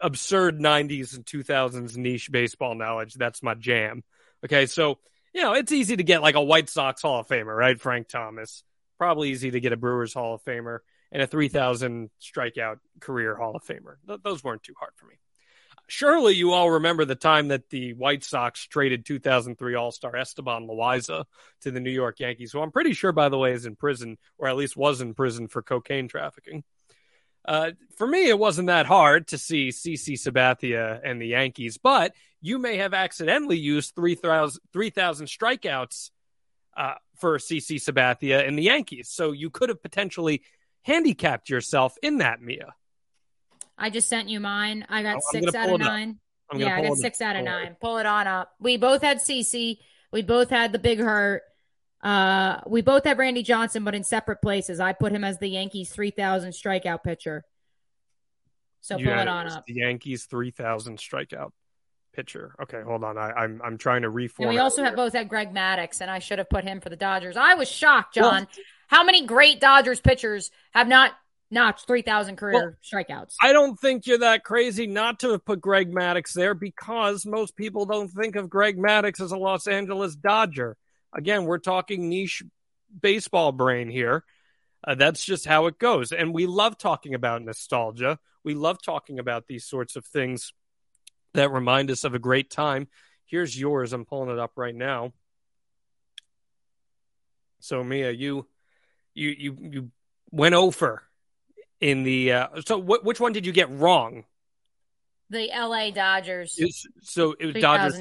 absurd 0.00 0.58
'90s 0.58 1.14
and 1.14 1.24
2000s 1.24 1.96
niche 1.96 2.32
baseball 2.32 2.74
knowledge. 2.74 3.14
That's 3.14 3.42
my 3.42 3.54
jam. 3.54 4.02
Okay, 4.44 4.66
so 4.66 4.98
you 5.38 5.44
know, 5.44 5.52
it's 5.52 5.70
easy 5.70 5.96
to 5.96 6.02
get 6.02 6.20
like 6.20 6.34
a 6.34 6.42
White 6.42 6.68
Sox 6.68 7.00
Hall 7.00 7.20
of 7.20 7.28
Famer, 7.28 7.56
right? 7.56 7.80
Frank 7.80 8.08
Thomas. 8.08 8.64
Probably 8.98 9.30
easy 9.30 9.52
to 9.52 9.60
get 9.60 9.72
a 9.72 9.76
Brewers 9.76 10.12
Hall 10.12 10.34
of 10.34 10.42
Famer 10.42 10.80
and 11.12 11.22
a 11.22 11.28
3,000 11.28 12.10
strikeout 12.20 12.80
career 12.98 13.36
Hall 13.36 13.54
of 13.54 13.62
Famer. 13.62 13.98
Th- 14.04 14.18
those 14.24 14.42
weren't 14.42 14.64
too 14.64 14.74
hard 14.76 14.94
for 14.96 15.06
me. 15.06 15.14
Surely 15.86 16.34
you 16.34 16.50
all 16.54 16.72
remember 16.72 17.04
the 17.04 17.14
time 17.14 17.48
that 17.48 17.70
the 17.70 17.92
White 17.92 18.24
Sox 18.24 18.66
traded 18.66 19.06
2003 19.06 19.76
All 19.76 19.92
Star 19.92 20.16
Esteban 20.16 20.66
Loaiza 20.66 21.24
to 21.60 21.70
the 21.70 21.78
New 21.78 21.92
York 21.92 22.18
Yankees, 22.18 22.50
who 22.50 22.60
I'm 22.60 22.72
pretty 22.72 22.92
sure, 22.92 23.12
by 23.12 23.28
the 23.28 23.38
way, 23.38 23.52
is 23.52 23.64
in 23.64 23.76
prison 23.76 24.18
or 24.38 24.48
at 24.48 24.56
least 24.56 24.76
was 24.76 25.00
in 25.00 25.14
prison 25.14 25.46
for 25.46 25.62
cocaine 25.62 26.08
trafficking. 26.08 26.64
Uh, 27.48 27.70
for 27.96 28.06
me, 28.06 28.28
it 28.28 28.38
wasn't 28.38 28.66
that 28.66 28.84
hard 28.84 29.28
to 29.28 29.38
see 29.38 29.70
CC 29.70 30.12
Sabathia 30.12 31.00
and 31.02 31.20
the 31.20 31.28
Yankees, 31.28 31.78
but 31.78 32.12
you 32.42 32.58
may 32.58 32.76
have 32.76 32.92
accidentally 32.92 33.56
used 33.56 33.94
3,000 33.94 34.60
3, 34.70 34.90
strikeouts 34.90 36.10
uh, 36.76 36.94
for 37.16 37.38
CC 37.38 37.76
Sabathia 37.76 38.46
and 38.46 38.58
the 38.58 38.64
Yankees. 38.64 39.08
So 39.08 39.32
you 39.32 39.48
could 39.48 39.70
have 39.70 39.82
potentially 39.82 40.42
handicapped 40.82 41.48
yourself 41.48 41.96
in 42.02 42.18
that, 42.18 42.42
Mia. 42.42 42.74
I 43.78 43.88
just 43.88 44.10
sent 44.10 44.28
you 44.28 44.40
mine. 44.40 44.84
I 44.90 45.02
got 45.02 45.16
oh, 45.16 45.32
six 45.32 45.54
out 45.54 45.70
of 45.70 45.80
nine. 45.80 46.18
Yeah, 46.54 46.76
I 46.76 46.82
got 46.82 46.98
six 46.98 47.22
out 47.22 47.34
of 47.34 47.44
nine. 47.44 47.76
Pull 47.80 47.96
it 47.96 48.06
on 48.06 48.26
up. 48.26 48.52
We 48.60 48.76
both 48.76 49.00
had 49.00 49.18
CC. 49.22 49.78
We 50.12 50.20
both 50.20 50.50
had 50.50 50.72
the 50.72 50.78
big 50.78 50.98
hurt. 50.98 51.42
Uh, 52.02 52.60
we 52.66 52.80
both 52.80 53.04
have 53.04 53.18
Randy 53.18 53.42
Johnson, 53.42 53.84
but 53.84 53.94
in 53.94 54.04
separate 54.04 54.40
places. 54.40 54.80
I 54.80 54.92
put 54.92 55.12
him 55.12 55.24
as 55.24 55.38
the 55.38 55.48
Yankees' 55.48 55.90
3,000 55.90 56.52
strikeout 56.52 57.02
pitcher. 57.02 57.44
So 58.80 58.96
you 58.96 59.06
pull 59.06 59.18
it 59.18 59.28
on 59.28 59.48
up. 59.48 59.66
The 59.66 59.74
Yankees' 59.74 60.26
3,000 60.26 60.98
strikeout 60.98 61.50
pitcher. 62.14 62.54
Okay, 62.62 62.82
hold 62.82 63.02
on. 63.02 63.18
I, 63.18 63.30
am 63.30 63.34
I'm, 63.36 63.62
I'm 63.64 63.78
trying 63.78 64.02
to 64.02 64.10
reform. 64.10 64.48
And 64.48 64.54
we 64.54 64.60
also 64.60 64.84
have 64.84 64.94
both 64.94 65.12
had 65.12 65.28
Greg 65.28 65.52
Maddux, 65.52 66.00
and 66.00 66.10
I 66.10 66.20
should 66.20 66.38
have 66.38 66.48
put 66.48 66.64
him 66.64 66.80
for 66.80 66.88
the 66.88 66.96
Dodgers. 66.96 67.36
I 67.36 67.54
was 67.54 67.68
shocked, 67.68 68.14
Jon. 68.14 68.32
Well, 68.32 68.46
how 68.86 69.04
many 69.04 69.26
great 69.26 69.60
Dodgers 69.60 70.00
pitchers 70.00 70.50
have 70.72 70.88
not 70.88 71.12
notch 71.50 71.84
3,000 71.86 72.36
career 72.36 72.52
well, 72.52 72.72
strikeouts. 72.82 73.34
I 73.42 73.52
don't 73.52 73.78
think 73.78 74.06
you're 74.06 74.18
that 74.18 74.44
crazy 74.44 74.86
not 74.86 75.20
to 75.20 75.30
have 75.30 75.44
put 75.44 75.60
Greg 75.60 75.92
Maddux 75.92 76.32
there 76.32 76.54
because 76.54 77.24
most 77.24 77.56
people 77.56 77.86
don't 77.86 78.08
think 78.08 78.36
of 78.36 78.50
Greg 78.50 78.76
Maddux 78.76 79.20
as 79.20 79.32
a 79.32 79.36
Los 79.36 79.66
Angeles 79.66 80.14
Dodger. 80.14 80.76
Again, 81.14 81.44
we're 81.44 81.58
talking 81.58 82.08
niche 82.08 82.42
baseball 83.00 83.52
brain 83.52 83.88
here. 83.88 84.24
Uh, 84.84 84.94
that's 84.94 85.24
just 85.24 85.46
how 85.46 85.66
it 85.66 85.78
goes. 85.78 86.12
And 86.12 86.32
we 86.32 86.46
love 86.46 86.78
talking 86.78 87.14
about 87.14 87.42
nostalgia. 87.42 88.18
We 88.44 88.54
love 88.54 88.80
talking 88.80 89.18
about 89.18 89.46
these 89.46 89.64
sorts 89.64 89.96
of 89.96 90.04
things 90.04 90.52
that 91.34 91.50
remind 91.50 91.90
us 91.90 92.04
of 92.04 92.14
a 92.14 92.18
great 92.18 92.50
time. 92.50 92.88
Here's 93.26 93.58
yours. 93.58 93.92
I'm 93.92 94.04
pulling 94.04 94.30
it 94.30 94.38
up 94.38 94.52
right 94.56 94.74
now. 94.74 95.12
So 97.60 97.82
Mia, 97.82 98.10
you 98.12 98.46
you 99.14 99.30
you 99.30 99.56
you 99.60 99.90
went 100.30 100.54
over 100.54 101.02
in 101.80 102.04
the 102.04 102.32
uh, 102.32 102.48
so 102.64 102.78
what 102.78 103.04
which 103.04 103.20
one 103.20 103.32
did 103.32 103.46
you 103.46 103.52
get 103.52 103.70
wrong? 103.70 104.24
The 105.30 105.50
LA 105.54 105.90
Dodgers. 105.90 106.54
It's, 106.56 106.86
so 107.02 107.34
it 107.38 107.54
was 107.54 107.62
Dodgers. 107.62 108.00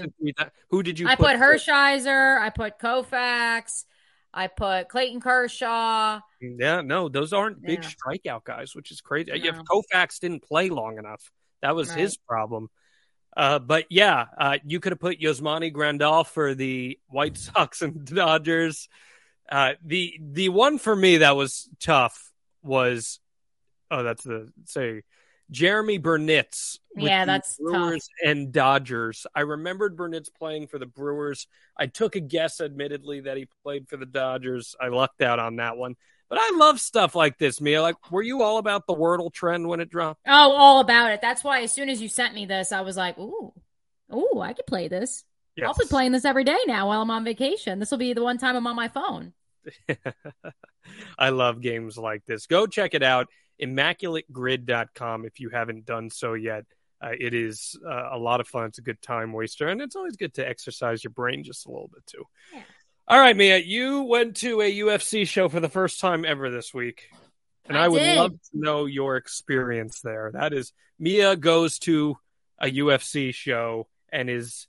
Who 0.70 0.84
did 0.84 1.00
you? 1.00 1.08
I 1.08 1.16
put, 1.16 1.28
put 1.28 1.36
Hershiser. 1.38 2.40
I 2.40 2.50
put 2.50 2.80
Koufax. 2.80 3.86
I 4.34 4.48
put 4.48 4.88
Clayton 4.90 5.20
Kershaw. 5.20 6.20
Yeah, 6.40 6.82
no, 6.82 7.10
those 7.10 7.34
aren't 7.34 7.62
big 7.62 7.84
yeah. 7.84 7.90
strikeout 7.90 8.44
guys, 8.44 8.76
which 8.76 8.92
is 8.92 9.02
crazy. 9.02 9.32
No. 9.32 9.50
If 9.50 9.56
Koufax 9.56 10.20
didn't 10.20 10.44
play 10.44 10.70
long 10.70 11.00
enough, 11.00 11.32
that 11.62 11.76
was 11.76 11.90
right. 11.90 11.98
his 11.98 12.18
problem. 12.18 12.70
Uh, 13.36 13.60
but 13.60 13.86
yeah, 13.90 14.26
uh, 14.38 14.58
you 14.66 14.80
could 14.80 14.92
have 14.92 15.00
put 15.00 15.20
Yasmani 15.20 15.74
Grandal 15.74 16.26
for 16.26 16.56
the 16.56 17.00
White 17.08 17.38
Sox 17.38 17.82
and 17.82 18.06
Dodgers. 18.16 18.90
Uh, 19.50 19.74
the 19.84 20.20
the 20.20 20.50
one 20.50 20.78
for 20.78 20.96
me 20.96 21.18
that 21.18 21.36
was 21.36 21.70
tough 21.80 22.32
was 22.62 23.20
oh 23.90 24.04
that's 24.04 24.24
the 24.24 24.52
say 24.66 25.04
Jeromy 25.52 26.02
Burnitz. 26.02 26.80
Yeah, 26.96 27.26
that's 27.26 27.58
Brewers 27.58 28.10
tough. 28.22 28.30
and 28.30 28.52
Dodgers. 28.52 29.26
I 29.36 29.42
remembered 29.42 29.96
Burnitz 29.96 30.30
playing 30.34 30.68
for 30.68 30.80
the 30.80 30.86
Brewers. 30.86 31.48
I 31.78 31.88
took 31.88 32.16
a 32.16 32.20
guess, 32.20 32.60
admittedly, 32.60 33.22
that 33.22 33.38
he 33.38 33.48
played 33.64 33.88
for 33.88 33.98
the 33.98 34.06
Dodgers. 34.06 34.76
I 34.80 34.88
lucked 34.88 35.22
out 35.22 35.40
on 35.40 35.58
that 35.58 35.78
one. 35.78 35.96
But 36.30 36.40
I 36.42 36.52
love 36.56 36.80
stuff 36.80 37.16
like 37.16 37.38
this, 37.38 37.62
Mia. 37.62 37.82
Like, 37.82 38.12
were 38.12 38.22
you 38.22 38.42
all 38.42 38.58
about 38.58 38.86
the 38.86 38.96
Wordle 38.96 39.32
trend 39.32 39.68
when 39.68 39.80
it 39.80 39.90
dropped? 39.90 40.20
Oh, 40.28 40.52
all 40.52 40.80
about 40.82 41.12
it. 41.12 41.22
That's 41.22 41.44
why 41.44 41.62
as 41.62 41.72
soon 41.72 41.88
as 41.88 42.02
you 42.02 42.10
sent 42.10 42.34
me 42.34 42.46
this, 42.46 42.74
I 42.74 42.82
was 42.82 42.98
like, 42.98 43.18
ooh, 43.18 43.54
ooh, 44.14 44.40
I 44.42 44.52
could 44.54 44.68
play 44.68 44.90
this. 44.90 45.24
Yes. 45.56 45.68
I'll 45.68 45.74
be 45.74 45.88
playing 45.90 46.12
this 46.12 46.26
every 46.26 46.44
day 46.44 46.58
now 46.68 46.90
while 46.90 47.02
I'm 47.02 47.12
on 47.12 47.24
vacation. 47.24 47.80
This 47.80 47.92
will 47.92 47.98
be 47.98 48.14
the 48.14 48.24
one 48.24 48.38
time 48.38 48.56
I'm 48.56 48.68
on 48.68 48.76
my 48.76 48.90
phone. 48.90 49.34
I 51.18 51.30
love 51.30 51.62
games 51.62 51.98
like 51.98 52.26
this. 52.26 52.46
Go 52.46 52.68
check 52.68 52.94
it 52.94 53.04
out 53.04 53.28
immaculategrid.com 53.62 55.26
if 55.26 55.40
you 55.40 55.50
haven't 55.50 55.86
done 55.86 56.10
so 56.10 56.34
yet. 56.34 56.66
Uh, 57.00 57.12
it 57.20 57.34
is 57.34 57.78
uh, 57.88 58.10
a 58.14 58.18
lot 58.18 58.40
of 58.40 58.48
fun. 58.48 58.66
It's 58.66 58.80
a 58.80 58.84
good 58.84 59.02
time 59.02 59.32
waster, 59.32 59.68
and 59.68 59.82
it's 59.82 59.96
always 59.96 60.16
good 60.16 60.34
to 60.36 60.48
exercise 60.48 61.04
your 61.04 61.12
brain 61.12 61.44
just 61.44 61.68
a 61.68 61.70
little 61.70 61.90
bit 61.94 62.06
too. 62.08 62.24
Yeah. 62.54 62.62
All 63.08 63.20
right, 63.20 63.38
Mia, 63.38 63.58
you 63.58 64.02
went 64.02 64.38
to 64.38 64.62
a 64.62 64.80
UFC 64.80 65.28
show 65.28 65.48
for 65.48 65.60
the 65.60 65.70
first 65.70 66.00
time 66.00 66.26
ever 66.26 66.50
this 66.50 66.74
week, 66.74 67.10
and 67.68 67.78
I, 67.78 67.86
I 67.86 67.88
would 67.88 68.00
did. 68.00 68.18
love 68.18 68.32
to 68.32 68.38
know 68.54 68.86
your 68.86 69.16
experience 69.16 70.02
there. 70.02 70.32
That 70.34 70.54
is, 70.54 70.74
Mia 71.00 71.36
goes 71.36 71.80
to 71.80 72.18
a 72.60 72.66
UFC 72.66 73.34
show 73.34 73.88
and 74.12 74.30
is 74.30 74.68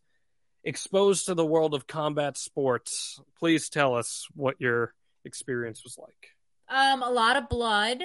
exposed 0.62 1.26
to 1.26 1.34
the 1.34 1.46
world 1.46 1.74
of 1.74 1.86
combat 1.86 2.36
sports. 2.36 3.20
Please 3.38 3.70
tell 3.70 3.94
us 3.94 4.26
what 4.34 4.60
your 4.60 4.92
experience 5.24 5.82
was 5.82 5.98
like. 5.98 6.36
Um, 6.68 7.02
a 7.02 7.10
lot 7.10 7.36
of 7.36 7.48
blood. 7.48 8.02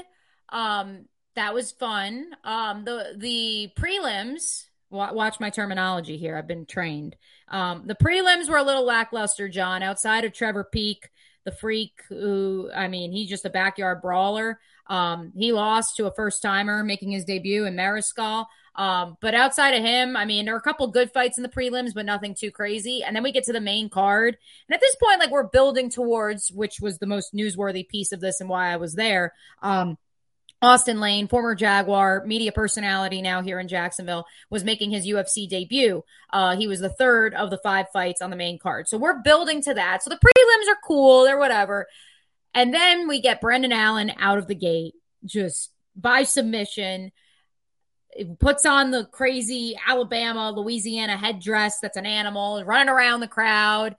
Um, 0.50 1.06
that 1.36 1.54
was 1.54 1.72
fun. 1.72 2.28
Um, 2.44 2.86
the 2.86 3.16
the 3.18 3.72
prelims. 3.76 4.66
Watch 4.90 5.40
my 5.40 5.50
terminology 5.50 6.18
here. 6.18 6.38
I've 6.38 6.48
been 6.48 6.68
trained. 6.68 7.16
Um, 7.48 7.84
the 7.88 7.96
prelims 7.96 8.48
were 8.48 8.58
a 8.58 8.64
little 8.64 8.86
lackluster, 8.86 9.50
Jon. 9.50 9.82
Outside 9.82 10.24
of 10.24 10.34
Trevor 10.34 10.64
Peek, 10.64 11.10
the 11.46 11.52
freak, 11.52 12.02
who 12.10 12.70
I 12.74 12.88
mean, 12.88 13.12
he's 13.12 13.30
just 13.30 13.46
a 13.46 13.50
backyard 13.50 14.02
brawler. 14.02 14.60
Um, 14.88 15.32
he 15.36 15.52
lost 15.52 15.98
to 15.98 16.06
a 16.06 16.14
first 16.14 16.42
timer 16.42 16.84
making 16.84 17.12
his 17.12 17.26
debut 17.26 17.66
in 17.66 17.76
Mariscal. 17.76 18.46
Um, 18.76 19.18
but 19.22 19.36
outside 19.36 19.76
of 19.76 19.84
him, 19.84 20.18
I 20.18 20.26
mean, 20.26 20.46
there 20.46 20.56
are 20.56 20.60
a 20.60 20.62
couple 20.62 20.88
good 20.88 21.12
fights 21.12 21.38
in 21.38 21.44
the 21.44 21.50
prelims, 21.50 21.94
but 21.94 22.06
nothing 22.06 22.34
too 22.34 22.52
crazy. 22.52 23.04
And 23.04 23.16
then 23.16 23.24
we 23.24 23.32
get 23.32 23.44
to 23.46 23.54
the 23.54 23.62
main 23.62 23.90
card. 23.90 24.38
And 24.68 24.74
at 24.74 24.82
this 24.82 24.96
point, 24.96 25.20
like 25.20 25.32
we're 25.32 25.44
building 25.44 25.90
towards, 25.90 26.52
which 26.52 26.80
was 26.82 26.98
the 26.98 27.06
most 27.06 27.34
newsworthy 27.34 27.88
piece 27.88 28.12
of 28.12 28.20
this 28.20 28.42
and 28.42 28.50
why 28.50 28.72
I 28.72 28.78
was 28.78 28.96
there. 28.96 29.34
Um, 29.62 29.98
Austin 30.64 31.02
Lane, 31.02 31.28
former 31.28 31.56
Jaguar, 31.56 32.24
media 32.26 32.54
personality 32.54 33.22
now 33.22 33.42
here 33.42 33.60
in 33.60 33.68
Jacksonville, 33.68 34.26
was 34.50 34.64
making 34.64 34.92
his 34.92 35.06
UFC 35.06 35.48
debut. 35.48 36.04
Uh, 36.32 36.56
he 36.56 36.68
was 36.68 36.80
the 36.80 36.90
third 36.90 37.34
of 37.34 37.50
the 37.50 37.58
five 37.58 37.88
fights 37.92 38.22
on 38.22 38.30
the 38.30 38.38
main 38.38 38.58
card. 38.58 38.88
So 38.88 38.98
we're 38.98 39.22
building 39.22 39.62
to 39.64 39.74
that. 39.74 40.04
So 40.04 40.10
the 40.10 40.16
prelims 40.16 40.72
are 40.72 40.80
cool, 40.88 41.26
they're 41.26 41.38
whatever. 41.38 41.88
And 42.54 42.74
then 42.74 43.10
we 43.10 43.20
get 43.20 43.42
Brendan 43.42 43.74
Allen 43.74 44.14
out 44.18 44.38
of 44.38 44.48
the 44.48 44.56
gate, 44.56 44.94
just 45.26 45.70
by 45.98 46.24
submission. 46.24 47.12
It 48.12 48.40
puts 48.40 48.66
on 48.66 48.92
the 48.92 49.04
crazy 49.06 49.78
Alabama, 49.86 50.52
Louisiana 50.52 51.18
headdress 51.18 51.80
that's 51.82 51.98
an 51.98 52.06
animal, 52.06 52.64
running 52.64 52.90
around 52.90 53.20
the 53.20 53.28
crowd. 53.28 53.98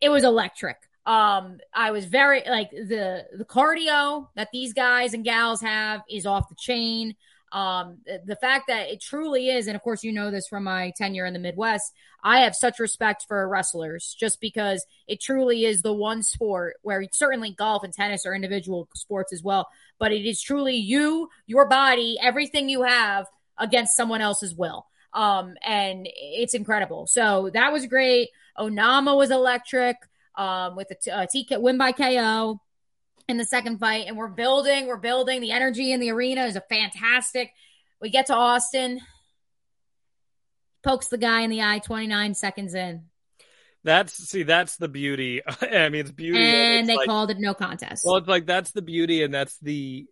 It 0.00 0.08
was 0.08 0.24
electric. 0.24 0.78
Um, 1.06 1.58
I 1.74 1.90
was 1.90 2.04
very 2.04 2.42
like 2.46 2.70
the 2.70 3.26
the 3.36 3.44
cardio 3.44 4.28
that 4.36 4.48
these 4.52 4.72
guys 4.72 5.14
and 5.14 5.24
gals 5.24 5.60
have 5.62 6.02
is 6.08 6.26
off 6.26 6.48
the 6.48 6.54
chain. 6.56 7.16
Um, 7.52 7.98
the 8.26 8.36
fact 8.36 8.68
that 8.68 8.90
it 8.90 9.00
truly 9.00 9.48
is, 9.48 9.66
and 9.66 9.74
of 9.74 9.82
course 9.82 10.04
you 10.04 10.12
know 10.12 10.30
this 10.30 10.46
from 10.46 10.64
my 10.64 10.92
tenure 10.96 11.26
in 11.26 11.32
the 11.32 11.40
Midwest, 11.40 11.92
I 12.22 12.40
have 12.40 12.54
such 12.54 12.78
respect 12.78 13.24
for 13.26 13.48
wrestlers 13.48 14.14
just 14.18 14.40
because 14.40 14.86
it 15.08 15.20
truly 15.20 15.64
is 15.64 15.82
the 15.82 15.92
one 15.92 16.22
sport 16.22 16.76
where 16.82 17.04
certainly 17.10 17.52
golf 17.52 17.82
and 17.82 17.92
tennis 17.92 18.24
are 18.24 18.34
individual 18.34 18.88
sports 18.94 19.32
as 19.32 19.42
well, 19.42 19.68
but 19.98 20.12
it 20.12 20.24
is 20.24 20.40
truly 20.40 20.76
you, 20.76 21.28
your 21.46 21.66
body, 21.66 22.18
everything 22.22 22.68
you 22.68 22.82
have 22.82 23.26
against 23.58 23.96
someone 23.96 24.20
else's 24.20 24.54
will. 24.54 24.86
Um, 25.12 25.54
and 25.64 26.08
it's 26.14 26.54
incredible. 26.54 27.08
So 27.08 27.50
that 27.52 27.72
was 27.72 27.86
great. 27.86 28.28
Onama 28.58 29.16
was 29.16 29.32
electric 29.32 29.96
um, 30.40 30.74
with 30.74 30.90
a 30.90 30.94
t- 30.94 31.10
uh, 31.10 31.26
TK 31.26 31.60
win 31.60 31.76
by 31.76 31.92
KO 31.92 32.60
in 33.28 33.36
the 33.36 33.44
second 33.44 33.78
fight. 33.78 34.06
And 34.08 34.16
we're 34.16 34.28
building, 34.28 34.86
we're 34.86 34.96
building. 34.96 35.42
The 35.42 35.52
energy 35.52 35.92
in 35.92 36.00
the 36.00 36.10
arena 36.10 36.46
is 36.46 36.56
a 36.56 36.62
fantastic. 36.62 37.52
We 38.00 38.08
get 38.08 38.26
to 38.26 38.34
Austin, 38.34 39.00
pokes 40.82 41.08
the 41.08 41.18
guy 41.18 41.42
in 41.42 41.50
the 41.50 41.62
eye 41.62 41.80
29 41.80 42.34
seconds 42.34 42.74
in. 42.74 43.04
That's 43.84 44.14
see, 44.14 44.42
that's 44.42 44.76
the 44.76 44.88
beauty. 44.88 45.42
I 45.60 45.90
mean, 45.90 46.00
it's 46.00 46.10
beauty, 46.10 46.38
and 46.38 46.88
they 46.88 46.96
like, 46.96 47.06
called 47.06 47.30
it 47.30 47.38
no 47.38 47.54
contest. 47.54 48.02
Well, 48.04 48.16
it's 48.16 48.28
like 48.28 48.46
that's 48.46 48.72
the 48.72 48.82
beauty, 48.82 49.22
and 49.22 49.32
that's 49.32 49.58
the 49.58 50.06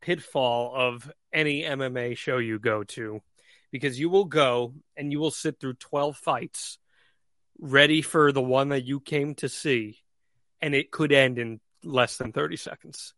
pitfall 0.00 0.72
of 0.74 1.10
any 1.32 1.62
MMA 1.62 2.16
show 2.16 2.38
you 2.38 2.60
go 2.60 2.84
to, 2.84 3.20
because 3.72 3.98
you 3.98 4.08
will 4.08 4.24
go 4.24 4.74
and 4.96 5.10
you 5.10 5.18
will 5.18 5.32
sit 5.32 5.58
through 5.58 5.74
twelve 5.74 6.16
fights, 6.16 6.78
ready 7.58 8.02
for 8.02 8.32
the 8.32 8.42
one 8.42 8.70
that 8.70 8.84
you 8.84 9.00
came 9.00 9.34
to 9.36 9.48
see, 9.48 9.98
and 10.60 10.74
it 10.74 10.90
could 10.90 11.12
end 11.12 11.38
in 11.38 11.60
less 11.82 12.16
than 12.16 12.32
30 12.32 12.56
seconds. 12.56 13.14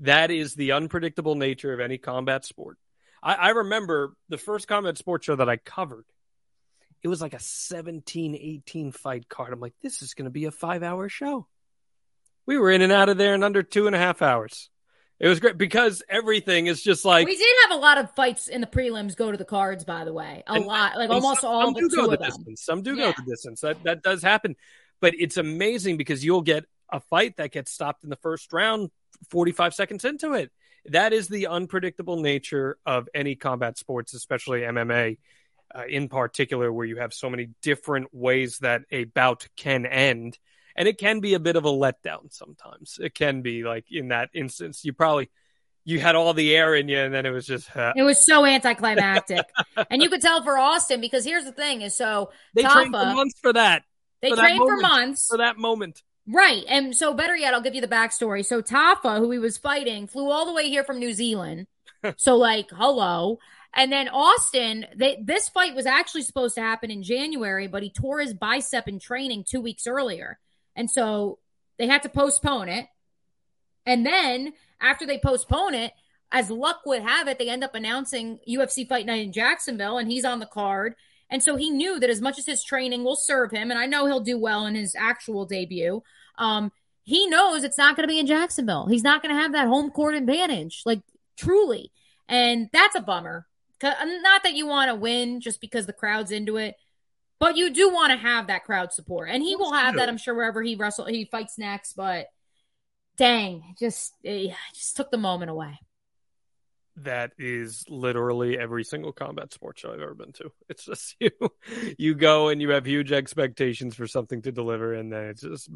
That 0.00 0.30
is 0.30 0.54
the 0.54 0.72
unpredictable 0.72 1.34
nature 1.34 1.72
of 1.72 1.80
any 1.80 1.98
combat 1.98 2.44
sport. 2.44 2.78
I, 3.22 3.34
I 3.34 3.48
remember 3.50 4.14
the 4.28 4.38
first 4.38 4.68
combat 4.68 4.98
sports 4.98 5.26
show 5.26 5.36
that 5.36 5.48
I 5.48 5.56
covered. 5.56 6.04
It 7.02 7.08
was 7.08 7.20
like 7.20 7.34
a 7.34 7.40
17, 7.40 8.34
18 8.34 8.92
fight 8.92 9.28
card. 9.28 9.52
I'm 9.52 9.60
like, 9.60 9.74
this 9.82 10.02
is 10.02 10.14
going 10.14 10.24
to 10.24 10.30
be 10.30 10.46
a 10.46 10.50
five 10.50 10.82
hour 10.82 11.08
show. 11.08 11.46
We 12.46 12.58
were 12.58 12.70
in 12.70 12.82
and 12.82 12.92
out 12.92 13.08
of 13.08 13.18
there 13.18 13.34
in 13.34 13.42
under 13.42 13.62
two 13.62 13.86
and 13.86 13.96
a 13.96 13.98
half 13.98 14.22
hours. 14.22 14.70
It 15.18 15.28
was 15.28 15.40
great 15.40 15.56
because 15.56 16.02
everything 16.08 16.66
is 16.66 16.82
just 16.82 17.04
like 17.04 17.26
we 17.26 17.36
did 17.36 17.56
have 17.68 17.78
a 17.78 17.80
lot 17.80 17.96
of 17.96 18.10
fights 18.14 18.48
in 18.48 18.60
the 18.60 18.66
prelims 18.66 19.16
go 19.16 19.30
to 19.30 19.38
the 19.38 19.46
cards. 19.46 19.82
By 19.84 20.04
the 20.04 20.12
way, 20.12 20.42
a 20.46 20.60
lot, 20.60 20.96
like 20.96 21.08
almost 21.08 21.40
some, 21.40 21.50
all 21.50 21.64
some 21.64 21.74
do 21.74 21.88
go 21.88 22.10
the 22.10 22.18
them. 22.18 22.26
distance. 22.26 22.62
Some 22.62 22.82
do 22.82 22.94
yeah. 22.94 23.06
go 23.06 23.24
the 23.24 23.30
distance. 23.30 23.60
That 23.62 23.82
that 23.84 24.02
does 24.02 24.22
happen, 24.22 24.56
but 25.00 25.14
it's 25.18 25.38
amazing 25.38 25.96
because 25.96 26.22
you'll 26.22 26.42
get 26.42 26.66
a 26.92 27.00
fight 27.00 27.38
that 27.38 27.50
gets 27.50 27.72
stopped 27.72 28.04
in 28.04 28.10
the 28.10 28.16
first 28.16 28.52
round, 28.52 28.90
forty 29.30 29.52
five 29.52 29.72
seconds 29.72 30.04
into 30.04 30.34
it. 30.34 30.52
That 30.86 31.14
is 31.14 31.28
the 31.28 31.46
unpredictable 31.46 32.20
nature 32.20 32.76
of 32.84 33.08
any 33.14 33.36
combat 33.36 33.78
sports, 33.78 34.12
especially 34.12 34.60
MMA. 34.60 35.18
Uh, 35.74 35.82
in 35.88 36.08
particular, 36.08 36.72
where 36.72 36.86
you 36.86 36.98
have 36.98 37.12
so 37.12 37.28
many 37.28 37.48
different 37.60 38.06
ways 38.14 38.58
that 38.58 38.82
a 38.92 39.02
bout 39.02 39.48
can 39.56 39.84
end 39.84 40.38
and 40.76 40.86
it 40.86 40.98
can 40.98 41.20
be 41.20 41.34
a 41.34 41.40
bit 41.40 41.56
of 41.56 41.64
a 41.64 41.70
letdown 41.70 42.32
sometimes. 42.32 42.98
It 43.00 43.14
can 43.14 43.42
be 43.42 43.64
like 43.64 43.86
in 43.90 44.08
that 44.08 44.30
instance, 44.34 44.84
you 44.84 44.92
probably 44.92 45.30
you 45.84 46.00
had 46.00 46.16
all 46.16 46.34
the 46.34 46.54
air 46.54 46.74
in 46.74 46.88
you, 46.88 46.98
and 46.98 47.14
then 47.14 47.26
it 47.26 47.30
was 47.30 47.46
just 47.46 47.74
uh... 47.76 47.92
it 47.96 48.02
was 48.02 48.24
so 48.24 48.44
anticlimactic, 48.44 49.46
and 49.90 50.02
you 50.02 50.10
could 50.10 50.20
tell 50.20 50.42
for 50.42 50.58
Austin 50.58 51.00
because 51.00 51.24
here's 51.24 51.44
the 51.44 51.52
thing: 51.52 51.82
is 51.82 51.96
so 51.96 52.30
they 52.54 52.62
Tafa, 52.62 52.72
trained 52.72 52.94
for 52.94 53.14
months 53.14 53.38
for 53.40 53.52
that. 53.52 53.84
They 54.20 54.30
for 54.30 54.36
trained 54.36 54.58
for 54.58 54.76
months 54.78 55.28
for 55.28 55.38
that 55.38 55.58
moment. 55.58 56.02
Right. 56.28 56.64
And 56.68 56.96
so, 56.96 57.14
better 57.14 57.36
yet, 57.36 57.54
I'll 57.54 57.60
give 57.60 57.74
you 57.74 57.80
the 57.80 57.88
backstory. 57.88 58.44
So, 58.44 58.60
Tafa, 58.60 59.18
who 59.18 59.30
he 59.30 59.38
was 59.38 59.58
fighting, 59.58 60.08
flew 60.08 60.30
all 60.30 60.46
the 60.46 60.52
way 60.52 60.68
here 60.68 60.82
from 60.82 60.98
New 60.98 61.12
Zealand. 61.12 61.66
so, 62.16 62.36
like, 62.36 62.68
hello. 62.70 63.38
And 63.72 63.92
then 63.92 64.08
Austin, 64.08 64.86
they, 64.96 65.22
this 65.22 65.48
fight 65.48 65.74
was 65.74 65.86
actually 65.86 66.22
supposed 66.22 66.54
to 66.56 66.62
happen 66.62 66.90
in 66.90 67.02
January, 67.02 67.68
but 67.68 67.82
he 67.82 67.90
tore 67.90 68.20
his 68.20 68.34
bicep 68.34 68.88
in 68.88 68.98
training 68.98 69.44
two 69.46 69.60
weeks 69.60 69.86
earlier. 69.86 70.38
And 70.76 70.90
so 70.90 71.38
they 71.78 71.88
had 71.88 72.02
to 72.04 72.08
postpone 72.08 72.68
it. 72.68 72.86
And 73.84 74.06
then 74.06 74.52
after 74.80 75.06
they 75.06 75.18
postpone 75.18 75.74
it, 75.74 75.92
as 76.30 76.50
luck 76.50 76.80
would 76.86 77.02
have 77.02 77.28
it, 77.28 77.38
they 77.38 77.48
end 77.48 77.64
up 77.64 77.74
announcing 77.74 78.38
UFC 78.48 78.86
Fight 78.86 79.06
Night 79.06 79.24
in 79.24 79.32
Jacksonville, 79.32 79.98
and 79.98 80.10
he's 80.10 80.24
on 80.24 80.40
the 80.40 80.46
card. 80.46 80.94
And 81.30 81.42
so 81.42 81.56
he 81.56 81.70
knew 81.70 81.98
that 81.98 82.10
as 82.10 82.20
much 82.20 82.38
as 82.38 82.46
his 82.46 82.62
training 82.62 83.04
will 83.04 83.16
serve 83.16 83.50
him, 83.50 83.70
and 83.70 83.78
I 83.78 83.86
know 83.86 84.06
he'll 84.06 84.20
do 84.20 84.38
well 84.38 84.66
in 84.66 84.74
his 84.74 84.94
actual 84.96 85.46
debut, 85.46 86.02
um, 86.38 86.70
he 87.04 87.26
knows 87.28 87.62
it's 87.62 87.78
not 87.78 87.96
going 87.96 88.06
to 88.06 88.12
be 88.12 88.18
in 88.18 88.26
Jacksonville. 88.26 88.86
He's 88.86 89.04
not 89.04 89.22
going 89.22 89.34
to 89.34 89.40
have 89.40 89.52
that 89.52 89.68
home 89.68 89.90
court 89.90 90.16
advantage, 90.16 90.82
like 90.84 91.00
truly. 91.36 91.92
And 92.28 92.68
that's 92.72 92.96
a 92.96 93.00
bummer. 93.00 93.46
Not 93.82 94.42
that 94.42 94.54
you 94.54 94.66
want 94.66 94.90
to 94.90 94.96
win 94.96 95.40
just 95.40 95.60
because 95.60 95.86
the 95.86 95.92
crowd's 95.92 96.32
into 96.32 96.56
it, 96.56 96.74
but 97.38 97.56
you 97.56 97.70
do 97.70 97.92
want 97.92 98.12
to 98.12 98.18
have 98.18 98.46
that 98.46 98.64
crowd 98.64 98.92
support. 98.92 99.28
And 99.30 99.42
he 99.42 99.56
will 99.56 99.72
have 99.72 99.96
that, 99.96 100.08
I'm 100.08 100.18
sure, 100.18 100.34
wherever 100.34 100.62
he 100.62 100.74
wrestle 100.74 101.06
he 101.06 101.24
fights 101.24 101.58
next. 101.58 101.94
But 101.94 102.26
dang, 103.16 103.74
just 103.78 104.14
eh, 104.24 104.48
it 104.48 104.54
just 104.74 104.96
took 104.96 105.10
the 105.10 105.18
moment 105.18 105.50
away 105.50 105.78
that 106.96 107.32
is 107.38 107.84
literally 107.88 108.58
every 108.58 108.82
single 108.82 109.12
combat 109.12 109.52
sports 109.52 109.80
show 109.80 109.92
I've 109.92 110.00
ever 110.00 110.14
been 110.14 110.32
to. 110.32 110.50
It's 110.68 110.84
just 110.84 111.14
you, 111.20 111.30
you 111.98 112.14
go 112.14 112.48
and 112.48 112.60
you 112.60 112.70
have 112.70 112.86
huge 112.86 113.12
expectations 113.12 113.94
for 113.94 114.06
something 114.06 114.42
to 114.42 114.52
deliver, 114.52 114.94
and 114.94 115.12
then 115.12 115.24
it's 115.24 115.42
just, 115.42 115.68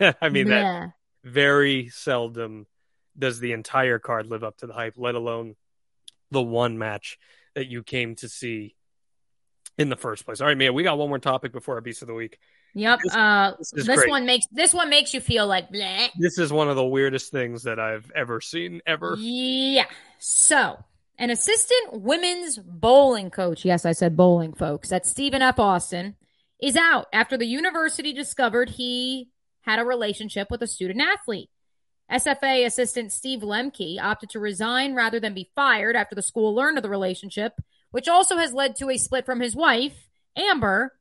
I 0.20 0.28
mean, 0.28 0.48
yeah. 0.48 0.80
that 0.80 0.92
very 1.24 1.88
seldom 1.88 2.66
does 3.18 3.40
the 3.40 3.52
entire 3.52 3.98
card 3.98 4.26
live 4.26 4.44
up 4.44 4.58
to 4.58 4.66
the 4.66 4.72
hype, 4.72 4.94
let 4.96 5.14
alone 5.14 5.56
the 6.30 6.42
one 6.42 6.78
match 6.78 7.18
that 7.54 7.66
you 7.66 7.82
came 7.82 8.14
to 8.16 8.28
see 8.28 8.74
in 9.80 9.88
the 9.88 9.96
first 9.96 10.26
place. 10.26 10.40
All 10.40 10.46
right, 10.46 10.56
Mia, 10.56 10.72
we 10.72 10.82
got 10.82 10.98
one 10.98 11.08
more 11.08 11.18
topic 11.18 11.52
before 11.52 11.76
our 11.76 11.80
beast 11.80 12.02
of 12.02 12.08
the 12.08 12.14
week. 12.14 12.38
Yep. 12.74 13.00
This, 13.02 13.14
uh, 13.14 13.52
this, 13.58 13.86
this 13.86 14.06
one 14.06 14.26
makes 14.26 14.46
this 14.52 14.74
one 14.74 14.90
makes 14.90 15.14
you 15.14 15.20
feel 15.20 15.46
like 15.46 15.72
bleh. 15.72 16.10
This 16.18 16.38
is 16.38 16.52
one 16.52 16.68
of 16.68 16.76
the 16.76 16.84
weirdest 16.84 17.32
things 17.32 17.62
that 17.62 17.80
I've 17.80 18.10
ever 18.14 18.40
seen 18.40 18.82
ever. 18.86 19.16
Yeah. 19.18 19.86
So, 20.18 20.78
an 21.18 21.30
assistant 21.30 22.02
women's 22.02 22.58
bowling 22.58 23.30
coach, 23.30 23.64
yes, 23.64 23.86
I 23.86 23.92
said 23.92 24.16
bowling, 24.16 24.52
folks, 24.52 24.90
that's 24.90 25.10
Stephen 25.10 25.40
F. 25.40 25.58
Austin, 25.58 26.16
is 26.60 26.76
out 26.76 27.06
after 27.12 27.38
the 27.38 27.46
university 27.46 28.12
discovered 28.12 28.68
he 28.68 29.30
had 29.62 29.78
a 29.78 29.84
relationship 29.84 30.48
with 30.50 30.62
a 30.62 30.66
student 30.66 31.00
athlete. 31.00 31.48
SFA 32.12 32.66
assistant 32.66 33.12
Steve 33.12 33.40
Lemke 33.40 34.00
opted 34.00 34.30
to 34.30 34.40
resign 34.40 34.94
rather 34.94 35.20
than 35.20 35.32
be 35.32 35.50
fired 35.54 35.96
after 35.96 36.14
the 36.14 36.22
school 36.22 36.54
learned 36.54 36.76
of 36.76 36.82
the 36.82 36.90
relationship, 36.90 37.54
which 37.90 38.08
also 38.08 38.36
has 38.36 38.52
led 38.52 38.76
to 38.76 38.90
a 38.90 38.98
split 38.98 39.26
from 39.26 39.40
his 39.40 39.54
wife, 39.56 40.08
Amber, 40.36 40.92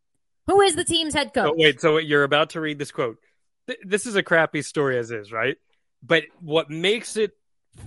who 0.48 0.62
is 0.62 0.76
the 0.76 0.84
team's 0.84 1.14
head 1.14 1.34
coach? 1.34 1.52
Oh, 1.52 1.56
wait, 1.58 1.80
so 1.80 1.98
you're 1.98 2.24
about 2.24 2.52
to 2.52 2.62
read 2.62 2.80
this 2.80 2.92
quote. 2.92 3.18
This 3.84 4.06
is 4.06 4.16
a 4.16 4.24
crappy 4.24 4.62
story 4.62 4.98
as 4.98 5.12
is, 5.12 5.32
right? 5.32 5.58
But 6.02 6.24
what 6.40 6.70
makes 6.70 7.18
it 7.18 7.32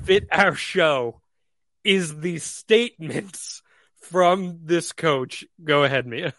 fit 0.05 0.28
our 0.30 0.55
show 0.55 1.20
is 1.84 2.20
the 2.20 2.38
statements 2.38 3.62
from 4.00 4.61
this 4.64 4.92
coach. 4.92 5.44
Go 5.62 5.84
ahead, 5.84 6.07
Mia. 6.07 6.34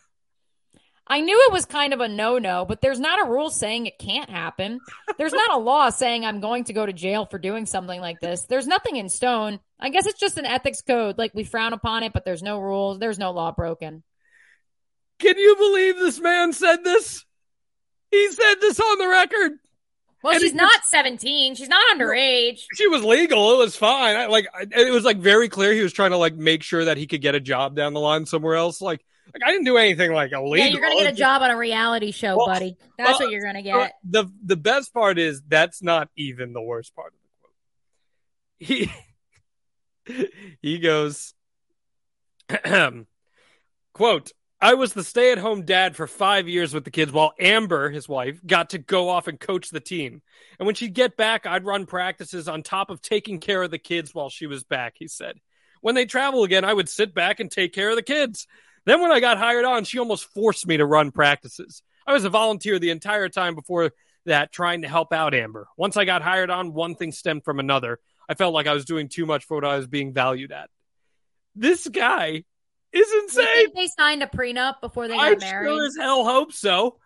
I 1.05 1.20
knew 1.20 1.38
it 1.47 1.51
was 1.51 1.66
kind 1.66 1.93
of 1.93 1.99
a 1.99 2.07
no 2.07 2.38
no, 2.38 2.64
but 2.64 2.80
there's 2.80 2.99
not 2.99 3.20
a 3.20 3.30
rule 3.30 3.49
saying 3.49 3.86
it 3.86 3.99
can't 3.99 4.30
happen. 4.30 4.80
There's 5.18 5.34
not 5.34 5.53
a 5.53 5.59
law 5.59 5.89
saying 5.89 6.24
I'm 6.24 6.39
going 6.39 6.64
to 6.66 6.74
go 6.74 6.86
to 6.86 6.93
jail 6.93 7.26
for 7.26 7.38
doing 7.38 7.66
something 7.66 7.99
like 7.99 8.22
this. 8.22 8.43
There's 8.43 8.68
nothing 8.68 8.95
in 8.95 9.09
stone. 9.09 9.59
I 9.84 9.89
guess 9.89 10.07
it's 10.07 10.19
just 10.19 10.38
an 10.38 10.45
ethics 10.45 10.81
code. 10.81 11.17
Like 11.17 11.34
we 11.36 11.43
frown 11.43 11.73
upon 11.73 12.03
it, 12.03 12.13
but 12.13 12.23
there's 12.23 12.41
no 12.41 12.59
rules. 12.59 12.99
There's 12.99 13.19
no 13.19 13.31
law 13.31 13.51
broken. 13.51 14.01
Can 15.19 15.38
you 15.38 15.55
believe 15.57 15.97
this 15.97 16.19
man 16.19 16.53
said 16.53 16.86
this? 16.86 17.25
He 18.09 18.31
said 18.31 18.55
this 18.61 18.79
on 18.79 18.97
the 18.97 19.07
record. 19.07 19.51
Well, 20.23 20.34
and 20.34 20.41
she's 20.41 20.53
not 20.53 20.71
17. 20.86 21.55
She's 21.55 21.67
not 21.67 21.84
underage. 21.93 22.61
She 22.75 22.88
was 22.88 23.03
legal. 23.03 23.55
It 23.55 23.57
was 23.57 23.75
fine. 23.75 24.15
I, 24.15 24.27
like 24.27 24.47
it 24.71 24.93
was 24.93 25.03
like 25.03 25.17
very 25.17 25.49
clear 25.49 25.73
he 25.73 25.81
was 25.81 25.91
trying 25.91 26.11
to 26.11 26.17
like 26.17 26.36
make 26.36 26.63
sure 26.63 26.86
that 26.86 26.95
he 26.95 27.05
could 27.05 27.21
get 27.21 27.36
a 27.36 27.41
job 27.41 27.75
down 27.75 27.93
the 27.93 27.99
line 27.99 28.25
somewhere 28.25 28.55
else. 28.55 28.79
Like, 28.79 29.03
like 29.34 29.43
I 29.45 29.51
didn't 29.51 29.65
do 29.65 29.75
anything 29.75 30.13
like 30.13 30.31
illegal. 30.31 30.65
Yeah, 30.65 30.67
you're 30.67 30.81
gonna 30.81 30.95
get 30.95 31.11
a 31.11 31.15
job 31.15 31.41
on 31.41 31.51
a 31.51 31.57
reality 31.57 32.11
show, 32.11 32.38
well, 32.38 32.47
buddy. 32.47 32.77
That's 32.97 33.19
well, 33.19 33.19
what 33.19 33.27
uh, 33.27 33.31
you're 33.31 33.43
gonna 33.43 33.59
uh, 33.59 33.63
get. 33.63 33.93
The 34.05 34.31
the 34.45 34.55
best 34.55 34.93
part 34.93 35.19
is 35.19 35.41
that's 35.45 35.84
not 35.84 36.07
even 36.15 36.53
the 36.53 36.61
worst 36.61 36.95
part 36.95 37.11
of 37.11 37.19
the 37.19 37.29
quote. 37.41 37.53
He 38.59 38.91
he 40.62 40.80
goes, 40.80 41.34
quote. 43.93 44.32
I 44.62 44.76
was 44.76 44.93
the 44.93 45.04
stay 45.04 45.34
at 45.34 45.39
home 45.39 45.64
dad 45.64 45.93
for 45.93 46.08
five 46.08 46.47
years 46.47 46.74
with 46.74 46.86
the 46.86 46.89
kids 46.89 47.12
while 47.12 47.34
Amber, 47.38 47.89
his 47.89 48.08
wife, 48.08 48.39
got 48.47 48.70
to 48.70 48.78
go 48.78 49.10
off 49.10 49.28
and 49.28 49.38
coach 49.38 49.70
the 49.70 49.82
team. 49.82 50.22
And 50.58 50.66
when 50.66 50.74
she'd 50.74 50.93
get 50.93 51.18
back, 51.18 51.45
I'd 51.45 51.66
run 51.66 51.86
practices 51.86 52.47
on 52.47 52.64
top 52.64 52.89
of 52.89 53.01
taking 53.01 53.41
care 53.41 53.62
of 53.62 53.72
the 53.72 53.78
kids 53.78 54.14
while 54.14 54.30
she 54.30 54.47
was 54.47 54.64
back, 54.64 54.93
he 54.97 55.10
said. 55.10 55.36
When 55.82 55.95
they 55.95 56.06
travel 56.06 56.45
again, 56.45 56.64
I 56.64 56.74
would 56.74 56.88
sit 56.88 57.14
back 57.14 57.41
and 57.41 57.51
take 57.51 57.74
care 57.74 57.89
of 57.89 57.97
the 57.97 58.01
kids. 58.01 58.47
Then 58.86 59.01
when 59.01 59.12
I 59.12 59.20
got 59.20 59.38
hired 59.38 59.66
on, 59.66 59.84
she 59.84 59.99
almost 59.99 60.32
forced 60.34 60.66
me 60.66 60.78
to 60.78 60.86
run 60.86 61.12
practices. 61.12 61.84
I 62.08 62.14
was 62.14 62.24
a 62.24 62.30
volunteer 62.30 62.80
the 62.80 62.91
entire 62.91 63.28
time 63.28 63.56
before 63.56 63.91
that, 64.26 64.54
trying 64.54 64.84
to 64.84 64.88
help 64.88 65.12
out 65.12 65.34
Amber. 65.34 65.68
Once 65.76 65.97
I 65.97 66.06
got 66.06 66.22
hired 66.22 66.49
on, 66.49 66.74
one 66.74 66.95
thing 66.95 67.12
stemmed 67.12 67.43
from 67.43 67.60
another. 67.60 67.99
I 68.30 68.36
felt 68.36 68.53
like 68.53 68.67
I 68.67 68.74
was 68.74 68.86
doing 68.86 69.09
too 69.09 69.26
much 69.26 69.45
for 69.45 69.55
what 69.55 69.65
I 69.65 69.78
was 69.78 69.88
being 69.88 70.13
valued 70.13 70.51
at. 70.51 70.69
This 71.55 71.88
guy 71.88 72.43
is 72.91 73.13
insane. 73.24 73.67
they 73.76 73.88
signed 73.88 74.24
a 74.24 74.28
prenup 74.28 74.82
before 74.82 75.07
they 75.07 75.15
got 75.15 75.24
I 75.24 75.36
married? 75.36 75.69
I 75.69 75.71
sure 75.71 75.86
as 75.86 75.97
hell 75.97 76.24
hope 76.26 76.53
so. 76.53 76.97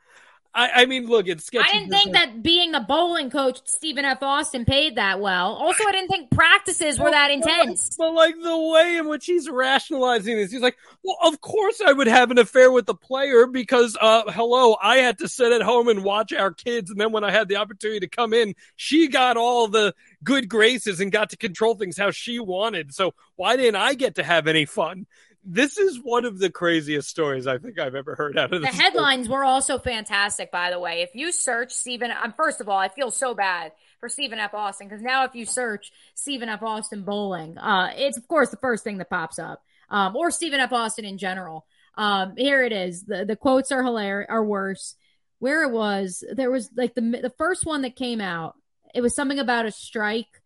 I, 0.57 0.71
I 0.81 0.85
mean, 0.87 1.05
look, 1.05 1.27
it's 1.27 1.45
sketchy. 1.45 1.69
I 1.69 1.71
didn't 1.71 1.91
think 1.91 2.13
that 2.13 2.41
being 2.41 2.71
the 2.71 2.79
bowling 2.79 3.29
coach, 3.29 3.61
Stephen 3.65 4.05
F. 4.05 4.23
Austin, 4.23 4.65
paid 4.65 4.95
that 4.95 5.19
well. 5.19 5.53
Also, 5.53 5.83
I 5.87 5.91
didn't 5.91 6.07
think 6.07 6.31
practices 6.31 6.99
were 6.99 7.11
that 7.11 7.29
intense. 7.29 7.95
But 7.95 8.13
like 8.15 8.33
the 8.41 8.57
way 8.57 8.97
in 8.97 9.07
which 9.07 9.27
he's 9.27 9.47
rationalizing 9.47 10.35
this, 10.35 10.51
he's 10.51 10.61
like, 10.61 10.75
"Well, 11.03 11.15
of 11.23 11.41
course 11.41 11.79
I 11.85 11.93
would 11.93 12.07
have 12.07 12.31
an 12.31 12.39
affair 12.39 12.71
with 12.71 12.87
the 12.87 12.95
player 12.95 13.45
because, 13.45 13.95
uh, 14.01 14.23
hello, 14.31 14.75
I 14.81 14.97
had 14.97 15.19
to 15.19 15.27
sit 15.27 15.51
at 15.51 15.61
home 15.61 15.89
and 15.89 16.03
watch 16.03 16.33
our 16.33 16.51
kids, 16.51 16.89
and 16.89 16.99
then 16.99 17.11
when 17.11 17.23
I 17.23 17.29
had 17.29 17.49
the 17.49 17.57
opportunity 17.57 17.99
to 17.99 18.07
come 18.07 18.33
in, 18.33 18.55
she 18.75 19.09
got 19.09 19.37
all 19.37 19.67
the 19.67 19.93
good 20.23 20.49
graces 20.49 20.99
and 20.99 21.11
got 21.11 21.29
to 21.29 21.37
control 21.37 21.75
things 21.75 21.99
how 21.99 22.09
she 22.09 22.39
wanted. 22.39 22.95
So 22.95 23.13
why 23.35 23.57
didn't 23.57 23.75
I 23.75 23.93
get 23.93 24.15
to 24.15 24.23
have 24.23 24.47
any 24.47 24.65
fun? 24.65 25.05
This 25.49 25.77
is 25.77 25.97
one 26.03 26.25
of 26.25 26.39
the 26.39 26.49
craziest 26.49 27.07
stories 27.07 27.47
I 27.47 27.57
think 27.57 27.79
I've 27.79 27.95
ever 27.95 28.15
heard 28.15 28.37
out 28.37 28.53
of 28.53 28.61
the 28.61 28.67
headlines 28.67 29.29
were 29.29 29.45
also 29.45 29.79
fantastic, 29.79 30.51
by 30.51 30.71
the 30.71 30.79
way. 30.79 31.01
If 31.01 31.15
you 31.15 31.31
search 31.31 31.71
Stephen, 31.71 32.11
um, 32.11 32.33
first 32.35 32.59
of 32.59 32.67
all, 32.67 32.77
I 32.77 32.89
feel 32.89 33.11
so 33.11 33.33
bad 33.33 33.71
for 34.01 34.09
Stephen 34.09 34.39
F. 34.39 34.53
Austin 34.53 34.89
because 34.89 35.01
now 35.01 35.23
if 35.23 35.35
you 35.35 35.45
search 35.45 35.91
Stephen 36.15 36.49
F. 36.49 36.61
Austin 36.61 37.03
bowling, 37.03 37.57
uh, 37.57 37.93
it's 37.95 38.17
of 38.17 38.27
course 38.27 38.49
the 38.49 38.57
first 38.57 38.83
thing 38.83 38.97
that 38.97 39.09
pops 39.09 39.39
up, 39.39 39.63
um, 39.89 40.17
or 40.17 40.31
Stephen 40.31 40.59
F. 40.59 40.73
Austin 40.73 41.05
in 41.05 41.17
general. 41.17 41.65
Um, 41.95 42.33
here 42.35 42.63
it 42.63 42.73
is. 42.73 43.03
The 43.03 43.23
the 43.23 43.37
quotes 43.37 43.71
are 43.71 43.83
hilarious, 43.83 44.27
are 44.29 44.43
worse. 44.43 44.95
Where 45.39 45.63
it 45.63 45.71
was, 45.71 46.25
there 46.29 46.51
was 46.51 46.69
like 46.75 46.93
the 46.93 47.01
the 47.01 47.33
first 47.37 47.65
one 47.65 47.83
that 47.83 47.95
came 47.95 48.19
out. 48.19 48.55
It 48.93 49.01
was 49.01 49.15
something 49.15 49.39
about 49.39 49.65
a 49.65 49.71
strike 49.71 50.41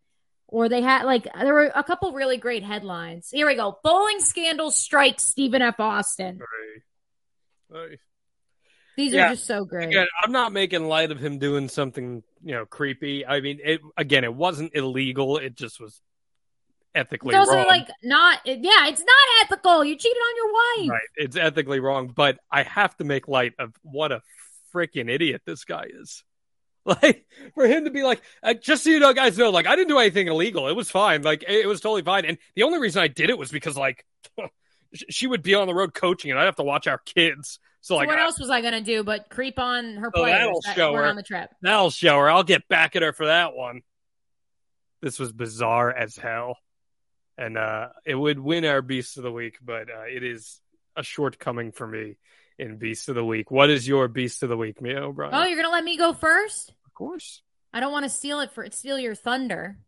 or 0.52 0.70
they 0.70 0.82
had 0.82 1.04
like 1.04 1.28
there 1.34 1.54
were 1.54 1.72
a 1.74 1.84
couple 1.84 2.12
really 2.12 2.38
great 2.38 2.64
headlines. 2.64 3.30
Here 3.32 3.48
we 3.48 3.56
go. 3.56 3.80
Bowling 3.84 4.20
scandal 4.20 4.70
strikes 4.70 5.24
Stephen 5.24 5.62
F. 5.62 5.80
Austin. 5.80 6.40
These 8.98 9.14
yeah. 9.14 9.28
are 9.28 9.30
just 9.30 9.48
so 9.48 9.64
great. 9.64 9.88
Again, 9.88 10.08
I'm 10.22 10.34
not 10.34 10.52
making 10.52 10.86
light 10.86 11.12
of 11.12 11.20
him 11.20 11.40
doing 11.40 11.70
something, 11.70 12.22
you 12.44 12.52
know, 12.52 12.66
creepy. 12.66 13.26
I 13.26 13.40
mean, 13.40 13.60
it 13.64 13.80
again, 13.98 14.26
it 14.26 14.36
wasn't 14.36 14.76
illegal. 14.76 15.38
It 15.38 15.56
just 15.56 15.80
was 15.80 16.02
ethically 16.94 17.34
it's 17.34 17.40
also 17.40 17.56
wrong. 17.56 17.68
like 17.68 17.88
not 18.04 18.40
yeah, 18.46 18.88
it's 18.88 19.00
not 19.00 19.46
ethical. 19.46 19.86
You 19.86 19.96
cheated 19.96 20.18
on 20.18 20.36
your 20.36 20.54
wife. 20.54 20.92
Right. 20.92 21.08
It's 21.16 21.38
ethically 21.38 21.80
wrong, 21.80 22.12
but 22.14 22.40
I 22.52 22.64
have 22.64 22.96
to 22.98 23.06
make 23.06 23.30
light 23.30 23.54
of 23.58 23.74
what 23.84 24.12
a 24.12 24.22
freaking 24.76 25.10
idiot 25.10 25.44
this 25.46 25.64
guy 25.64 25.86
is. 25.90 26.24
Like 26.86 27.28
for 27.54 27.68
him 27.68 27.86
to 27.86 27.92
be 27.92 28.02
like, 28.02 28.22
uh, 28.42 28.56
just 28.56 28.84
so 28.84 28.90
you 28.90 29.00
know, 29.00 29.14
guys 29.14 29.38
know, 29.38 29.52
like 29.52 29.68
I 29.68 29.76
didn't 29.76 29.90
do 29.90 30.00
anything 30.00 30.28
illegal. 30.28 30.68
It 30.68 30.76
was 30.76 30.90
fine. 30.90 31.22
Like 31.22 31.44
it, 31.44 31.66
it 31.66 31.68
was 31.68 31.80
totally 31.80 32.02
fine. 32.02 32.26
And 32.26 32.40
the 32.56 32.64
only 32.64 32.80
reason 32.80 33.04
I 33.04 33.08
did 33.08 33.30
it 33.30 33.38
was 33.38 33.52
because 33.52 33.78
like 33.78 34.04
she 35.10 35.28
would 35.28 35.44
be 35.44 35.54
on 35.54 35.68
the 35.68 35.76
road 35.76 35.94
coaching, 35.94 36.32
and 36.32 36.40
I'd 36.40 36.46
have 36.46 36.56
to 36.56 36.64
watch 36.64 36.88
our 36.88 36.98
kids. 36.98 37.60
So, 37.82 37.94
so 37.94 37.98
like, 37.98 38.08
what 38.08 38.18
I, 38.18 38.24
else 38.24 38.40
was 38.40 38.50
I 38.50 38.62
gonna 38.62 38.82
do 38.82 39.04
but 39.04 39.30
creep 39.30 39.60
on 39.60 39.98
her 39.98 40.10
players 40.10 40.40
that'll 40.40 40.62
that 40.66 40.76
show 40.76 40.94
her. 40.94 41.06
on 41.06 41.16
the 41.16 41.24
trip? 41.24 41.52
That'll 41.62 41.92
show 41.92 42.18
her. 42.18 42.30
I'll 42.30 42.44
get 42.44 42.68
back 42.68 42.96
at 42.96 43.04
her 43.04 43.14
for 43.14 43.28
that 43.28 43.54
one. 43.54 43.82
This 45.02 45.20
was 45.20 45.32
bizarre 45.32 45.92
as 45.92 46.16
hell, 46.16 46.58
and 47.38 47.58
uh 47.58 47.90
it 48.06 48.16
would 48.16 48.40
win 48.40 48.66
our 48.66 48.82
beast 48.82 49.18
of 49.18 49.24
the 49.24 49.32
week, 49.32 49.58
but 49.64 49.90
uh, 49.90 50.06
it 50.08 50.24
is 50.24 50.60
a 50.96 51.04
shortcoming 51.04 51.72
for 51.72 51.88
me 51.88 52.18
in 52.62 52.78
Beast 52.78 53.10
of 53.10 53.16
the 53.16 53.26
Week. 53.26 53.50
What 53.50 53.70
is 53.70 53.88
your 53.88 54.08
Beast 54.08 54.44
of 54.44 54.50
the 54.50 54.56
Week, 54.56 54.82
Mia 54.82 55.02
O'Brien? 55.02 55.34
Oh, 55.34 55.44
you're 55.46 55.62
gonna 55.62 55.74
let 55.74 55.84
me 55.84 55.98
go 55.98 56.14
first? 56.14 56.70
Of 56.86 56.94
course. 56.94 57.42
I 57.74 57.80
don't 57.80 57.92
want 57.92 58.04
to 58.04 58.10
steal 58.10 58.40
it 58.40 58.52
for 58.52 58.66
steal 58.72 59.00
your 59.00 59.16
thunder. 59.16 59.80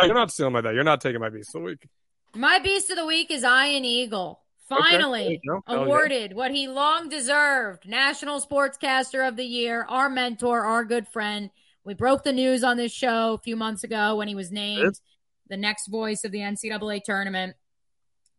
Oh, 0.00 0.06
you're 0.06 0.14
not 0.14 0.30
stealing 0.30 0.52
my 0.52 0.60
that. 0.60 0.74
You're 0.74 0.84
not 0.84 1.00
taking 1.00 1.20
my 1.20 1.28
Beast 1.28 1.54
of 1.54 1.62
the 1.62 1.66
Week. 1.66 1.88
My 2.34 2.60
Beast 2.60 2.90
of 2.90 2.96
the 2.96 3.04
Week 3.04 3.30
is 3.30 3.42
Ian 3.42 3.84
Eagle. 3.84 4.40
Finally 4.68 5.40
Okay. 5.40 5.40
Oh, 5.50 5.62
yeah. 5.68 5.82
awarded 5.82 6.32
what 6.32 6.52
he 6.52 6.68
long 6.68 7.08
deserved 7.08 7.88
National 7.88 8.40
Sportscaster 8.40 9.26
of 9.26 9.34
the 9.34 9.44
Year, 9.44 9.84
our 9.88 10.08
mentor, 10.08 10.60
our 10.60 10.84
good 10.84 11.08
friend. 11.08 11.50
We 11.82 11.94
broke 11.94 12.22
the 12.22 12.32
news 12.32 12.62
on 12.62 12.76
this 12.76 12.92
show 12.92 13.32
a 13.32 13.42
few 13.42 13.56
months 13.56 13.82
ago 13.82 14.14
when 14.14 14.28
he 14.28 14.36
was 14.36 14.52
named 14.52 15.00
the 15.48 15.56
next 15.56 15.88
voice 15.88 16.22
of 16.24 16.30
the 16.30 16.38
NCAA 16.38 17.02
tournament. 17.02 17.56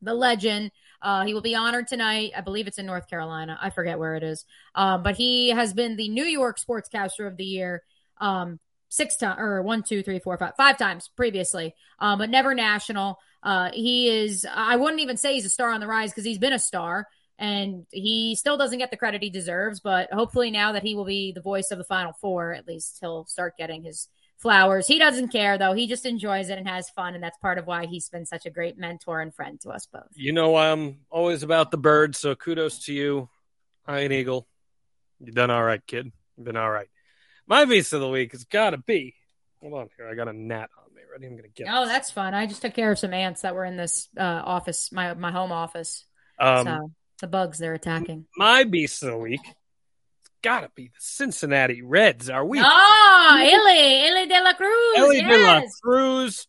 The 0.01 0.13
legend. 0.13 0.71
Uh, 1.01 1.25
he 1.25 1.33
will 1.33 1.41
be 1.41 1.55
honored 1.55 1.87
tonight. 1.87 2.31
I 2.35 2.41
believe 2.41 2.67
it's 2.67 2.77
in 2.77 2.85
North 2.85 3.09
Carolina. 3.09 3.57
I 3.61 3.69
forget 3.69 3.99
where 3.99 4.15
it 4.15 4.23
is. 4.23 4.45
Um, 4.75 5.03
but 5.03 5.15
he 5.15 5.49
has 5.49 5.73
been 5.73 5.95
the 5.95 6.09
New 6.09 6.25
York 6.25 6.59
Sportscaster 6.59 7.27
of 7.27 7.37
the 7.37 7.45
Year 7.45 7.83
um, 8.19 8.59
six 8.89 9.15
times, 9.15 9.39
or 9.39 9.61
one, 9.61 9.83
two, 9.83 10.03
three, 10.03 10.19
four, 10.19 10.37
five, 10.37 10.55
five 10.55 10.77
times 10.77 11.09
previously, 11.15 11.73
um, 11.99 12.19
but 12.19 12.29
never 12.29 12.53
national. 12.53 13.17
Uh, 13.41 13.71
he 13.73 14.09
is, 14.09 14.45
I 14.53 14.75
wouldn't 14.75 15.01
even 15.01 15.17
say 15.17 15.33
he's 15.33 15.45
a 15.45 15.49
star 15.49 15.71
on 15.71 15.79
the 15.79 15.87
rise 15.87 16.11
because 16.11 16.25
he's 16.25 16.37
been 16.37 16.53
a 16.53 16.59
star 16.59 17.07
and 17.39 17.87
he 17.91 18.35
still 18.35 18.55
doesn't 18.55 18.77
get 18.77 18.91
the 18.91 18.97
credit 18.97 19.23
he 19.23 19.31
deserves. 19.31 19.79
But 19.79 20.13
hopefully, 20.13 20.51
now 20.51 20.73
that 20.73 20.83
he 20.83 20.93
will 20.93 21.05
be 21.05 21.31
the 21.31 21.41
voice 21.41 21.71
of 21.71 21.79
the 21.79 21.83
Final 21.83 22.13
Four, 22.13 22.53
at 22.53 22.67
least 22.67 22.99
he'll 23.01 23.25
start 23.25 23.57
getting 23.57 23.83
his 23.83 24.07
flowers. 24.41 24.87
He 24.87 24.99
doesn't 24.99 25.29
care 25.29 25.57
though. 25.57 25.73
He 25.73 25.87
just 25.87 26.05
enjoys 26.05 26.49
it 26.49 26.57
and 26.57 26.67
has 26.67 26.89
fun. 26.89 27.13
And 27.15 27.23
that's 27.23 27.37
part 27.37 27.57
of 27.57 27.67
why 27.67 27.85
he's 27.85 28.09
been 28.09 28.25
such 28.25 28.45
a 28.45 28.49
great 28.49 28.77
mentor 28.77 29.21
and 29.21 29.33
friend 29.33 29.59
to 29.61 29.69
us 29.69 29.85
both. 29.85 30.07
You 30.15 30.33
know 30.33 30.55
I'm 30.55 30.99
always 31.09 31.43
about 31.43 31.71
the 31.71 31.77
birds, 31.77 32.17
so 32.19 32.35
kudos 32.35 32.85
to 32.85 32.93
you, 32.93 33.29
Iron 33.87 34.11
Eagle. 34.11 34.47
You've 35.19 35.35
done 35.35 35.51
all 35.51 35.63
right, 35.63 35.81
kid. 35.85 36.11
You've 36.37 36.45
been 36.45 36.57
all 36.57 36.69
right. 36.71 36.87
My 37.47 37.65
Beast 37.65 37.93
of 37.93 38.01
the 38.01 38.09
Week 38.09 38.31
has 38.31 38.43
got 38.45 38.71
to 38.71 38.77
be. 38.77 39.13
Hold 39.61 39.73
on 39.73 39.89
here. 39.97 40.07
I 40.09 40.15
got 40.15 40.27
a 40.27 40.33
gnat 40.33 40.69
on 40.77 40.95
me. 40.95 41.01
Ready? 41.11 41.27
I'm 41.27 41.33
going 41.33 41.43
to 41.43 41.49
get 41.49 41.67
Oh, 41.71 41.81
this. 41.81 41.89
that's 41.89 42.11
fun. 42.11 42.33
I 42.33 42.47
just 42.47 42.61
took 42.61 42.73
care 42.73 42.91
of 42.91 42.97
some 42.97 43.13
ants 43.13 43.41
that 43.41 43.53
were 43.53 43.65
in 43.65 43.77
this 43.77 44.07
uh, 44.17 44.23
office, 44.23 44.91
my, 44.91 45.13
my 45.13 45.31
home 45.31 45.51
office. 45.51 46.05
Um, 46.39 46.65
so 46.65 46.91
the 47.19 47.27
bugs 47.27 47.59
they're 47.59 47.73
attacking. 47.75 48.25
my 48.35 48.63
Beast 48.63 49.03
of 49.03 49.09
the 49.11 49.17
Week 49.17 49.41
has 50.43 50.51
got 50.61 50.61
to 50.61 50.71
be 50.75 50.87
the 50.87 50.93
Cincinnati 50.99 51.81
Reds. 51.81 52.29
Are 52.29 52.45
we? 52.45 52.59
Oh, 52.63 53.37
Illy, 53.39 54.07
Illy 54.07 54.27
de 54.27 54.43
la 54.43 54.53
Cruz. 54.53 54.97
Elly 54.97 55.21
De 55.21 55.37
La. 55.43 55.61
Cruz. 55.83 56.47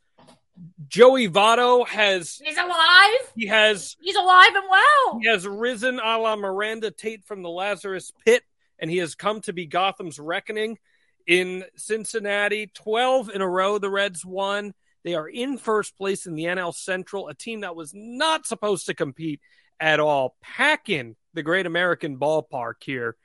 Joey 0.88 1.28
Votto 1.28 1.86
has 1.88 2.40
He's 2.44 2.56
alive. 2.56 3.32
he 3.34 3.46
has 3.46 3.96
He's 4.00 4.14
alive 4.16 4.54
and 4.54 4.64
well. 4.70 5.18
he 5.20 5.28
has 5.28 5.46
risen 5.46 5.98
a 5.98 6.18
la 6.18 6.36
Miranda 6.36 6.90
Tate 6.90 7.24
from 7.24 7.42
the 7.42 7.48
Lazarus 7.48 8.12
pit, 8.24 8.42
and 8.78 8.90
he 8.90 8.98
has 8.98 9.14
come 9.14 9.40
to 9.42 9.52
be 9.52 9.66
Gotham's 9.66 10.18
reckoning 10.20 10.78
in 11.26 11.64
Cincinnati. 11.76 12.70
Twelve 12.74 13.30
in 13.30 13.40
a 13.40 13.48
row, 13.48 13.78
the 13.78 13.90
Reds 13.90 14.24
won. 14.24 14.74
They 15.04 15.14
are 15.14 15.28
in 15.28 15.58
first 15.58 15.96
place 15.96 16.26
in 16.26 16.34
the 16.36 16.44
NL 16.44 16.74
Central, 16.74 17.26
a 17.28 17.34
team 17.34 17.62
that 17.62 17.74
was 17.74 17.92
not 17.94 18.46
supposed 18.46 18.86
to 18.86 18.94
compete 18.94 19.40
at 19.80 19.98
all. 19.98 20.36
Packing 20.40 21.16
the 21.34 21.42
Great 21.42 21.66
American 21.66 22.18
Ballpark 22.18 22.74
here 22.82 23.16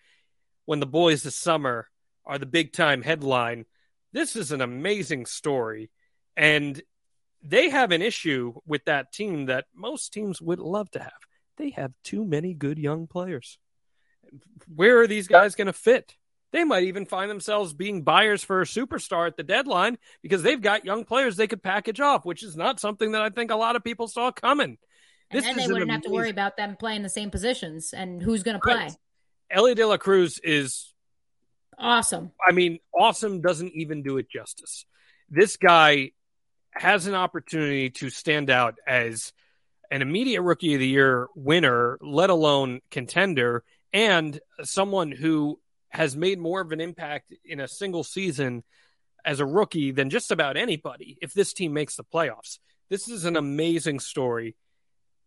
when 0.67 0.81
the 0.81 0.85
boys 0.85 1.23
this 1.23 1.35
summer 1.35 1.87
are 2.25 2.37
the 2.37 2.45
big 2.45 2.73
time 2.73 3.01
headline. 3.01 3.65
This 4.11 4.35
is 4.35 4.51
an 4.51 4.61
amazing 4.61 5.25
story. 5.25 5.89
And 6.35 6.79
they 7.41 7.69
have 7.69 7.91
an 7.91 8.01
issue 8.01 8.53
with 8.67 8.83
that 8.85 9.13
team 9.13 9.45
that 9.45 9.65
most 9.73 10.13
teams 10.13 10.41
would 10.41 10.59
love 10.59 10.91
to 10.91 10.99
have. 10.99 11.13
They 11.55 11.69
have 11.71 11.93
too 12.03 12.25
many 12.25 12.53
good 12.53 12.77
young 12.77 13.07
players. 13.07 13.57
Where 14.67 14.99
are 14.99 15.07
these 15.07 15.29
guys 15.29 15.55
going 15.55 15.67
to 15.67 15.73
fit? 15.73 16.13
They 16.51 16.65
might 16.65 16.83
even 16.83 17.05
find 17.05 17.31
themselves 17.31 17.73
being 17.73 18.03
buyers 18.03 18.43
for 18.43 18.61
a 18.61 18.65
superstar 18.65 19.25
at 19.25 19.37
the 19.37 19.43
deadline 19.43 19.97
because 20.21 20.43
they've 20.43 20.61
got 20.61 20.83
young 20.83 21.05
players 21.05 21.37
they 21.37 21.47
could 21.47 21.63
package 21.63 22.01
off, 22.01 22.25
which 22.25 22.43
is 22.43 22.57
not 22.57 22.81
something 22.81 23.13
that 23.13 23.21
I 23.21 23.29
think 23.29 23.51
a 23.51 23.55
lot 23.55 23.77
of 23.77 23.85
people 23.85 24.09
saw 24.09 24.31
coming. 24.31 24.77
And 25.31 25.37
This 25.37 25.45
then 25.45 25.55
they 25.55 25.67
wouldn't 25.67 25.91
have 25.91 26.01
to 26.01 26.09
worry 26.09 26.29
about 26.29 26.57
them 26.57 26.75
playing 26.77 27.03
the 27.03 27.09
same 27.09 27.31
positions 27.31 27.93
and 27.93 28.21
who's 28.21 28.43
going 28.43 28.55
to 28.55 28.61
play. 28.61 28.75
Right. 28.75 28.95
Elly 29.49 29.75
De 29.75 29.85
La 29.85 29.97
Cruz 29.97 30.39
is 30.43 30.93
Awesome. 31.77 32.31
I 32.45 32.53
mean, 32.53 32.79
awesome 32.93 33.41
doesn't 33.41 33.73
even 33.73 34.01
do 34.01 34.17
it 34.17 34.29
justice. 34.29 34.85
This 35.29 35.57
guy 35.57 36.11
has 36.71 37.07
an 37.07 37.13
opportunity 37.13 37.89
to 37.91 38.09
stand 38.09 38.49
out 38.49 38.75
as 38.87 39.31
an 39.91 40.01
immediate 40.01 40.41
rookie 40.41 40.73
of 40.73 40.79
the 40.79 40.87
year 40.87 41.27
winner, 41.35 41.97
let 42.01 42.29
alone 42.29 42.81
contender, 42.89 43.63
and 43.93 44.39
someone 44.63 45.11
who 45.11 45.59
has 45.89 46.15
made 46.15 46.39
more 46.39 46.61
of 46.61 46.71
an 46.71 46.81
impact 46.81 47.33
in 47.45 47.59
a 47.59 47.67
single 47.67 48.03
season 48.03 48.63
as 49.23 49.39
a 49.39 49.45
rookie 49.45 49.91
than 49.91 50.09
just 50.09 50.31
about 50.31 50.57
anybody 50.57 51.17
if 51.21 51.33
this 51.33 51.53
team 51.53 51.73
makes 51.73 51.95
the 51.95 52.03
playoffs. 52.03 52.59
This 52.89 53.07
is 53.07 53.25
an 53.25 53.35
amazing 53.35 53.99
story. 53.99 54.55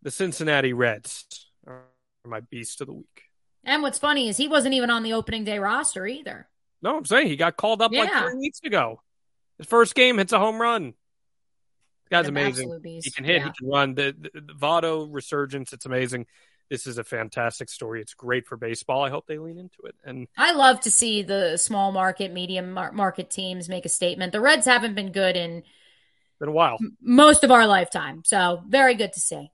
The 0.03 0.11
Cincinnati 0.11 0.73
Reds 0.73 1.27
are 1.67 1.85
my 2.25 2.41
beast 2.41 2.81
of 2.81 2.89
the 2.89 2.95
week. 2.95 3.30
And 3.65 3.83
what's 3.83 3.99
funny 3.99 4.29
is 4.29 4.37
he 4.37 4.49
wasn't 4.49 4.75
even 4.75 4.91
on 4.91 5.03
the 5.03 5.13
opening 5.13 5.45
day 5.45 5.59
roster 5.59 6.07
either. 6.07 6.49
No, 6.83 6.97
I'm 6.97 7.05
saying 7.05 7.27
he 7.29 7.37
got 7.37 7.57
called 7.57 7.83
up 7.83 7.93
like 7.93 8.11
three 8.11 8.35
weeks 8.39 8.61
ago. 8.65 9.03
His 9.59 9.67
first 9.67 9.95
game 9.95 10.17
hits 10.19 10.33
a 10.33 10.39
home 10.39 10.61
run. 10.61 10.87
This 10.87 12.09
guy's 12.11 12.25
An 12.29 12.31
amazing. 12.37 12.81
He 13.03 13.11
can 13.11 13.25
hit, 13.25 13.37
Yeah. 13.43 13.45
he 13.45 13.51
can 13.59 13.69
run. 13.69 13.95
The, 13.95 14.17
the, 14.19 14.41
the 14.41 14.55
Votto 14.55 15.07
resurgence, 15.11 15.73
it's 15.75 15.85
amazing. 15.85 16.27
This 16.71 16.87
is 16.87 16.99
a 16.99 17.05
fantastic 17.05 17.69
story. 17.69 18.01
It's 18.01 18.15
great 18.15 18.47
for 18.47 18.57
baseball. 18.57 19.03
I 19.05 19.11
hope 19.11 19.27
they 19.27 19.39
lean 19.39 19.59
into 19.59 19.83
it. 19.85 19.95
And 20.05 20.29
I 20.39 20.53
love 20.53 20.81
to 20.83 20.91
see 20.91 21.23
the 21.23 21.57
small 21.59 21.93
market, 21.93 22.33
medium 22.33 22.73
mar- 22.73 22.93
market 22.93 23.29
teams 23.29 23.69
make 23.69 23.85
a 23.85 23.89
statement. 23.91 24.33
The 24.33 24.41
Reds 24.41 24.67
haven't 24.67 24.95
been 24.95 25.13
good 25.13 25.37
in 25.37 25.65
been 26.39 26.49
a 26.49 26.53
while. 26.53 26.79
most 27.03 27.45
of 27.45 27.51
our 27.51 27.67
lifetime, 27.67 28.23
so 28.25 28.63
very 28.67 28.95
good 28.95 29.13
to 29.13 29.21
see. 29.21 29.51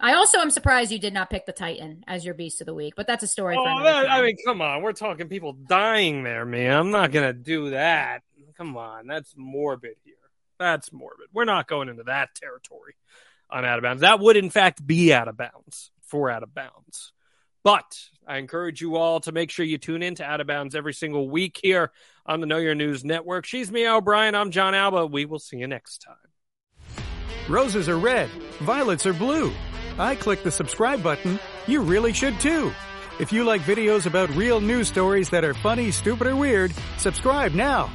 I 0.00 0.14
also 0.14 0.38
am 0.38 0.50
surprised 0.50 0.92
you 0.92 0.98
did 1.00 1.12
not 1.12 1.28
pick 1.28 1.44
the 1.44 1.52
Titan 1.52 2.04
as 2.06 2.24
your 2.24 2.34
beast 2.34 2.60
of 2.60 2.66
the 2.66 2.74
week, 2.74 2.94
but 2.96 3.06
that's 3.06 3.24
a 3.24 3.26
story 3.26 3.56
for 3.56 3.66
Oh, 3.66 3.78
another 3.78 4.02
that, 4.06 4.10
I 4.10 4.22
mean, 4.22 4.36
come 4.44 4.62
on. 4.62 4.82
We're 4.82 4.92
talking 4.92 5.28
people 5.28 5.54
dying 5.54 6.22
there, 6.22 6.44
man. 6.44 6.72
I'm 6.72 6.90
not 6.92 7.10
going 7.10 7.26
to 7.26 7.32
do 7.32 7.70
that. 7.70 8.22
Come 8.56 8.76
on. 8.76 9.08
That's 9.08 9.34
morbid 9.36 9.96
here. 10.04 10.14
That's 10.58 10.92
morbid. 10.92 11.26
We're 11.32 11.46
not 11.46 11.66
going 11.66 11.88
into 11.88 12.04
that 12.04 12.34
territory 12.34 12.94
on 13.50 13.64
out 13.64 13.78
of 13.78 13.82
bounds. 13.82 14.02
That 14.02 14.20
would, 14.20 14.36
in 14.36 14.50
fact, 14.50 14.86
be 14.86 15.12
out 15.12 15.26
of 15.26 15.36
bounds 15.36 15.90
for 16.02 16.30
out 16.30 16.42
of 16.44 16.54
bounds. 16.54 17.12
But 17.64 17.98
I 18.26 18.38
encourage 18.38 18.80
you 18.80 18.96
all 18.96 19.18
to 19.20 19.32
make 19.32 19.50
sure 19.50 19.64
you 19.66 19.78
tune 19.78 20.02
in 20.02 20.14
to 20.16 20.24
Out 20.24 20.40
of 20.40 20.46
Bounds 20.46 20.74
every 20.74 20.94
single 20.94 21.28
week 21.28 21.58
here 21.60 21.90
on 22.24 22.40
the 22.40 22.46
Know 22.46 22.58
Your 22.58 22.74
News 22.76 23.04
Network. 23.04 23.44
She's 23.46 23.70
Mia 23.70 23.94
O'Brien. 23.96 24.34
I'm 24.36 24.52
Jon 24.52 24.74
Alba. 24.74 25.06
We 25.06 25.24
will 25.24 25.40
see 25.40 25.58
you 25.58 25.66
next 25.66 25.98
time. 25.98 26.16
Roses 27.48 27.88
are 27.88 27.98
red, 27.98 28.28
violets 28.60 29.06
are 29.06 29.12
blue. 29.12 29.52
I 29.98 30.14
click 30.14 30.42
the 30.42 30.50
subscribe 30.50 31.02
button. 31.02 31.38
You 31.66 31.82
really 31.82 32.12
should 32.12 32.38
too. 32.40 32.72
If 33.18 33.32
you 33.32 33.44
like 33.44 33.62
videos 33.62 34.06
about 34.06 34.30
real 34.30 34.60
news 34.60 34.88
stories 34.88 35.30
that 35.30 35.44
are 35.44 35.54
funny, 35.54 35.90
stupid, 35.90 36.26
or 36.26 36.36
weird, 36.36 36.72
subscribe 36.98 37.52
now 37.52 37.90